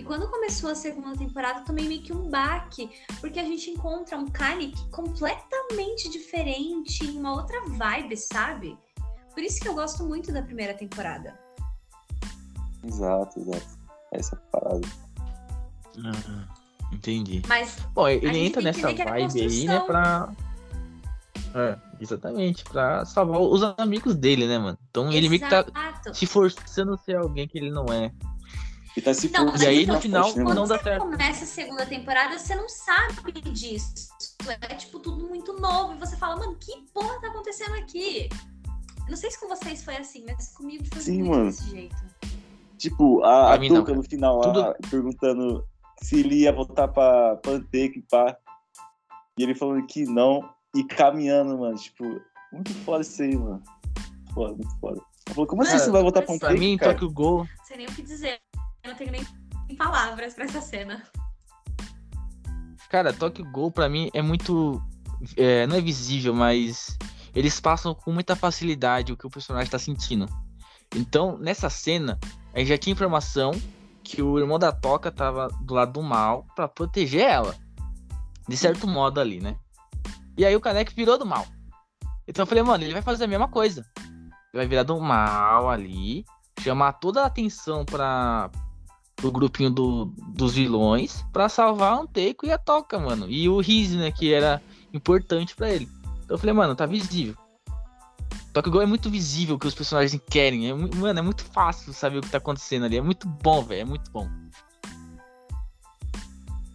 [0.00, 2.90] E quando começou a segunda temporada, tomei meio que um baque,
[3.20, 8.78] porque a gente encontra um Kanik completamente diferente, em uma outra vibe, sabe?
[9.34, 11.38] Por isso que eu gosto muito da primeira temporada.
[12.82, 13.78] Exato, exato.
[14.10, 14.88] Essa parada.
[15.98, 16.48] Ah,
[16.90, 17.42] entendi.
[17.46, 20.32] Mas Bom, ele gente entra nessa é vibe aí, né, pra.
[21.54, 24.78] É, exatamente, pra salvar os amigos dele, né, mano?
[24.88, 25.66] Então ele meio que tá
[26.14, 28.10] se forçando a ser alguém que ele não é.
[28.96, 30.66] E tá se Não, E aí, então, no final, Quando não mano?
[30.66, 31.00] dá você certo.
[31.02, 34.08] começa a segunda temporada, você não sabe disso.
[34.62, 35.94] É tipo tudo muito novo.
[35.94, 38.28] E você fala, mano, que porra tá acontecendo aqui?
[39.08, 41.44] Não sei se com vocês foi assim, mas comigo foi Sim, muito mano.
[41.46, 41.96] desse jeito.
[42.78, 45.64] Tipo, a, a mim não, Tuca no final Tudo- lá, perguntando
[46.02, 48.36] se ele ia voltar pra Panteca e pá.
[49.38, 50.48] E ele falando que não.
[50.74, 51.76] E caminhando, mano.
[51.76, 52.04] Tipo,
[52.52, 53.62] muito foda isso aí, mano.
[54.34, 55.00] Foda, muito foda.
[55.26, 56.92] Ele falou, como assim Cara, você vai voltar pra pra Pra Panteca, mim, cara?
[56.94, 57.38] Tokyo Gol.
[57.58, 58.40] Não sei nem o que dizer.
[58.82, 59.26] Eu não tenho nem
[59.76, 61.02] palavras pra essa cena.
[62.88, 64.82] Cara, Tokyo Gol pra mim é muito.
[65.36, 66.98] é, não é visível, mas
[67.34, 70.26] eles passam com muita facilidade o que o personagem tá sentindo.
[70.94, 72.18] Então, nessa cena,
[72.52, 73.52] a gente já tinha informação
[74.02, 77.54] que o irmão da Toca tava do lado do mal pra proteger ela.
[78.48, 79.56] De certo modo ali, né?
[80.36, 81.46] E aí o Kaneki virou do mal.
[82.26, 83.84] Então eu falei, mano, ele vai fazer a mesma coisa.
[83.96, 86.24] Ele vai virar do mal ali,
[86.60, 88.50] chamar toda a atenção para
[89.20, 93.28] do grupinho do- dos vilões pra salvar a Anteiko e a Toca, mano.
[93.28, 94.62] E o Riz, né, que era
[94.92, 95.88] importante pra ele.
[96.24, 97.36] Então eu falei, mano, tá visível.
[98.52, 100.68] Tokyo Ghoul é muito visível o que os personagens querem.
[100.68, 102.96] É, mano, é muito fácil saber o que tá acontecendo ali.
[102.96, 103.82] É muito bom, velho.
[103.82, 104.28] É muito bom.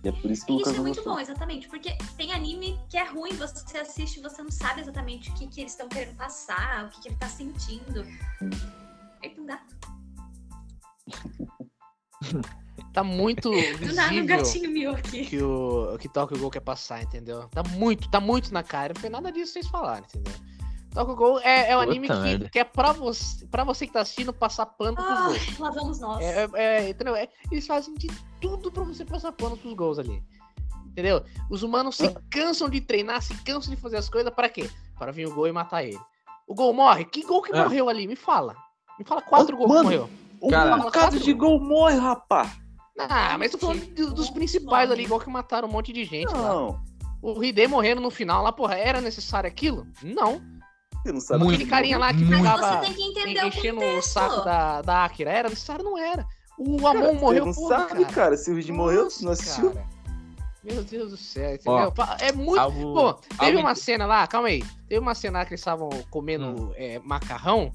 [0.03, 1.67] E é por isso que Isso é muito bom, exatamente.
[1.67, 5.47] Porque tem anime que é ruim, você assiste e você não sabe exatamente o que,
[5.47, 8.05] que eles estão querendo passar, o que, que ele tá sentindo.
[8.41, 8.49] Hum.
[9.19, 9.75] Feito um gato.
[12.91, 13.55] Tá muito Do
[13.93, 15.25] nada um visível gatinho miou aqui.
[15.25, 17.47] que o que Tokyo Ghoul quer passar, entendeu?
[17.49, 18.93] Tá muito, tá muito na cara.
[18.93, 20.33] Não foi nada disso vocês falaram, entendeu?
[20.93, 22.07] Tokyo Ghoul é, é um Puta anime
[22.39, 25.37] que, que é pra você, pra você que tá assistindo passar pano pros gols.
[25.49, 26.21] Ai, lá vamos nós.
[26.21, 27.15] É, é- é, entendeu?
[27.15, 28.07] É, eles fazem de
[28.41, 30.21] tudo pra você passar pano pros gols ali.
[30.85, 31.21] Entendeu?
[31.49, 34.69] Os humanos se cansam de treinar, se cansam de fazer as coisas para quê?
[34.97, 35.99] Para vir o gol e matar ele.
[36.47, 37.03] O gol morre?
[37.03, 37.61] Que gol que É.
[37.61, 38.07] morreu ali?
[38.07, 38.55] Me fala.
[38.97, 40.09] Me fala quatro Ah, gols que morreu.
[40.45, 42.51] Um Cara, bocado de gol morre, rapá.
[42.99, 46.31] Ah, mas tô falando do- dos principais ali, igual que mataram um monte de gente
[46.33, 46.49] lá.
[46.49, 46.79] Não,
[47.21, 49.87] O Hide morrendo no final lá, porra, era necessário aquilo?
[50.03, 50.39] Não.
[51.03, 51.43] você não sabe.
[51.43, 51.55] Muito.
[51.55, 52.37] Aquele carinha lá que Muito.
[52.37, 55.31] Ficava o enchendo o saco da, da Akira.
[55.31, 55.83] Era necessário?
[55.83, 56.25] Não era.
[56.59, 58.13] O Cara, Amon morreu, Você não porra, sabe, cara.
[58.13, 58.37] cara.
[58.37, 59.71] Se o Reed morreu, você não assistiu.
[59.71, 59.87] cara.
[60.63, 61.91] Meu Deus do céu, Ó, entendeu?
[61.91, 62.59] Pa- é muito.
[62.59, 64.63] Algo, Pô, teve algo uma cena lá, calma aí.
[64.87, 66.71] Teve uma cena lá que eles estavam comendo Hum.
[66.75, 67.71] é, macarrão.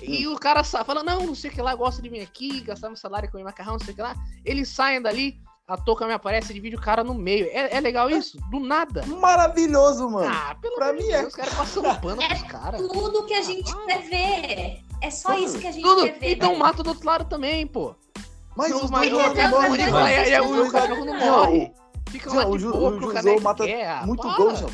[0.00, 2.60] E o cara sa- fala, não, não sei o que lá, gosta de vir aqui,
[2.62, 4.14] gastar meu salário com macarrão, não sei o que lá.
[4.44, 7.46] Eles saem dali, a touca me aparece e divide o cara no meio.
[7.50, 8.38] É, é legal isso?
[8.50, 9.04] Do nada.
[9.06, 10.32] Maravilhoso, mano.
[10.32, 11.18] Ah, pelo pra amor de mim é.
[11.20, 12.80] Deus, os caras passando pano É pros caras.
[12.80, 13.86] Tudo que a gente Ah.
[13.86, 14.80] quer ver.
[15.00, 15.44] É só Tudo.
[15.44, 16.04] isso que a gente Tudo.
[16.04, 16.32] quer ver.
[16.32, 17.94] Então mata do outro lado também, pô.
[18.56, 20.06] Mas Não, os mas dois o- não Deus, morrem, Deus, mano.
[20.06, 21.72] Deus, aí- aí Deus, o Deus, cara Deus, não morre.
[22.10, 24.06] Fica lá o de boa o cara que mata quer.
[24.06, 24.70] Muito gol, João.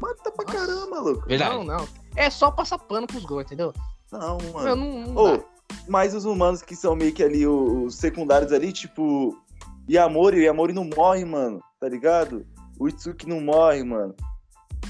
[0.00, 1.26] Mata pra caramba, louco.
[1.26, 1.54] Verdade.
[1.56, 1.88] Não, não.
[2.14, 3.72] É só passar pano pros gols, entendeu?
[4.12, 4.76] Não, mano.
[4.76, 5.44] não, não Ô, dá.
[5.88, 9.36] mas os humanos que são meio que ali os os secundários ali, tipo.
[9.90, 11.60] Yamori, Yamori não morre, mano.
[11.80, 12.46] Tá ligado?
[12.78, 14.14] O Itsuki não morre, mano.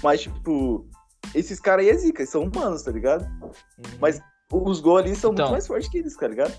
[0.02, 0.86] Mas, tipo.
[1.34, 3.22] Esses caras aí é zica, são humanos, tá ligado?
[3.42, 3.52] Uhum.
[4.00, 4.20] Mas
[4.52, 5.44] os gols ali são Então.
[5.46, 6.52] muito mais fortes que eles, tá ligado?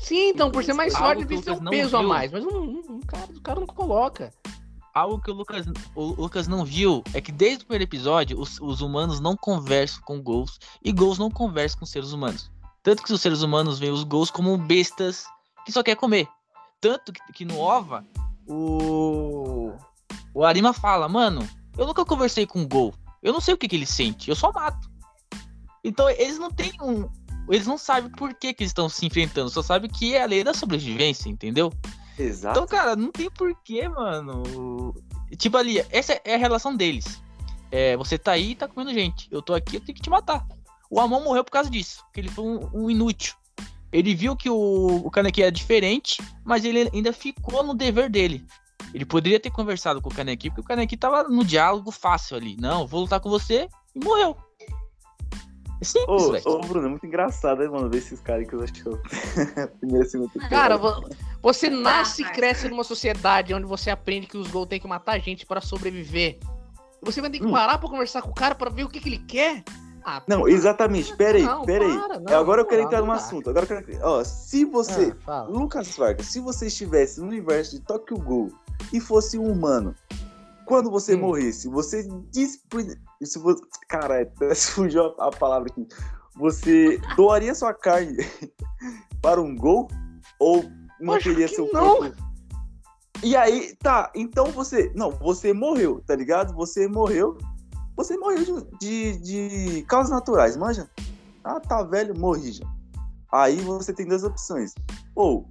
[0.00, 2.08] Sim, então, por ser mais forte, que eles têm Lucas um não peso a viu.
[2.08, 2.32] mais.
[2.32, 4.32] Mas um, um- um cara, o cara não coloca.
[4.94, 8.60] Algo que o Lucas, o Lucas não viu é que desde o primeiro episódio os,
[8.60, 12.50] os humanos não conversam com Ghosts e Ghosts não conversam com seres humanos.
[12.82, 15.24] Tanto que os seres humanos veem os Ghosts como bestas
[15.64, 16.28] que só quer comer.
[16.80, 18.04] Tanto que, que no OVA
[18.48, 19.72] o
[20.32, 22.94] o Arima fala, mano, eu nunca conversei com um Gol.
[23.22, 24.88] Eu não sei o que, que ele sente, eu só mato.
[25.84, 27.08] Então eles não têm um.
[27.48, 30.26] Eles não sabem por que, que eles estão se enfrentando, só sabem que é a
[30.26, 31.72] lei da sobrevivência, entendeu?
[32.20, 32.58] Exato.
[32.58, 34.94] Então, cara, não tem porquê, mano.
[35.36, 37.22] Tipo ali, essa é a relação deles.
[37.70, 39.28] É, você tá aí e tá comendo gente.
[39.30, 40.46] Eu tô aqui, eu tenho que te matar.
[40.90, 43.34] O Amon morreu por causa disso, porque ele foi um, um inútil.
[43.92, 48.44] Ele viu que o, o Kaneki era diferente, mas ele ainda ficou no dever dele.
[48.92, 52.56] Ele poderia ter conversado com o Kaneki, porque o Kaneki tava no diálogo fácil ali.
[52.58, 54.36] Não, vou lutar com você e morreu.
[55.80, 56.42] É simples, Ô, velho.
[56.46, 58.98] ô, Bruno, é muito engraçado, né, mano, ver esses caras que eu acho que eu...
[59.80, 60.30] Primeira, segunda.
[60.50, 61.08] Cara, vo-
[61.42, 65.18] você nasce e cresce numa sociedade onde você aprende que os gols têm que matar
[65.20, 66.38] gente para sobreviver.
[67.02, 67.50] Você vai ter que Hum.
[67.52, 69.64] parar pra conversar com o cara pra ver o que, que ele quer.
[70.04, 70.50] Ah, Não, porra.
[70.50, 71.94] exatamente, peraí, Não, peraí.
[71.98, 73.48] para, não, É, Agora eu não quero entrar não num assunto.
[73.50, 73.98] Agora eu quero...
[74.02, 75.14] Ó, se você...
[75.26, 75.42] Ah.
[75.48, 78.52] Lucas Vargas, se você estivesse no universo de Tokyo Ghoul
[78.92, 79.94] e fosse um humano,
[80.70, 81.22] quando você Hum.
[81.22, 82.62] morresse, você diz...
[83.24, 83.60] Se você...
[83.88, 85.84] Cara, até fugiu a, palavra aqui.
[86.36, 88.16] Você doaria sua carne
[89.20, 89.88] para um gol?
[90.38, 90.64] Ou
[91.00, 91.96] manteria seu não.
[91.96, 92.16] corpo?
[93.20, 94.92] E aí, tá, então você...
[94.94, 96.54] Não, você morreu, tá ligado?
[96.54, 97.36] Você morreu...
[97.96, 100.88] Você morreu de, de, de causas naturais, manja?
[101.42, 102.64] Ah, tá velho, morri já.
[103.32, 104.72] Aí você tem duas opções.
[105.16, 105.50] Ou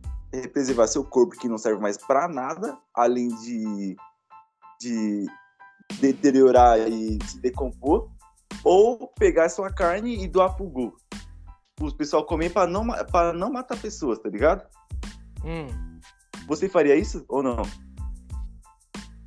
[0.54, 3.96] preservar seu corpo que não serve mais pra nada, além de,
[4.80, 5.26] de
[6.00, 8.10] deteriorar e se decompor,
[8.64, 10.94] ou pegar sua carne e doar pro Gu.
[11.82, 14.68] O pessoal comer pra não, pra não matar pessoas, tá ligado?
[15.44, 15.68] Hum.
[16.48, 17.62] Você faria isso ou não?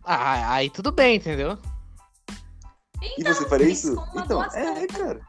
[0.05, 1.59] Ah, aí tudo bem, entendeu?
[3.19, 3.93] E você faria isso?
[4.11, 4.61] Então, doação.
[4.61, 5.21] é, cara.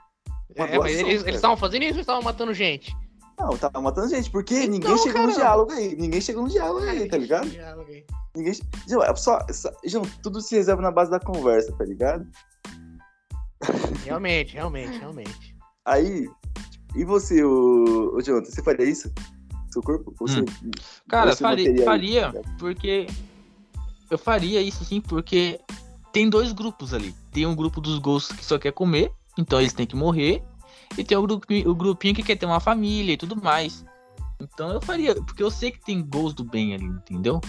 [0.55, 2.95] Uma É, mas eles estavam fazendo isso ou estavam matando gente?
[3.39, 5.33] Não, tava matando gente, porque Então, ninguém chegou no caramba.
[5.33, 5.95] diálogo aí.
[5.95, 7.49] Ninguém chegou no diálogo aí, tá ligado?
[7.49, 8.05] Diálogo aí.
[8.35, 8.53] Ninguém.
[8.87, 12.27] João, é só, só- João, tudo se reserva na base da conversa, tá ligado?
[14.03, 15.55] Realmente, realmente, realmente.
[15.85, 16.27] Aí.
[16.95, 19.11] E você, o, o Jonathan, você faria isso?
[19.71, 20.13] Seu corpo?
[20.19, 20.45] Você, Hum.
[21.07, 22.41] Cara, você faria, faria aí?
[22.59, 23.07] porque.
[24.11, 25.59] Eu faria isso sim, porque
[26.11, 27.15] tem dois grupos ali.
[27.31, 30.43] Tem um grupo dos ghosts que só quer comer, então eles têm que morrer.
[30.95, 33.83] E tem o, grupi- o grupinho que quer ter uma família e tudo mais.
[34.39, 37.41] Então eu faria, porque eu sei que tem gols do bem ali, entendeu?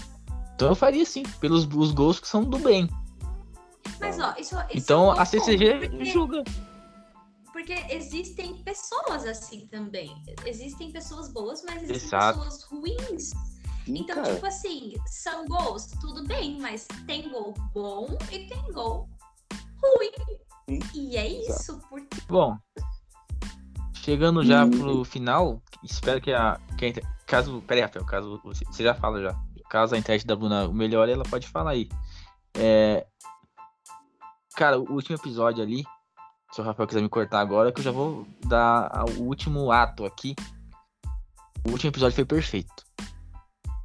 [0.54, 2.88] Então eu faria sim, pelos os gols que são do bem.
[4.00, 6.44] Mas, ó, isso, isso Então é a CCG porque- julga.
[7.52, 10.10] Porque existem pessoas assim também.
[10.44, 12.38] Existem pessoas boas, mas existem Exato.
[12.40, 13.30] pessoas ruins.
[13.86, 14.34] Então, cara.
[14.34, 19.08] tipo assim, são gols, tudo bem, mas tem gol bom e tem gol
[19.82, 20.10] ruim.
[20.68, 22.56] Sim, E é isso, porque Bom,
[23.94, 24.70] chegando já Hum.
[24.70, 26.58] pro final, espero que a.
[26.78, 26.92] Que a
[27.26, 27.62] caso.
[27.66, 28.40] Pera aí, Rafael, caso.
[28.44, 29.38] Você, você já fala já.
[29.74, 31.88] Caso a internet da Bruna melhore, ela pode falar aí.
[32.56, 33.04] É.
[34.54, 35.82] Cara, o último episódio ali.
[36.52, 40.04] Se o Rafael quiser me cortar agora, que eu já vou dar o último ato
[40.04, 40.36] aqui.
[41.66, 42.84] O último episódio foi perfeito.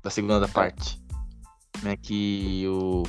[0.04, 1.02] Da segunda parte.
[1.82, 3.02] Né, que o,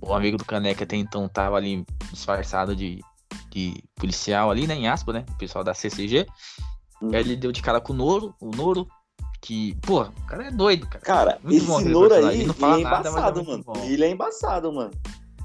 [0.00, 3.02] o amigo do Caneca até então tava ali disfarçado de,
[3.50, 4.74] de policial ali, né?
[4.74, 5.26] Em aspas, né?
[5.28, 6.26] O pessoal da CCG.
[7.02, 7.10] Hum.
[7.12, 8.88] Aí ele deu de cara com o Noro, o Noro,
[9.44, 11.04] que, pô, o cara é doido, cara.
[11.04, 12.40] Cara, Muito bom esse Noro personagem.
[12.40, 13.62] aí, Ele ele é nada, é embaçado, mano.
[13.64, 13.76] bom.
[13.84, 14.90] Ele é embaçado, mano.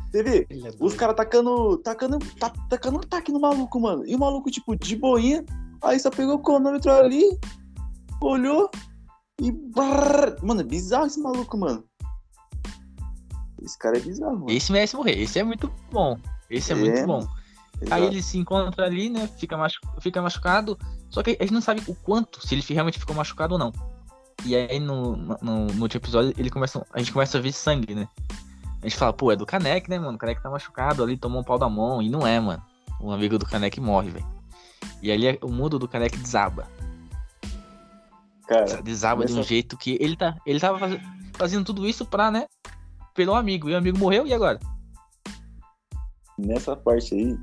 [0.10, 4.06] Você vê, é os caras tacando, tacando, tá, tacando um ataque no maluco, mano.
[4.08, 5.45] E o maluco, tipo, de boinha,
[5.84, 7.38] aí só pegou o cronômetro ali,
[8.22, 8.72] olhou
[9.41, 9.52] e.
[9.52, 10.38] brrr.
[10.41, 11.84] Mano, é bizarro esse maluco, mano.
[13.62, 14.50] Esse cara é bizarro, mano.
[14.50, 16.18] Esse merece morrer, esse é muito bom.
[16.50, 17.28] Esse é, É, muito bom.
[17.82, 17.94] Exato.
[17.94, 19.28] Aí ele se encontra ali, né?
[19.38, 19.80] Fica, machu...
[20.00, 20.78] fica machucado.
[21.10, 23.72] Só que a gente não sabe o quanto, se ele realmente ficou machucado ou não.
[24.46, 27.96] E aí no, no, no último episódio ele começa, a gente começa a ver sangue,
[27.96, 28.08] né?
[28.82, 30.16] A gente fala, pô, é do Kanek, né, mano?
[30.16, 32.02] O Kanek tá machucado ali, tomou um pau da mão.
[32.02, 32.62] E não é, mano.
[33.02, 34.28] Um amigo do Kanek morre, velho.
[35.02, 36.68] E ali o mundo do Kanek desaba.
[38.48, 40.36] Cara, Desaba de um jeito que ele tá.
[40.46, 41.00] Ele tava faz-
[41.34, 42.48] fazendo tudo isso pra, né?
[43.14, 43.70] Pelo amigo.
[43.70, 44.60] E o amigo morreu, e agora?
[46.40, 47.38] nessa parte aí,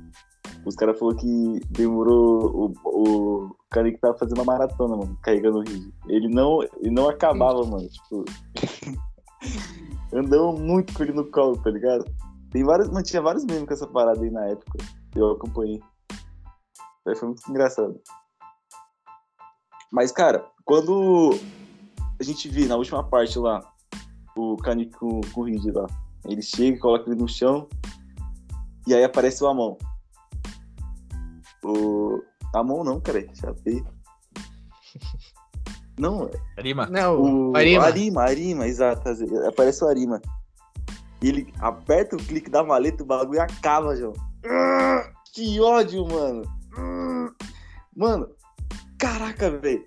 [0.67, 2.73] os caras falaram que demorou.
[2.83, 5.93] O, o cara que tava fazendo uma maratona, mano, carregando o rig.
[6.07, 7.87] Ele não, ele não acabava, mano.
[7.87, 8.25] Tipo.
[10.13, 12.05] andava muito com ele no colo, tá ligado?
[12.51, 14.77] Tem vários, mano, tinha vários memes com essa parada aí na época.
[15.15, 15.81] Eu acompanhei.
[17.07, 17.99] Aí foi muito engraçado.
[19.91, 21.31] Mas, cara, quando
[22.19, 23.61] a gente vê na última parte lá,
[24.35, 25.87] o Kanik com, com o Rig lá,
[26.25, 27.67] ele chega, coloca ele no chão,
[28.85, 29.77] e aí aparece o Amon.
[31.63, 32.21] O.
[32.53, 33.83] Amon não, cara, chapei.
[35.99, 36.85] Não, Arima.
[36.85, 37.85] Não, o Arima.
[37.85, 39.09] Arima, Arima, exato.
[39.47, 40.21] Aparece o Arima.
[41.23, 44.13] E ele aperta o clique da maleta, o bagulho acaba, João.
[44.45, 46.43] Ah, Que ódio, mano.
[46.77, 47.31] Ah.
[47.95, 48.29] Mano,
[48.99, 49.83] caraca, velho.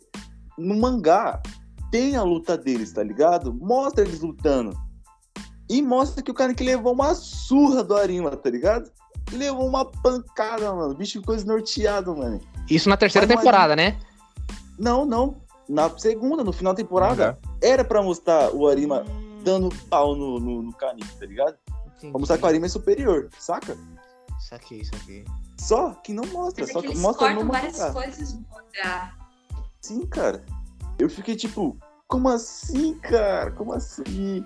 [0.59, 1.41] No mangá
[1.93, 3.55] tem a luta deles, tá ligado?
[3.55, 4.77] Mostra eles lutando.
[5.69, 8.91] E mostra que o cara que levou uma surra do Arima, tá ligado?
[9.33, 10.93] Levou uma pancada, mano.
[10.93, 12.41] O bicho ficou esnorteado, mano.
[12.69, 13.99] Isso na terceira Mas temporada, né?
[14.79, 15.41] Não, não.
[15.69, 19.05] Na segunda, no final da temporada, era pra mostrar o Arima
[19.45, 21.57] dando pau no, no, no Kanik, tá ligado?
[22.01, 23.77] Pra mostrar que o Arima é superior, saca?
[24.71, 25.25] Isso aqui.
[25.59, 27.93] Só que não mostra, mas é só que que eles mostra no várias mangá.
[27.93, 29.15] coisas mangá.
[29.81, 30.45] Sim, cara.
[30.99, 31.79] Eu fiquei tipo,
[32.09, 33.53] como assim, cara?
[33.53, 34.45] Como assim?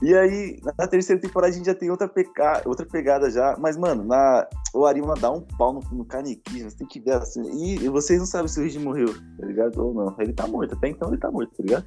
[0.00, 2.62] E aí, na terceira temporada a gente já tem outra, peca...
[2.64, 3.56] outra pegada já.
[3.58, 4.46] Mas, mano, na...
[4.72, 7.42] o Arima dá um pau no, no Kaneki, você tem que ver assim.
[7.74, 9.76] E vocês não sabem se o Rigi morreu, tá ligado?
[9.84, 10.14] Ou não.
[10.20, 11.86] Ele tá morto, até então ele tá morto, tá ligado?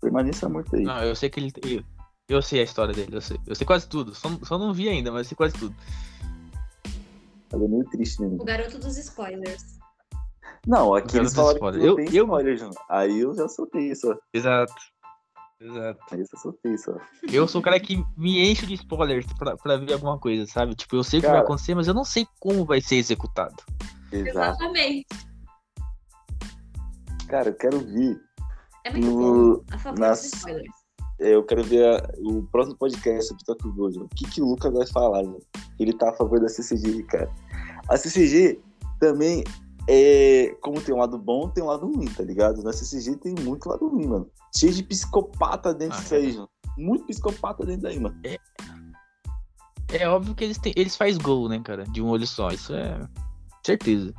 [0.00, 0.82] Permaneça morto aí.
[0.82, 1.52] Não, eu sei que ele.
[1.64, 1.82] Eu,
[2.28, 3.38] eu sei a história dele, eu sei.
[3.46, 4.14] Eu sei quase tudo.
[4.14, 5.74] Só, só não vi ainda, mas eu sei quase tudo.
[7.50, 8.42] Mas é meio triste mesmo.
[8.42, 9.78] O garoto dos spoilers.
[10.66, 11.80] Não, aqui Eu eles falaram spoiler.
[11.80, 12.70] que não Eu- tem eu- spoiler, João.
[12.90, 14.14] Aí eu já soltei isso.
[14.34, 14.74] Exato.
[15.64, 16.00] Exato.
[16.64, 17.00] Isso, ó.
[17.30, 20.74] Eu sou o cara que me enche de spoilers pra, pra ver alguma coisa, sabe?
[20.74, 23.54] Tipo, eu sei o que vai acontecer, mas eu não sei como vai ser executado.
[24.10, 24.28] Exato.
[24.28, 25.06] Exatamente.
[27.28, 28.20] Cara, eu quero ver.
[28.84, 29.64] É muito No- bom.
[29.70, 30.74] A favor nas- dos spoilers.
[31.20, 34.02] é, Eu quero ver a- o próximo podcast sobre Tokyo Ghoul.
[34.04, 35.38] O que, que o Lucas vai falar, João?
[35.78, 37.30] Ele tá a favor da CCG, cara.
[37.88, 38.60] A CCG
[39.00, 39.44] também
[39.88, 40.54] é.
[40.60, 42.62] Como tem um lado bom, tem um lado ruim, tá ligado?
[42.62, 44.28] Na CCG tem muito lado ruim, mano.
[44.54, 46.48] Cheio de psicopata dentro Ah, disso aí, João.
[46.76, 48.20] Muito psicopata dentro daí, mano.
[49.92, 51.84] É óbvio que eles, têm, eles fazem gol, né, cara?
[51.84, 52.48] De um olho só.
[52.50, 53.06] Isso é
[53.64, 54.12] certeza.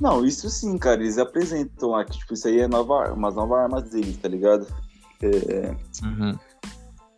[0.00, 1.00] Não, isso sim, cara.
[1.00, 4.66] Eles apresentam que, tipo, isso aí é nova, umas novas armas deles, tá ligado?
[5.22, 5.70] É,
[6.04, 6.38] Uhum.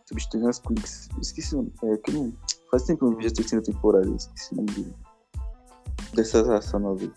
[0.07, 1.09] substituindo as Quicks.
[1.21, 1.73] Esqueci o nome.
[1.83, 2.33] É, que não...
[2.71, 4.07] Faz tempo que eu não vejo a terceira temporada.
[4.09, 4.95] Esqueci o nome dele.
[6.13, 7.11] Dessa raça nova.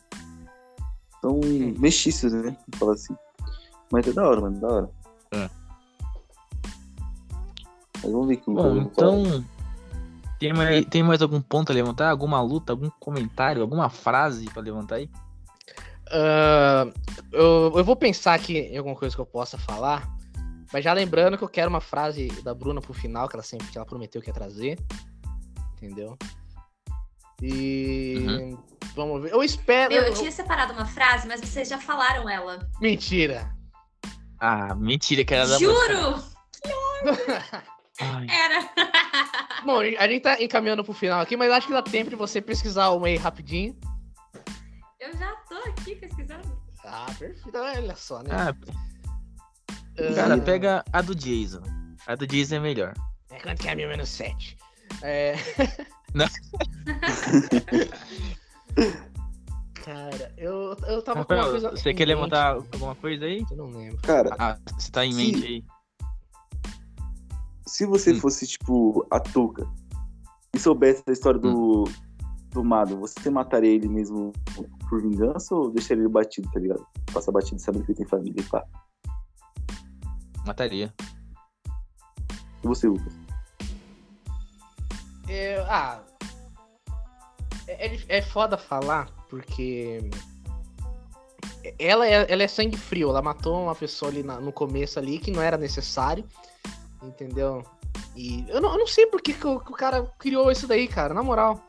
[1.21, 1.41] São
[1.79, 2.57] mexiços, né?
[2.69, 3.15] Vou falar assim.
[3.93, 4.59] Mas é da hora, mano.
[4.61, 4.91] Da hora.
[5.33, 5.51] É.
[8.03, 9.45] Mas vamos ver que o Bom, então.
[10.39, 12.11] Tem mais, tem mais algum ponto a levantar?
[12.11, 15.11] Alguma luta, algum comentário, alguma frase pra levantar aí?
[16.11, 16.87] Ah,
[17.33, 20.09] eu, eu vou pensar aqui em alguma coisa que eu possa falar,
[20.73, 23.67] mas já lembrando que eu quero uma frase da Bruna pro final, que ela sempre
[23.69, 24.79] que ela prometeu que ia trazer.
[25.77, 26.17] Entendeu?
[27.41, 28.57] E
[28.97, 29.33] vamos ver.
[29.33, 29.93] Eu espero.
[29.93, 32.69] Meu, eu tinha separado uma frase, mas vocês já falaram ela.
[32.81, 33.58] Mentira.
[34.41, 36.23] Ah, mentira que era da Juro!
[38.01, 38.71] Era.
[39.65, 42.41] Bom, a gente tá encaminhando pro final aqui, mas acho que dá tempo de você
[42.41, 43.77] pesquisar uma aí rapidinho.
[45.01, 46.57] Eu já tô aqui pesquisando.
[46.85, 47.59] Ah, perfeito.
[47.59, 48.31] Olha só, né?
[48.33, 48.55] Ah,
[49.99, 51.63] Ah, cara, pega a do Jason.
[52.07, 52.95] A do Jason é melhor.
[53.31, 54.57] É quanto que é mil menos 7?
[55.03, 55.35] É.
[56.15, 56.27] Não.
[59.89, 61.71] Cara, eu, eu tava com uma Rafael, coisa.
[61.71, 62.15] você quer mente.
[62.17, 63.43] levantar alguma coisa aí?
[63.51, 63.97] Eu não lembro.
[64.03, 65.33] Cara, Ah, você tá em Sim.
[65.33, 65.65] mente aí?
[67.67, 68.21] se você Hum.
[68.21, 69.67] fosse, tipo, a Tuca
[70.55, 71.85] e soubesse da história do,
[72.51, 74.33] do Mado, você mataria ele mesmo
[74.91, 76.87] por vingança ou deixaria ele batido, tá ligado?
[77.13, 78.65] Passa batido sabendo que ele tem família e pá.
[80.47, 80.93] Mataria.
[82.63, 83.13] E você, Lucas?
[85.29, 86.03] É, ah.
[87.67, 90.11] É, é, é foda falar, porque.
[91.79, 95.19] Ela é, ela é sangue frio, ela matou uma pessoa ali na- no começo ali
[95.19, 96.25] que não era necessário,
[97.03, 97.63] entendeu?
[98.17, 100.67] E eu não, eu não sei por que, que o, que o cara criou isso
[100.67, 101.61] daí, cara, na moral.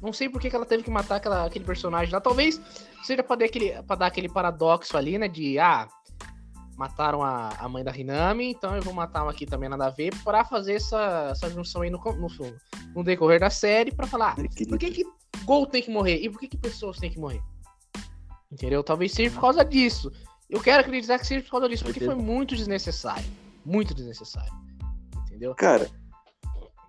[0.00, 2.20] Não sei por que, que ela teve que matar aquela, aquele personagem lá.
[2.20, 2.60] Talvez
[3.02, 5.28] seja pra dar aquele, pra dar aquele paradoxo ali, né?
[5.28, 5.88] De, ah,
[6.76, 9.90] mataram a, a mãe da Hinami, então eu vou matar uma aqui também nada a
[9.90, 12.28] ver, pra fazer essa, essa junção aí no, no,
[12.94, 15.04] no decorrer da série, pra falar, ah, por que que
[15.44, 16.18] Gol tem que morrer?
[16.22, 17.42] E por que que pessoas têm que morrer?
[18.50, 18.82] Entendeu?
[18.82, 20.10] Talvez seja por causa disso.
[20.48, 23.24] Eu quero acreditar que seja por causa disso, porque foi muito desnecessário.
[23.64, 24.52] Muito desnecessário.
[25.26, 25.54] Entendeu?
[25.54, 25.88] Cara,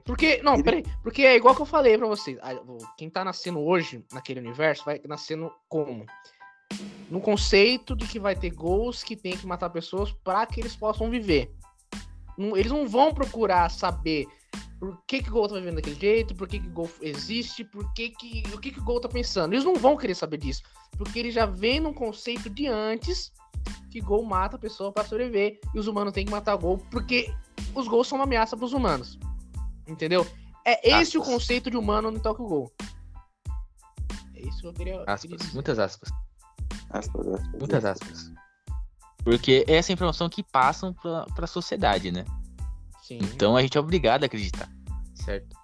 [0.03, 0.83] Porque, não, Ele- peraí.
[1.03, 2.37] Porque é igual que eu falei pra vocês.
[2.41, 6.05] a- o- Quem tá nascendo hoje naquele universo vai nascendo como?
[7.09, 10.75] No conceito de que vai ter gols que tem que matar pessoas pra que eles
[10.75, 11.53] possam viver.
[12.37, 14.25] Eles não vão procurar saber
[14.81, 17.63] por que que o Gol tá vivendo daquele jeito, por que que o Gol existe,
[17.63, 19.53] por que que, o que que o Gol tá pensando.
[19.53, 20.63] Eles não vão querer saber disso.
[20.97, 23.31] Porque ele já vem num conceito de antes
[23.91, 26.77] que Gol mata a pessoa pra sobreviver e os humanos têm que matar o Gol
[26.89, 27.31] porque
[27.75, 29.19] os Gols são uma ameaça pros humanos.
[29.87, 30.25] Entendeu?
[30.65, 31.35] É esse o Aspas.
[31.35, 32.73] conceito de humano no Tokyo Gol.
[34.33, 35.37] É isso que eu queria, queria Aspas.
[35.37, 35.53] dizer.
[35.53, 36.09] Muitas aspas.
[36.89, 37.51] aspas, aspas.
[37.59, 38.31] Muitas aspas.
[39.23, 42.25] Porque é essa informação que passam pra, pra sociedade, né?
[43.11, 43.19] Sim.
[43.35, 44.69] Então a gente é obrigado a acreditar.
[45.13, 45.57] Certo?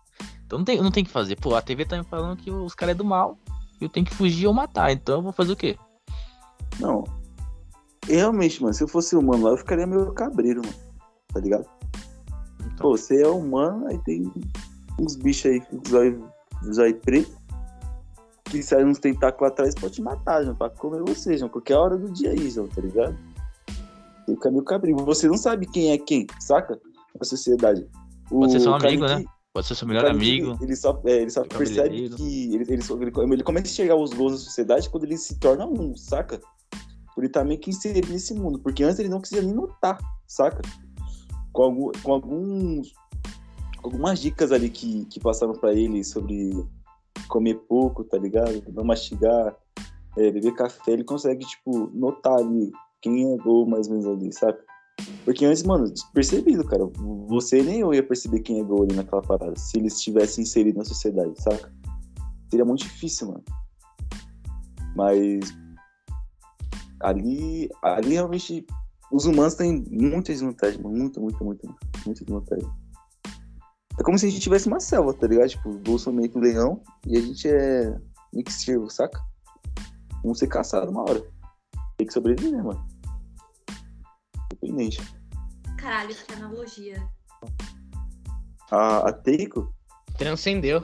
[0.46, 1.38] Então não tem, não tem que fazer.
[1.38, 3.38] Pô, a TV tá me falando que os caras é do mal.
[3.80, 4.92] Eu tenho que fugir ou matar.
[4.92, 5.78] Então eu vou fazer o quê?
[6.80, 7.06] Não.
[8.06, 10.78] Realmente, mano, se eu fosse humano lá, eu ficaria meio cabreiro, mano.
[11.34, 11.66] Tá ligado?
[12.60, 14.32] Então, Pô, você é humano, aí tem
[15.00, 16.30] uns bichos aí com zóio,
[16.74, 17.38] zóio preto
[18.46, 21.98] que saem uns tentáculos atrás pode te matar, João, pra comer você, João, qualquer hora
[21.98, 23.18] do dia aí, João, tá ligado?
[24.26, 24.98] Você fica meio cabrinho.
[25.00, 26.80] Você não sabe quem é quem, saca?
[27.20, 27.88] Na sociedade.
[28.32, 29.26] O Pode ser seu amigo, que- né?
[29.54, 30.58] pode ser seu melhor amigo.
[30.62, 32.54] Ele só, é, ele só percebe que.
[32.54, 35.66] Ele, ele, ele, ele começa a enxergar os gols da sociedade quando ele se torna
[35.66, 36.40] um, saca?
[37.16, 38.60] Por ele tá meio que inserido nesse mundo.
[38.60, 39.98] Porque antes ele não conseguia nem notar,
[40.28, 40.62] saca?
[41.52, 42.92] Com, algum, com alguns.
[43.84, 46.52] Algumas dicas ali que, que passaram pra ele sobre
[47.30, 48.62] comer pouco, tá ligado?
[48.74, 49.56] Não mastigar,
[50.18, 54.34] é, beber café, ele consegue, tipo, notar ali quem é gol mais ou menos ali,
[54.34, 54.60] saca?
[55.26, 56.84] Porque antes, mano, percebido, cara.
[57.28, 59.56] Você nem eu ia perceber quem é gol ali naquela parada.
[59.58, 61.74] Se eles estivessem inseridos na sociedade, saca?
[62.50, 63.44] Seria muito difícil, mano.
[64.96, 65.54] Mas.
[67.02, 67.70] Ali.
[67.82, 68.66] Ali realmente.
[69.12, 70.98] Os humanos têm muita desvantagem, mano.
[70.98, 71.68] Muita, muita, muita,
[72.06, 72.70] muita desvantagem.
[74.00, 75.50] É como se a gente tivesse uma selva, tá ligado?
[75.50, 77.98] Tipo, o bolso meio que o leão e a gente é
[78.34, 79.20] meio saca?
[80.22, 81.22] Vamos ser caçados uma hora.
[81.98, 82.97] Tem que sobreviver, mano.
[84.62, 85.02] Independente.
[85.78, 87.08] Caralho, que analogia.
[88.72, 89.74] A, a Teiko,
[90.18, 90.84] Transcendeu.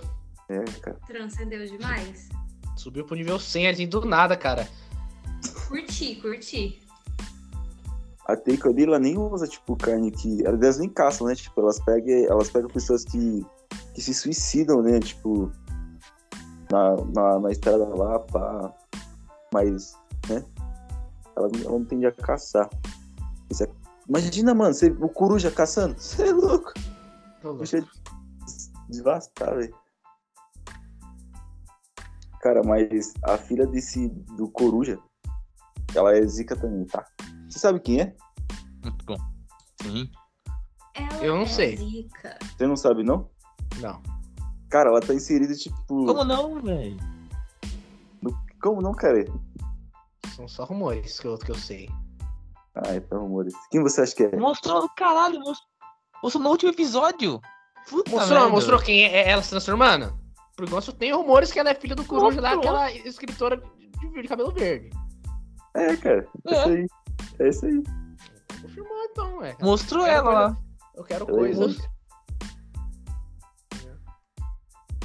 [0.49, 0.97] é, cara.
[1.07, 2.29] Transcendeu demais.
[2.77, 4.67] Subiu pro nível 100 assim do nada, cara.
[5.67, 6.79] Curti, curti.
[8.27, 10.45] A Teiko ali, ela nem usa, tipo, carne que.
[10.45, 11.35] Elas nem caçam, né?
[11.35, 13.45] Tipo, elas pegam, elas pegam pessoas que,
[13.93, 14.99] que se suicidam, né?
[14.99, 15.51] Tipo,
[16.71, 18.73] na, na, na estrada lá, pá.
[19.53, 19.93] Mas,
[20.29, 20.43] né?
[21.35, 22.69] Ela, não- ela não tende a caçar.
[23.53, 23.71] Isso é-
[24.09, 25.95] Imagina, mano, você, o coruja caçando.
[25.97, 26.73] Você é louco.
[27.41, 27.63] Tô louco.
[27.73, 27.87] Ele
[28.45, 29.73] des- devastar, velho.
[32.41, 34.99] Cara, mas a filha desse do Coruja,
[35.95, 37.05] ela é zica também, tá?
[37.49, 38.15] Você sabe quem é?
[38.83, 39.15] Muito bom.
[39.81, 40.11] Sim.
[40.95, 41.77] Ela Eu não é sei.
[41.77, 42.37] zica.
[42.57, 43.29] Você não sabe, não?
[43.79, 44.01] Não.
[44.69, 45.77] Cara, ela tá inserida, tipo.
[45.87, 46.97] Como não, velho?
[48.61, 49.23] Como não, cara?
[50.35, 51.87] São só rumores que eu, que eu sei.
[52.75, 53.53] Ah, então, rumores.
[53.69, 54.35] Quem você acha que é?
[54.35, 55.67] Mostrou, caralho, mostrou,
[56.23, 57.39] mostrou no último episódio.
[57.89, 58.49] Puta Mostrou, merda.
[58.53, 60.17] mostrou quem é ela se transformando?
[60.55, 63.57] Por enquanto tem rumores que ela é filha do Coruja lá, aquela escritora
[63.99, 64.89] de, de cabelo verde.
[65.75, 66.27] É, cara.
[66.47, 66.57] É É.
[66.59, 66.87] isso aí.
[67.39, 67.83] É isso aí.
[68.61, 69.55] Confirmou então, é.
[69.61, 70.57] Mostrou ela lá.
[70.95, 71.77] Eu quero Oi, coisas.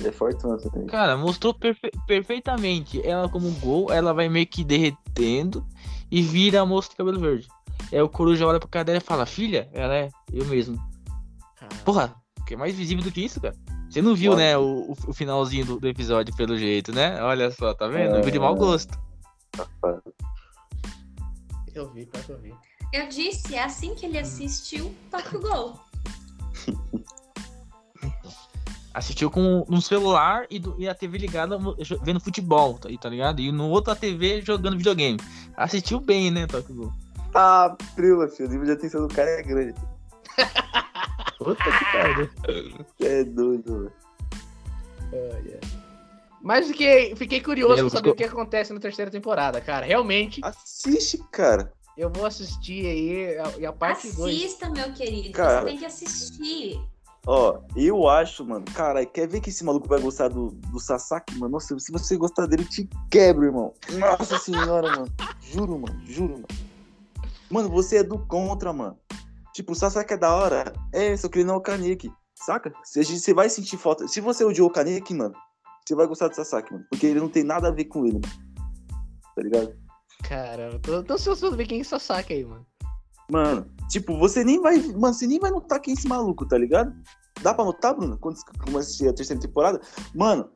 [0.04, 0.86] É forte, mano, você tem.
[0.86, 3.04] Cara, mostrou perfe- perfeitamente.
[3.04, 5.66] Ela como gol, ela vai meio que derretendo
[6.10, 7.48] e vira a moça de cabelo verde.
[7.92, 10.78] Aí o Coruja olha pra cara dela e fala, filha, ela é eu mesmo.
[11.84, 12.14] Porra,
[12.46, 13.54] que é mais visível do que isso, cara?
[13.88, 17.22] Você não viu, né, o, o finalzinho do, do episódio, pelo jeito, né?
[17.22, 18.16] Olha só, tá vendo?
[18.16, 18.20] É.
[18.20, 18.98] Viu de mau gosto.
[21.74, 22.54] Eu vi, pior que eu vi.
[22.92, 25.80] Eu disse, é assim que ele assistiu Toque o Gol.
[28.92, 31.56] Assistiu com um celular e, do- e a TV ligada
[32.02, 33.40] vendo futebol, tá, tá ligado?
[33.40, 35.18] E no outro a TV jogando videogame.
[35.56, 36.92] Assistiu bem, né, Toque Gol?
[37.34, 38.48] Ah, prima, filho.
[38.48, 39.74] O nível de atenção do cara é grande.
[41.38, 42.30] Puta que pariu.
[43.00, 43.92] É doido, mano.
[46.40, 49.84] Mas fiquei, fiquei curioso Meu, pra saber o que acontece na terceira temporada, cara.
[49.84, 51.72] Realmente, Assiste, cara.
[51.96, 54.36] eu vou assistir aí a- e a parte 2.
[54.36, 55.32] Assista, meu querido.
[55.32, 55.60] Cara.
[55.60, 56.80] Você tem que assistir.
[57.26, 58.64] Ó, eu acho, mano.
[58.74, 61.52] Cara, quer ver que esse maluco vai gostar do, do Sasaki, mano?
[61.52, 63.74] Nossa, se você gostar dele, eu te quebro, irmão.
[63.90, 65.08] Nossa senhora, mano.
[65.42, 66.00] Juro, mano.
[66.06, 66.46] Juro, mano.
[67.50, 68.98] Mano, você é do contra, mano.
[69.54, 70.72] Tipo, o Sasaki é da hora.
[70.92, 72.12] É, só que ele não é o Kaneki.
[72.34, 72.72] Saca?
[72.84, 74.06] Você, vai sentir falta.
[74.06, 75.34] Se você odiou o Kaneki, mano,
[75.86, 76.84] você vai gostar do Sasaki, mano.
[76.90, 78.68] Porque ele não tem nada a ver com ele, mano.
[79.34, 79.76] Tá ligado?
[80.22, 82.66] Caramba, tô, tô ansioso pra ver quem é Sasaki aí, mano.
[83.30, 84.78] Mano, tipo, você nem vai.
[84.78, 86.94] Mano, você nem vai notar quem é esse maluco, tá ligado?
[87.42, 88.18] Dá pra notar, Bruno?
[88.18, 89.80] Quando começa a terceira temporada?
[90.14, 90.50] Mano,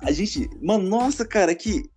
[0.00, 0.48] a gente.
[0.62, 1.89] Mano, nossa, cara, que.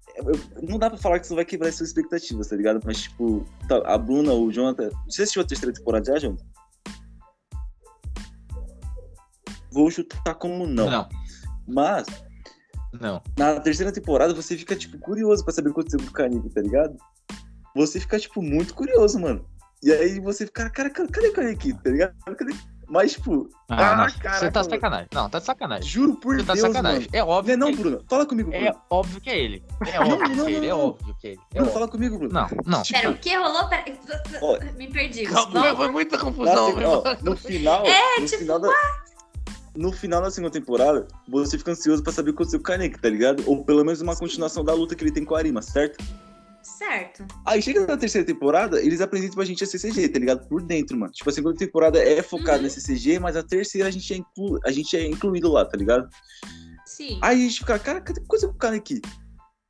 [0.62, 2.80] Não dá pra falar que isso vai quebrar as suas expectativas, tá ligado?
[2.86, 4.90] Mas, tipo, tá, a Bruna, o Jonathan.
[5.10, 6.46] Você assistiu a terceira temporada já, Jonathan?
[9.72, 10.90] Vou chutar como não.
[10.90, 11.10] Não,
[11.68, 12.06] Mas,
[13.02, 13.22] não.
[13.38, 16.50] na terceira temporada, você fica, tipo, curioso pra saber o que aconteceu com o Kaneki,
[16.50, 16.96] tá ligado?
[17.76, 19.44] Você fica, tipo, muito curioso, mano.
[19.82, 22.16] E aí você fica, cara, cara, cadê o Kaneki, tá ligado?
[22.24, 22.54] Cadê?
[22.88, 24.10] Mas, tipo, Ah, Ah, não.
[24.10, 24.70] Você tá mano.
[24.72, 25.08] sacanagem.
[25.14, 25.90] Não, tá de sacanagem.
[25.90, 27.00] juro por Você tá de Deus, sacanagem.
[27.02, 27.10] mano.
[27.14, 27.54] É Não óbvio.
[27.54, 27.78] é não, que...
[27.78, 28.02] Bruno?
[28.10, 28.66] Fala comigo, Bruno.
[28.66, 29.64] É óbvio que é ele.
[29.88, 30.66] É óbvio não, que não, é ele.
[30.66, 30.80] É não.
[30.80, 31.40] óbvio que é ele.
[31.40, 31.74] É Bruno, óbvio.
[31.74, 32.34] fala comigo, Bruno.
[32.34, 32.82] Não, não.
[32.84, 33.68] Tipo, Pera, o que rolou?
[33.68, 33.84] Pera...
[34.42, 35.24] Ó, Me perdi.
[35.26, 36.90] Calma, foi muita confusão, viu?
[36.90, 38.70] ó, no final, É, no tipo, final da...
[39.76, 42.68] No final da segunda temporada, você fica ansioso pra saber o que aconteceu com o
[42.68, 43.44] Kaneki, tá ligado?
[43.48, 45.98] Ou pelo menos uma continuação da luta que ele tem com a Arima, certo?
[46.64, 47.26] Certo.
[47.46, 50.48] Aí chega na terceira temporada, eles apresentam pra gente a CCG, tá ligado?
[50.48, 51.12] Por dentro, mano.
[51.12, 52.64] Tipo, a segunda temporada é focada Uhum.
[52.64, 54.60] na CCG, mas a terceira a gente é, inclu...
[54.66, 56.08] a gente é incluído lá, tá ligado?
[56.86, 57.20] Sim.
[57.22, 59.02] Aí a gente fica, cara, cadê coisa com o cara aqui?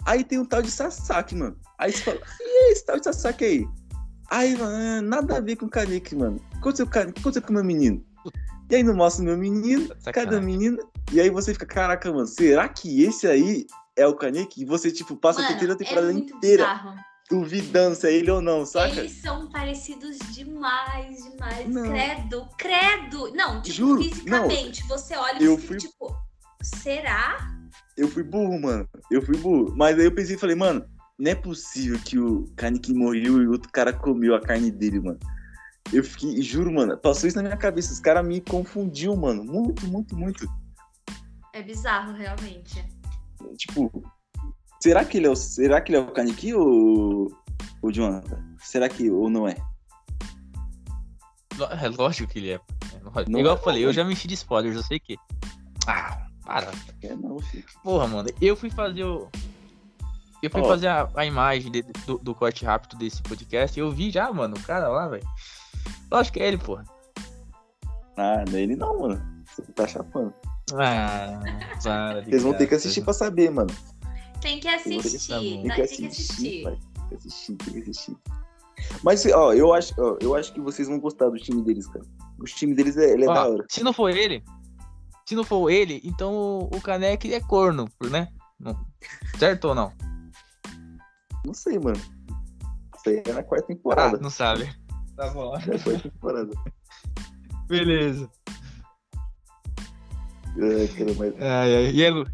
[0.05, 1.57] Aí tem um tal de Sasaki, mano.
[1.79, 3.67] Aí você fala, e esse tal de Sasaki aí?
[4.29, 6.37] Aí, mano, nada a ver com o Kaneki, mano.
[6.37, 7.11] O que aconteceu, com o Kaneki?
[7.11, 8.03] O que aconteceu com o meu menino?
[8.69, 10.13] E aí não mostra o meu menino, Sacanagem.
[10.13, 10.77] cada menino.
[11.11, 13.65] E aí você fica, caraca, mano, será que esse aí
[13.95, 14.61] é o Kaneki?
[14.61, 16.95] E você, tipo, passa a Mano, terceira temporada é inteira bizarro.
[17.29, 18.99] duvidando se é ele ou não, saca?
[18.99, 21.67] Eles são parecidos demais, demais.
[21.67, 21.89] Não.
[21.89, 23.31] Credo, credo.
[23.35, 26.15] Não, tipo, Juro, fisicamente, você olha e fui- tipo,
[26.61, 27.37] será?
[27.95, 28.87] Eu fui burro, mano.
[29.11, 29.73] Eu fui burro.
[29.75, 30.83] Mas aí eu pensei e falei, mano,
[31.19, 34.99] não é possível que o Kaneki morreu e o outro cara comeu a carne dele,
[34.99, 35.19] mano.
[35.91, 37.93] Eu fiquei, juro, mano, passou isso na minha cabeça.
[37.93, 39.43] Os caras me confundiu, mano.
[39.43, 40.47] Muito, muito, muito.
[41.53, 42.83] É bizarro, realmente.
[43.57, 44.03] Tipo,
[44.81, 47.31] será que ele é o, será que ele é o Kaneki ou
[47.81, 48.43] o Jonathan?
[48.59, 49.55] Será que ou não é?
[51.81, 52.55] É lógico que ele é.
[52.55, 53.29] É.
[53.29, 55.17] Não Igual é, eu falei, eu já me enchi de spoilers, eu sei que.
[55.87, 56.71] Ah, para.
[57.01, 57.65] É não, filho.
[57.83, 59.29] Porra, mano, eu fui fazer o.
[60.41, 60.65] Eu fui Ó.
[60.65, 64.31] fazer a, a imagem de- do, do corte rápido desse podcast e eu vi já,
[64.33, 65.25] mano, o cara lá, velho.
[66.11, 66.83] Lógico que é ele, porra.
[68.17, 69.43] Ah, não é ele não, mano.
[69.45, 70.33] Você tá chapando.
[70.79, 71.39] Ah,
[71.83, 73.69] para de Vocês vão ter que assistir pra saber, mano.
[74.41, 75.27] Tem que assistir.
[75.27, 75.75] Tem né?
[75.75, 76.63] que assistir.
[76.63, 78.17] Tem que assistir, tem que assistir.
[79.03, 82.05] Mas, ó, eu acho, ó, eu acho que vocês vão gostar do time deles, cara.
[82.39, 83.65] O time deles é, ele é Ó, da hora.
[83.69, 84.43] Se não for ele,
[85.25, 88.27] se não for ele, então o, Kaneki é corno, né?
[89.37, 89.93] Certo ou não?
[91.45, 91.99] Não sei, mano.
[92.97, 94.17] Isso aí é na quarta Ah, temporada.
[94.17, 94.73] não sabe.
[95.15, 95.55] Tá bom.
[95.55, 96.51] É na quarta temporada.
[97.67, 98.29] Beleza.
[100.57, 101.41] É, cara, mas...
[101.41, 101.91] Ai.
[101.91, 102.25] E aí, Lu?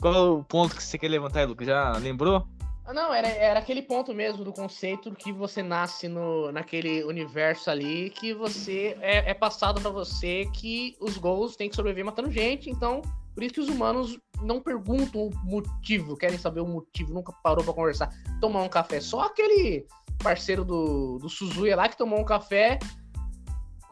[0.00, 1.56] Qual o ponto que você quer levantar aí, Lu?
[1.60, 2.46] Já lembrou?
[2.88, 7.70] Ah, não, era, era aquele ponto mesmo do conceito que você nasce no, naquele universo
[7.70, 12.30] ali que você é, é passado pra você que os gols têm que sobreviver matando
[12.30, 13.02] gente, então
[13.34, 17.62] por isso que os humanos não perguntam o motivo, querem saber o motivo, nunca parou
[17.62, 19.00] pra conversar, tomar um café.
[19.00, 19.86] Só aquele
[20.22, 22.78] parceiro do, do Suzuya lá que tomou um café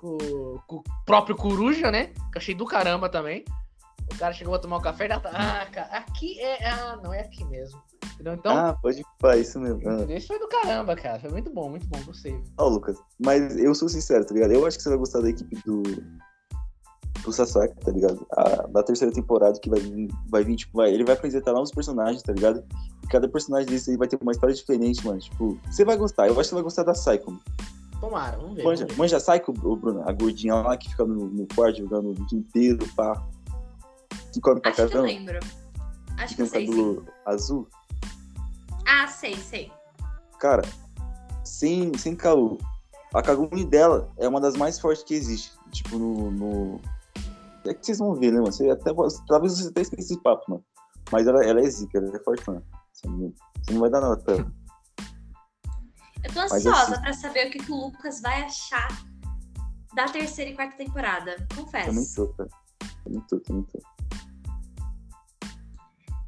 [0.01, 2.07] com, com o próprio Coruja, né?
[2.07, 3.45] Que eu achei do caramba também.
[4.13, 5.31] O cara chegou a tomar um café e já tá.
[5.33, 6.69] Ah, cara, aqui é.
[6.71, 7.81] Ah, não é aqui mesmo.
[8.15, 8.35] Entendeu?
[8.35, 9.81] Então, Ah, pode falar isso mesmo.
[9.89, 10.07] Ah.
[10.13, 11.19] esse foi do caramba, cara.
[11.19, 11.99] Foi muito bom, muito bom.
[12.05, 12.41] Gostei.
[12.57, 14.53] Ó, Lucas, mas eu sou sincero, tá ligado?
[14.53, 15.83] Eu acho que você vai gostar da equipe do.
[17.25, 18.25] Do Sasaki, tá ligado?
[18.31, 21.73] A, da terceira temporada que vai vir, vai vir, tipo, vai, ele vai apresentar novos
[21.73, 22.63] personagens, tá ligado?
[23.03, 25.19] E cada personagem desse aí vai ter uma história diferente, mano.
[25.19, 26.29] Tipo, você vai gostar.
[26.29, 27.41] Eu acho que você vai gostar da Psycho.
[28.01, 28.65] Tomara, vamos ver.
[28.65, 28.99] Manja, vamos ver.
[29.03, 30.03] manja a Psycho, ô, Bruno?
[30.09, 33.23] A gordinha lá que fica no, no quarto jogando o dia inteiro, pá.
[34.33, 35.07] Que come pra Acho que eu caramba.
[35.07, 35.41] lembro.
[36.19, 36.73] Acho Que eu um sei, sim.
[36.73, 37.69] cabelo azul.
[38.87, 39.73] Ah, sei, sei.
[40.39, 40.63] Cara,
[41.45, 42.59] sem, sem caô,
[43.15, 45.53] a Kagumi dela é uma das mais fortes que existe.
[45.71, 46.31] Tipo, no.
[46.31, 46.81] no...
[47.67, 48.53] É que vocês vão ver, né, mano?
[48.53, 48.93] Você até,
[49.27, 50.65] talvez você até esqueça esse papo, mano.
[51.11, 52.63] Mas ela, ela é zica, ela é forte, mano.
[52.93, 53.33] Você não,
[53.63, 54.53] você não vai dar nada pra ela.
[56.27, 58.89] Eu tô ansiosa assim- pra saber o que, que o Lucas vai achar
[59.95, 61.37] da terceira e quarta temporada.
[61.49, 62.15] Também Confesso.
[62.27, 62.51] tô, cara.
[63.05, 63.79] Também tô, também tô.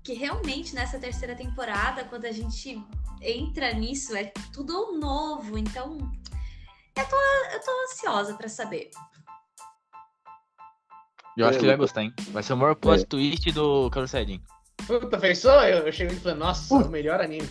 [0.05, 2.83] Que realmente nessa terceira temporada, quando a gente
[3.21, 5.59] entra nisso, é tudo novo.
[5.59, 5.99] Então,
[6.97, 7.17] eu tô,
[7.53, 8.91] eu tô ansiosa pra saber.
[11.37, 12.15] Eu acho É, que ele vai gostar, hein?
[12.31, 13.07] Vai ser o maior plot É.
[13.07, 14.43] twist do Carussadinho.
[14.87, 15.53] Puta, pensou?
[15.63, 17.49] Eu, eu cheguei e falei, nossa, é o melhor anime.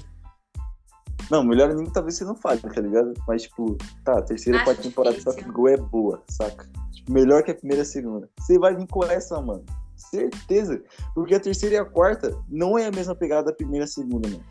[1.29, 3.13] Não, melhor anime talvez você não fale, tá ligado?
[3.27, 5.41] Mas, tipo, tá, a terceira e Acho quarta temporada de difícil.
[5.43, 6.69] Sakugou é boa, saca?
[6.93, 8.29] Tipo, melhor que a primeira e a segunda.
[8.39, 9.65] Você vai vir com essa, mano.
[9.95, 10.81] Certeza.
[11.13, 13.87] Porque a terceira e a quarta não é a mesma pegada da primeira e a
[13.87, 14.43] segunda, mano.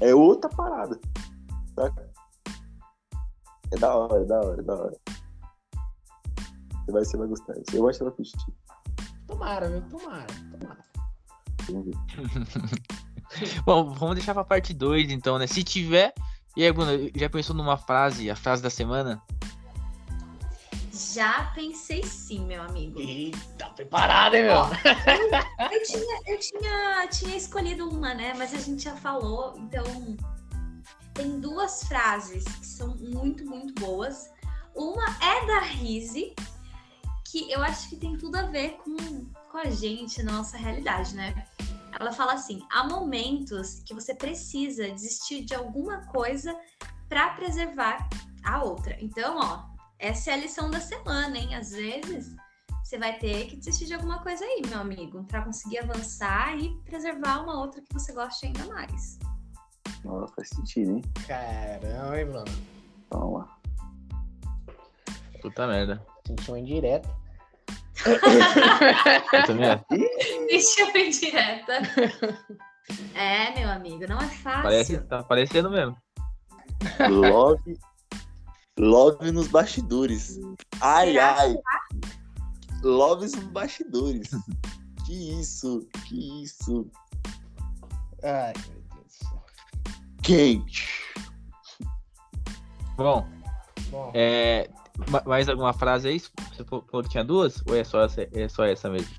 [0.00, 0.98] É outra parada.
[1.74, 2.08] Saca?
[3.72, 4.96] É da hora, é da hora, é da hora.
[6.84, 7.54] Você vai, você vai gostar.
[7.74, 8.36] Eu acho que você vai curtir.
[9.26, 9.82] Tomara, viu?
[9.88, 10.26] Tomara,
[10.58, 10.84] tomara.
[11.66, 12.98] Vamos ver.
[13.64, 15.46] Bom, vamos deixar pra parte 2, então, né?
[15.46, 16.12] Se tiver.
[16.56, 19.22] E aí, Bruno, já pensou numa frase, a frase da semana?
[20.92, 22.98] Já pensei sim, meu amigo.
[22.98, 24.56] Eita, preparado, hein, meu?
[24.56, 24.70] Ó,
[25.70, 28.34] Eu tinha, eu tinha, tinha escolhido uma, né?
[28.36, 29.84] Mas a gente já falou, então
[31.14, 34.30] tem duas frases que são muito, muito boas.
[34.74, 36.34] Uma é da Rise,
[37.30, 38.96] que eu acho que tem tudo a ver com,
[39.50, 41.46] com a gente, na nossa realidade, né?
[41.98, 46.56] Ela fala assim: há momentos que você precisa desistir de alguma coisa
[47.08, 48.08] para preservar
[48.44, 48.96] a outra.
[49.00, 49.64] Então, ó,
[49.98, 51.54] essa é a lição da semana, hein?
[51.54, 52.34] Às vezes
[52.84, 56.74] você vai ter que desistir de alguma coisa aí, meu amigo, para conseguir avançar e
[56.84, 59.18] preservar uma outra que você goste ainda mais.
[60.04, 61.02] Ó, faz sentido, hein?
[61.26, 62.44] Caramba, hein, Bruno?
[63.10, 63.58] Vamos lá.
[65.42, 66.06] Puta merda.
[66.26, 67.08] Senti uma indireta.
[69.32, 69.84] Eu também acho.
[70.46, 71.82] Deixa eu ir direta.
[73.14, 74.62] É, meu amigo, não é fácil.
[74.62, 75.96] Parece, tá parecendo mesmo.
[77.08, 77.78] Love.
[78.78, 80.38] Love nos bastidores.
[80.80, 81.36] Ai, Será?
[81.38, 81.54] ai.
[82.82, 84.30] Love nos bastidores.
[85.04, 86.90] Que isso, que isso.
[88.22, 89.44] Ai, meu Deus do céu.
[90.22, 90.88] Quente.
[92.96, 93.28] Bom,
[93.90, 94.68] Bom, é,
[95.26, 96.20] mais alguma frase aí?
[96.20, 97.62] Você falou que tinha duas?
[97.66, 99.14] Ou é só essa, é só essa mesmo?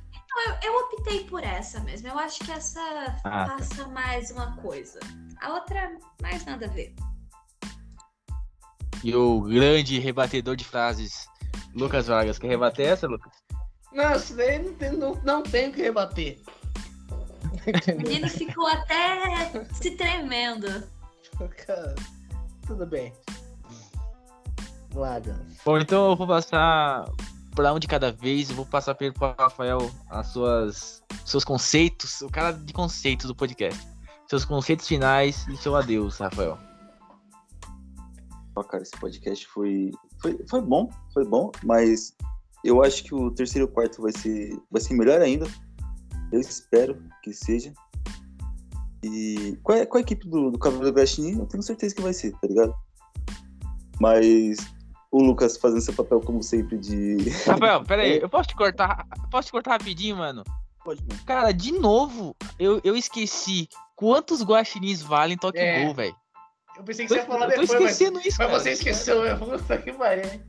[0.45, 2.07] Eu, eu optei por essa mesmo.
[2.07, 2.79] Eu acho que essa
[3.23, 3.55] Ah, tá.
[3.57, 4.99] passa mais uma coisa.
[5.41, 6.93] A outra, mais nada a ver.
[9.03, 11.27] E o grande rebatedor de frases,
[11.73, 12.37] Lucas Vargas.
[12.37, 13.31] Quer rebater essa, Lucas?
[13.93, 16.37] não, isso daí não tem, não, não tem o que rebater.
[17.93, 20.67] O menino ficou até se tremendo.
[21.65, 21.95] Cara,
[22.67, 23.13] Tudo bem.
[24.93, 25.57] Gans.
[25.65, 27.05] Bom, então eu vou passar
[27.55, 28.49] pra um de cada vez.
[28.49, 33.35] Eu vou passar primeiro pro Rafael as suas seus conceitos, o cara de conceitos do
[33.35, 33.87] podcast.
[34.27, 36.57] Seus conceitos finais e seu adeus, Rafael.
[38.55, 39.91] Ó, cara, esse podcast foi,
[40.21, 42.15] foi, foi bom, foi bom, mas
[42.63, 45.47] eu acho que o terceiro e quarto vai ser, vai ser melhor ainda.
[46.31, 47.73] Eu espero que seja.
[49.03, 52.13] E com a, com a equipe do, do Cavaleiro Guaxinim, eu tenho certeza que vai
[52.13, 52.73] ser, tá ligado?
[53.99, 54.57] Mas
[55.11, 57.29] o Lucas fazendo seu papel como sempre de.
[57.45, 59.07] Rafael, pera aí, eu posso te cortar?
[59.31, 60.43] Posso te cortar rapidinho, mano?
[60.83, 61.21] Pode, mano.
[61.25, 65.83] Cara, de novo, eu, eu esqueci quantos guaxinins valem Tokyo É.
[65.83, 66.15] Ghoul, velho.
[66.77, 68.59] Eu pensei que Tô, você ia falar eu tô depois, mas, esquecendo isso, mas cara.
[68.59, 69.37] você esqueceu, meu.
[69.37, 70.41] Puta que pariu.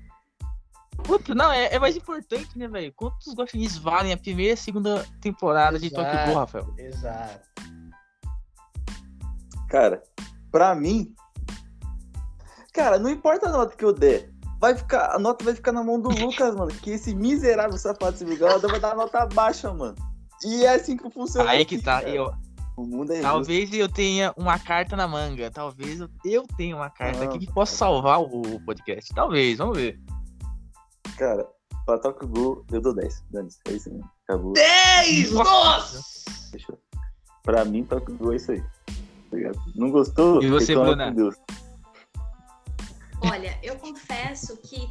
[1.03, 2.93] Puta, não, é, é mais importante, né, velho?
[2.93, 6.27] Quantos guaxinins valem a primeira e a segunda temporada de Tokyo Exato.
[6.27, 6.75] Ghoul, Rafael?
[6.79, 7.51] Exato.
[9.69, 10.03] Cara,
[10.53, 11.15] pra mim.
[12.73, 14.31] Cara, não importa a nota que eu der.
[14.61, 16.71] Vai ficar, a nota vai ficar na mão do Lucas, mano.
[16.71, 19.97] Que esse miserável safado se ligado vai dar nota baixa, mano.
[20.45, 21.51] E é assim que funciona.
[21.51, 22.01] Aí aqui, que tá.
[22.01, 22.11] cara.
[22.15, 22.31] Eu,
[22.77, 23.31] O mundo é justo.
[23.31, 25.51] talvez eu tenha uma carta na manga.
[25.51, 27.31] Talvez eu, eu tenha uma carta Não.
[27.31, 29.13] aqui que possa salvar o podcast.
[29.15, 29.99] Talvez, vamos ver.
[31.17, 31.47] Cara,
[31.87, 33.25] pra Tokyo Ghoul, eu dou 10.
[33.31, 34.11] Dane-se, é isso mesmo.
[34.29, 34.53] Acabou.
[34.53, 35.33] 10!
[35.33, 36.03] Nossa!
[36.51, 36.79] Fechou.
[37.43, 38.61] Pra mim, Tokyo Ghoul é isso aí.
[39.31, 39.59] tá ligado?
[39.75, 40.43] Não gostou?
[40.43, 41.13] E você, Reclama Bruna?
[41.13, 41.35] Deus.
[43.23, 44.89] Olha, eu confesso que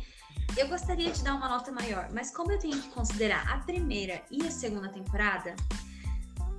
[0.58, 4.22] eu gostaria de dar uma nota maior, mas como eu tenho que considerar a primeira
[4.32, 5.56] e a segunda temporada,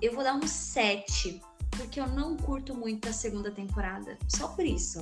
[0.02, 1.40] eu vou dar um 7,
[1.70, 4.18] porque eu não curto muito a segunda temporada.
[4.28, 5.00] Só por isso.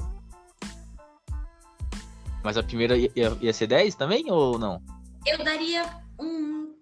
[2.43, 4.83] Mas a primeira ia, ia- ser 10 também ou não?
[5.27, 5.85] Eu daria
[6.19, 6.75] um.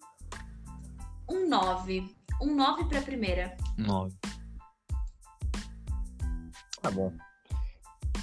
[1.29, 2.15] Um 9.
[2.41, 3.57] Um 9 pra primeira.
[3.79, 4.15] 9.
[6.83, 7.13] Tá bom.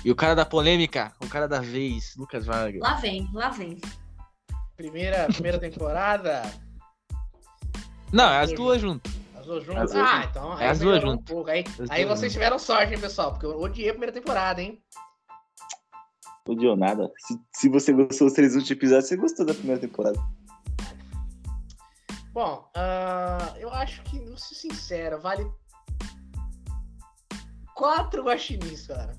[0.03, 2.81] E o cara da polêmica, o cara da vez, Lucas Vargas.
[2.81, 3.79] Lá vem, lá vem.
[4.75, 6.41] Primeira, primeira temporada,
[8.11, 9.11] Não, é as duas juntas.
[9.35, 9.83] as duas juntas.
[9.83, 10.29] As duas ah, juntas.
[10.29, 11.25] então É aí as duas um juntas.
[11.25, 11.49] pouco.
[11.49, 13.31] Aí, As aí duas vocês tiveram sorte, hein, pessoal?
[13.31, 14.81] Porque eu odiei a primeira temporada, hein?
[16.45, 17.09] Não odiou nada.
[17.19, 20.19] Se, se você gostou dos três últimos episódios, você gostou da primeira temporada.
[22.33, 25.49] Bom, ah, eu acho que, vou ser sincero, vale
[27.75, 29.15] quatro guaxinins, cara.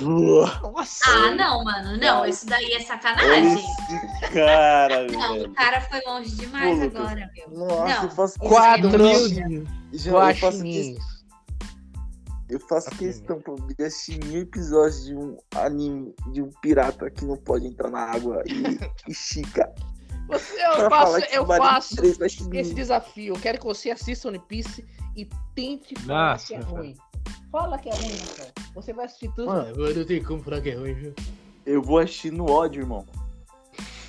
[0.00, 1.04] Nossa!
[1.10, 1.96] Ah, não, mano.
[1.98, 3.54] Não, isso daí é sacanagem.
[3.54, 5.50] Esse cara, Não, velho.
[5.50, 7.00] o cara foi longe demais Pô, Lucas.
[7.00, 7.50] agora, meu.
[7.66, 8.02] Nossa, Não.
[8.04, 9.64] eu faço Quatro questão-.
[9.92, 10.98] Já, eu faço, que- guaxinins.
[12.50, 17.24] eu faço questão pra ver assistir mil episódios de um anime de um pirata que
[17.24, 19.70] não pode entrar na água e, e chica.
[20.28, 23.34] Você, eu faço, eu faço três esse desafio.
[23.34, 24.84] Eu quero que você assista One Piece
[25.16, 26.94] e tente falar Nossa, que é ruim.
[27.50, 28.52] Fala que é ruim, Rafael.
[28.74, 29.46] Você vai assistir tudo.
[29.46, 29.68] Mano.
[29.70, 31.14] Agora não tem como falar que é ruim, viu?
[31.66, 33.04] Eu vou assistir no ódio, irmão.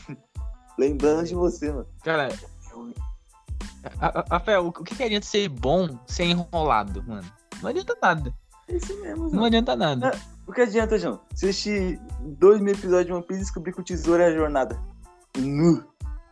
[0.77, 1.87] Lembrando de você, mano.
[2.03, 2.29] Cara,
[3.99, 7.29] a- a- Rafael, o que que adianta ser bom sem enrolado, mano?
[7.61, 8.33] Não adianta nada.
[8.67, 9.45] É isso mesmo, Não mano.
[9.45, 10.11] adianta nada.
[10.47, 11.19] O que adianta, João?
[11.33, 14.33] Você assistir dois mil episódios de One Piece e descobrir que o tesouro é a
[14.33, 14.79] jornada.
[15.37, 15.83] Nu.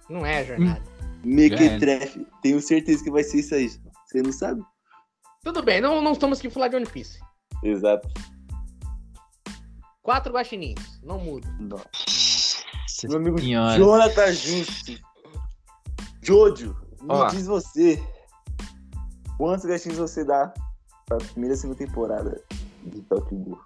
[0.09, 0.81] Não é jornada.
[1.23, 2.25] Mequetrefe.
[2.41, 3.69] Tenho certeza que vai ser isso aí.
[4.05, 4.61] Você não sabe?
[5.47, 7.21] Tudo bem, não, não estamos aqui falar de One Piece.
[7.63, 8.09] Exato.
[10.03, 11.47] Quatro guaxinins, não muda.
[11.57, 11.85] Nossa.
[11.85, 13.77] Nossa Meu amigo senhora.
[13.77, 14.91] Jonathan Justo.
[16.21, 17.27] Jojo, me Ó.
[17.27, 17.97] diz você.
[19.37, 20.53] Quantos gatinhos você dá
[21.05, 22.43] pra primeira e segunda temporada
[22.85, 23.61] de Tokyo Ghoul?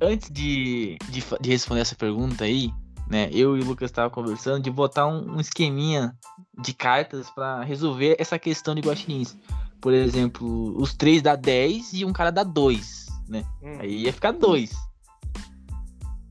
[0.00, 2.70] Antes de, de, de responder essa pergunta aí,
[3.10, 6.16] né, eu e o Lucas estavam conversando de botar um, um esqueminha
[6.58, 9.36] de cartas pra resolver essa questão de guaxinins.
[9.80, 13.44] Por exemplo, os três dá 10 e um cara dá 2, né?
[13.62, 13.78] Hum.
[13.80, 14.72] Aí ia ficar 2.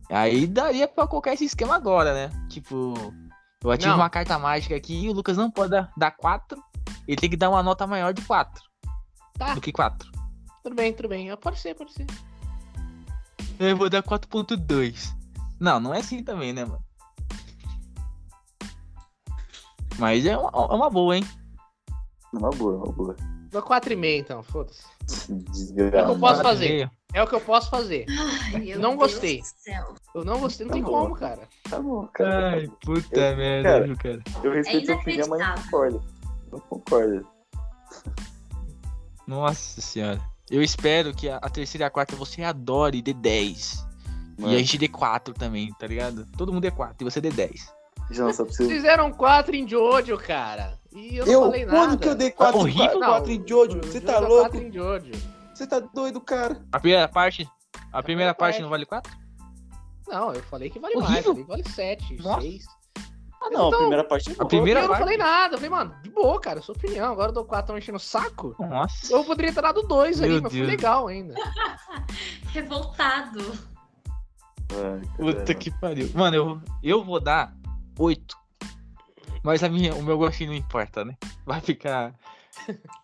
[0.09, 2.47] Aí daria pra colocar esse esquema agora, né?
[2.49, 2.93] Tipo,
[3.63, 3.97] eu ativo Não.
[3.97, 6.61] uma carta mágica aqui e o Lucas não pode dar, dar 4.
[7.07, 8.63] Ele tem que dar uma nota maior de 4
[9.38, 10.09] Tá, do que 4.
[10.63, 11.35] tudo bem, tudo bem.
[11.38, 12.05] Pode ser, pode ser.
[13.59, 15.13] Eu vou dar 4.2.
[15.59, 16.84] Não, não é assim também, né, mano?
[19.97, 21.26] Mas é uma, é uma boa, hein?
[22.34, 23.15] Uma boa, uma boa.
[23.56, 24.84] Dou quatro e meio, então, foda-se.
[25.30, 25.98] Desgraçado.
[25.98, 26.91] Eu não posso Quatro e fazer.
[27.14, 28.06] É o que eu posso fazer.
[28.53, 29.41] Ai, Não Deus gostei.
[30.14, 30.90] Eu não gostei, não Tá tem bom.
[30.90, 31.48] como, cara.
[31.69, 32.49] Tá bom, cara.
[32.49, 33.95] Ai, puta Eu- merda, cara.
[33.95, 34.23] cara?
[34.44, 36.03] Eu respeito É sua opinião, mas não concordo.
[36.52, 37.27] Não concordo.
[39.26, 40.19] Nossa senhora.
[40.52, 43.86] Eu espero que a, a terceira e a quarta você adore e dê 10.
[44.38, 46.27] Mano, E a gente dê 4 também, tá ligado?
[46.38, 47.73] Todo mundo dê 4 e você dê 10.
[48.11, 48.68] João, só você.
[48.68, 50.77] fizeram quatro em Jojo, cara.
[50.94, 51.77] E eu não Eu, falei nada.
[51.77, 52.99] quando que eu dei 4 horrível.
[52.99, 53.82] Não, quatro em Jojo?
[53.84, 54.56] Você tá é louco?
[54.57, 55.11] em Jojo.
[55.53, 56.64] Você tá doido, cara?
[56.72, 57.49] A primeira parte.
[57.91, 58.61] A primeira parte parte.
[58.61, 59.11] não vale 4?
[60.07, 61.07] Não, eu falei que vale mais.
[61.10, 61.23] Horrível.
[61.32, 62.41] Falei que vale sete, Nossa.
[62.41, 62.65] seis.
[63.41, 64.48] Ah, não, Então, a primeira parte é a boa.
[64.48, 65.02] primeira- eu não parte.
[65.03, 65.53] falei nada.
[65.56, 67.11] Eu falei, mano, de boa, cara, sua opinião.
[67.11, 68.56] Agora eu dou quatro tão enchendo o saco.
[68.60, 69.14] Nossa.
[69.14, 71.34] Eu poderia ter dado dois ali, Meu mas foi legal ainda.
[72.53, 73.41] Revoltado.
[74.72, 76.10] Ai, Puta que pariu.
[76.14, 77.53] Mano, eu, eu vou dar
[77.97, 78.35] 8.
[79.43, 81.15] Mas a minha, o meu gostinho não importa, né?
[81.45, 82.13] Vai ficar.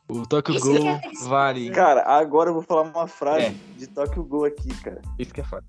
[0.07, 1.69] O Tokyo Isso Ghoul é vale.
[1.71, 3.55] Cara, agora eu vou falar uma frase É.
[3.77, 5.01] de Tokyo Ghoul aqui, cara.
[5.19, 5.65] Isso que é foda.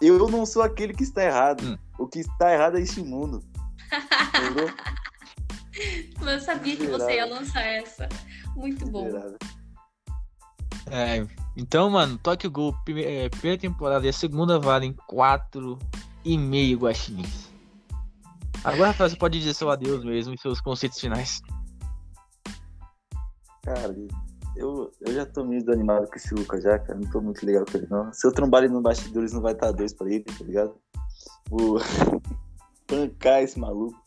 [0.00, 1.62] Eu não sou aquele que está errado.
[1.62, 1.78] Hum.
[1.98, 3.42] O que está errado é este mundo.
[4.34, 4.68] Entendeu?
[6.26, 8.08] Eu sabia que você ia lançar essa.
[8.56, 9.08] Muito bom.
[10.90, 11.24] É,
[11.56, 12.50] então, mano, Tokyo
[12.84, 17.48] prime- é, primeira temporada e a segunda valem 4,5 guaxinins.
[18.64, 21.40] Agora, Rafael, você pode dizer seu adeus mesmo e seus conceitos finais.
[23.62, 23.94] Cara,
[24.56, 26.98] eu, eu já tô meio desanimado com esse Lucas já, cara.
[26.98, 28.12] Não tô muito legal com ele, não.
[28.12, 30.74] Se eu trombar ele no bastidores, não vai estar dois pra ele, tá ligado?
[31.48, 31.78] Vou
[32.86, 34.02] pancar esse maluco.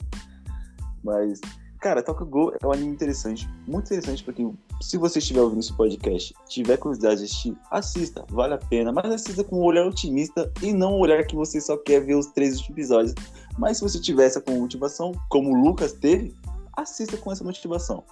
[1.03, 1.39] Mas,
[1.81, 3.49] cara, Toca Gol é um anime interessante.
[3.67, 4.55] Muito interessante pra quem.
[4.79, 8.91] Se você estiver ouvindo esse podcast, tiver curiosidade de assistir, assista, vale a pena.
[8.93, 12.15] Mas assista com um olhar otimista e não um olhar que você só quer ver
[12.15, 13.15] os três últimos episódios.
[13.57, 16.35] Mas se você tiver essa motivação, como o Lucas teve,
[16.77, 18.03] assista com essa motivação.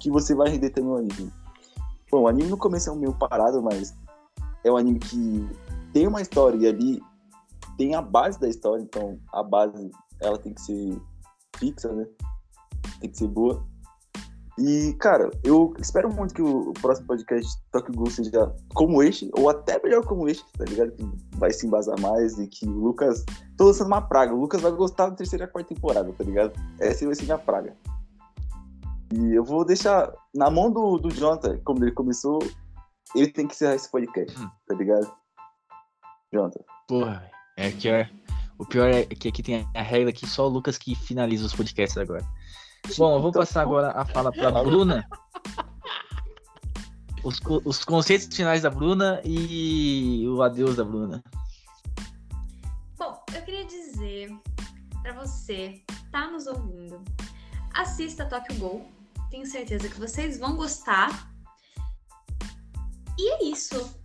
[0.00, 1.32] Que você vai render também o anime.
[2.10, 3.94] Bom, o anime no começo é um meio parado, mas
[4.64, 5.48] é um anime que
[5.92, 7.02] tem uma história e ali
[7.78, 9.90] tem a base da história, então a base
[10.20, 11.00] ela tem que ser
[11.56, 12.06] fixa, né?
[13.02, 13.66] Tem que ser boa.
[14.58, 19.48] E, cara, eu espero muito que o próximo podcast Tokyo Ghoul seja como este, ou
[19.48, 20.92] até melhor como este, tá ligado?
[20.92, 21.04] Que
[21.36, 23.24] vai se embasar mais e que o Lucas.
[23.56, 24.32] Tô lançando uma praga.
[24.32, 26.52] O Lucas vai gostar da terceira e quarta temporada, tá ligado?
[26.78, 27.76] Essa vai ser minha praga.
[29.12, 32.38] E eu vou deixar na mão do, do Jonathan, como ele começou,
[33.16, 34.48] ele tem que encerrar esse podcast, hum.
[34.66, 35.12] tá ligado?
[36.32, 36.60] Jonathan.
[36.88, 38.08] Porra, é que é,
[38.58, 41.54] o pior é que aqui tem a regra que só o Lucas que finaliza os
[41.54, 42.24] podcasts agora.
[42.96, 45.08] Bom, eu vou passar agora a fala para a Bruna.
[47.24, 51.22] Os, os conceitos finais da Bruna e o adeus da Bruna.
[52.98, 54.36] Bom, eu queria dizer
[55.02, 57.02] para você, tá nos ouvindo,
[57.74, 59.02] assista Tokyo Gol
[59.32, 61.32] tenho certeza que vocês vão gostar.
[63.18, 63.98] E é isso.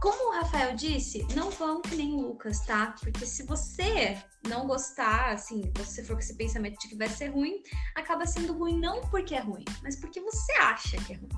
[0.00, 2.94] Como o Rafael disse, não vão que nem o Lucas, tá?
[3.00, 4.16] Porque se você
[4.48, 7.62] não gostar, assim, você for com esse pensamento de que vai ser ruim,
[7.94, 11.28] acaba sendo ruim não porque é ruim, mas porque você acha que é ruim.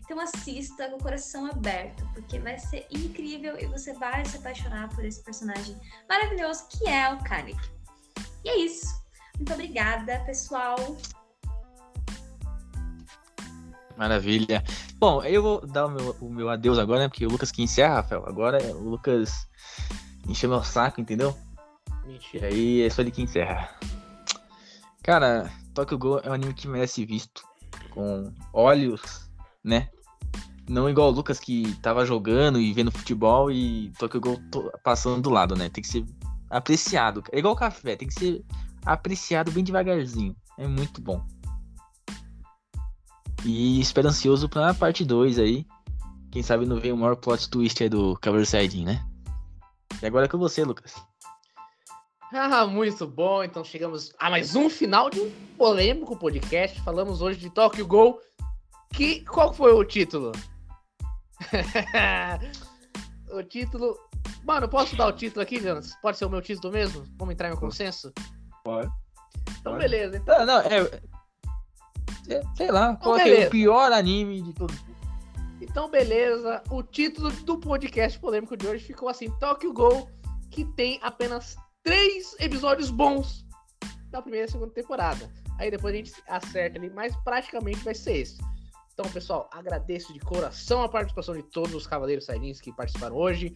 [0.00, 4.88] Então assista com o coração aberto, porque vai ser incrível e você vai se apaixonar
[4.88, 7.60] por esse personagem maravilhoso que é o Kanek.
[8.44, 8.86] E é isso.
[9.36, 10.76] Muito obrigada, pessoal.
[14.00, 14.64] Maravilha.
[14.98, 17.08] Bom, eu vou dar o meu, o meu adeus agora, né?
[17.08, 18.24] Porque o Lucas que encerra, Rafael.
[18.26, 19.46] Agora é o Lucas
[20.26, 21.36] encheu meu saco, entendeu?
[22.06, 22.48] Mentira.
[22.48, 23.68] E aí é só ele que encerra.
[25.02, 27.42] Cara, Tokyo Ghoul é um anime que merece visto
[27.90, 29.28] com olhos,
[29.62, 29.90] né?
[30.66, 34.40] Não igual o Lucas que tava jogando e vendo futebol e Tokyo Ghoul
[34.82, 35.68] passando do lado, né?
[35.68, 36.06] Tem que ser
[36.48, 37.22] apreciado.
[37.30, 38.42] É igual café, tem que ser
[38.86, 40.34] apreciado bem devagarzinho.
[40.56, 41.22] É muito bom.
[43.44, 45.66] E espero ansioso pra parte 2 aí.
[46.30, 49.04] Quem sabe não vem o maior plot twist aí do Cavaleiro Saiyajin, né?
[50.02, 50.94] E agora é com você, Lucas.
[52.32, 53.42] Ah, muito bom.
[53.42, 56.80] Então chegamos a mais um final de um polêmico podcast.
[56.82, 58.20] Falamos hoje de Tokyo Gol.
[58.92, 60.32] Que, qual foi o título?
[63.32, 63.98] o título.
[64.44, 65.94] Mano, posso dar o título aqui, Jonas?
[66.00, 67.04] Pode ser o meu título mesmo?
[67.18, 68.12] Vamos entrar em um consenso?
[68.64, 68.90] Pode.
[69.58, 69.78] Então, Pode.
[69.78, 70.16] beleza.
[70.16, 70.38] Então...
[70.38, 71.00] Não, não, é,
[72.56, 74.76] sei lá, qual é o pior anime de todos.
[75.60, 76.62] Então, beleza.
[76.70, 80.08] O título do podcast polêmico de hoje ficou assim: Tokyo Gol,
[80.50, 83.44] que tem apenas três episódios bons
[84.10, 85.30] da primeira e segunda temporada.
[85.58, 88.38] Aí depois a gente acerta ali, mas praticamente vai ser esse.
[88.92, 93.54] Então, pessoal, agradeço de coração a participação de todos os Cavaleiros Saiyans que participaram hoje.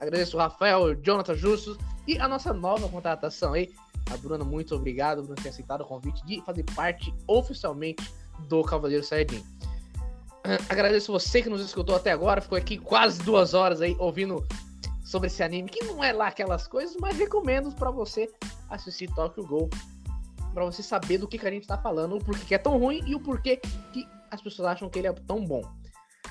[0.00, 3.70] Agradeço o Rafael, Jonathan Justus e a nossa nova contratação aí,
[4.10, 8.02] a Bruna, muito obrigado por ter aceitado o convite de fazer parte oficialmente
[8.48, 9.44] do Cavaleiro Saiyajin.
[10.70, 14.42] Agradeço você que nos escutou até agora, ficou aqui quase duas horas aí ouvindo
[15.04, 18.30] sobre esse anime, que não é lá aquelas coisas, mas recomendo para você
[18.70, 19.68] assistir Tokyo Gol,
[20.54, 22.78] para você saber do que, que a gente tá falando, o porquê que é tão
[22.78, 23.56] ruim e o porquê
[23.92, 25.62] que as pessoas acham que ele é tão bom.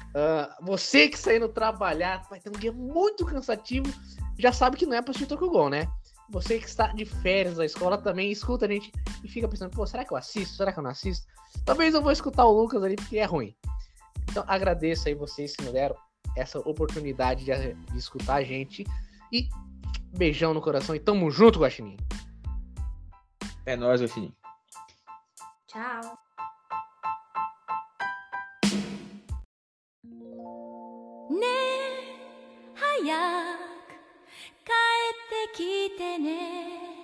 [0.10, 3.88] Uh, você que saindo trabalhar, vai ter um dia muito cansativo,
[4.38, 5.88] já sabe que não é pra assistir Tokyo Gol, né?
[6.32, 8.92] Você que está de férias da escola também escuta a gente
[9.24, 10.56] e fica pensando, pô, será que eu assisto?
[10.56, 11.28] Será que eu não assisto?
[11.66, 13.56] Talvez eu vou escutar o Lucas ali porque é ruim.
[14.30, 15.96] Então agradeço aí vocês que me deram
[16.36, 18.86] essa oportunidade de, de escutar a gente.
[19.32, 19.48] E
[20.16, 21.98] beijão no coração e tamo junto, Guaxinim.
[23.66, 24.34] É nóis, Guaxinim.
[25.68, 26.29] Tchau.
[31.30, 32.10] ねえ
[32.74, 33.16] 早
[33.86, 33.94] く
[34.66, 34.72] 帰
[35.14, 36.99] ってきてね。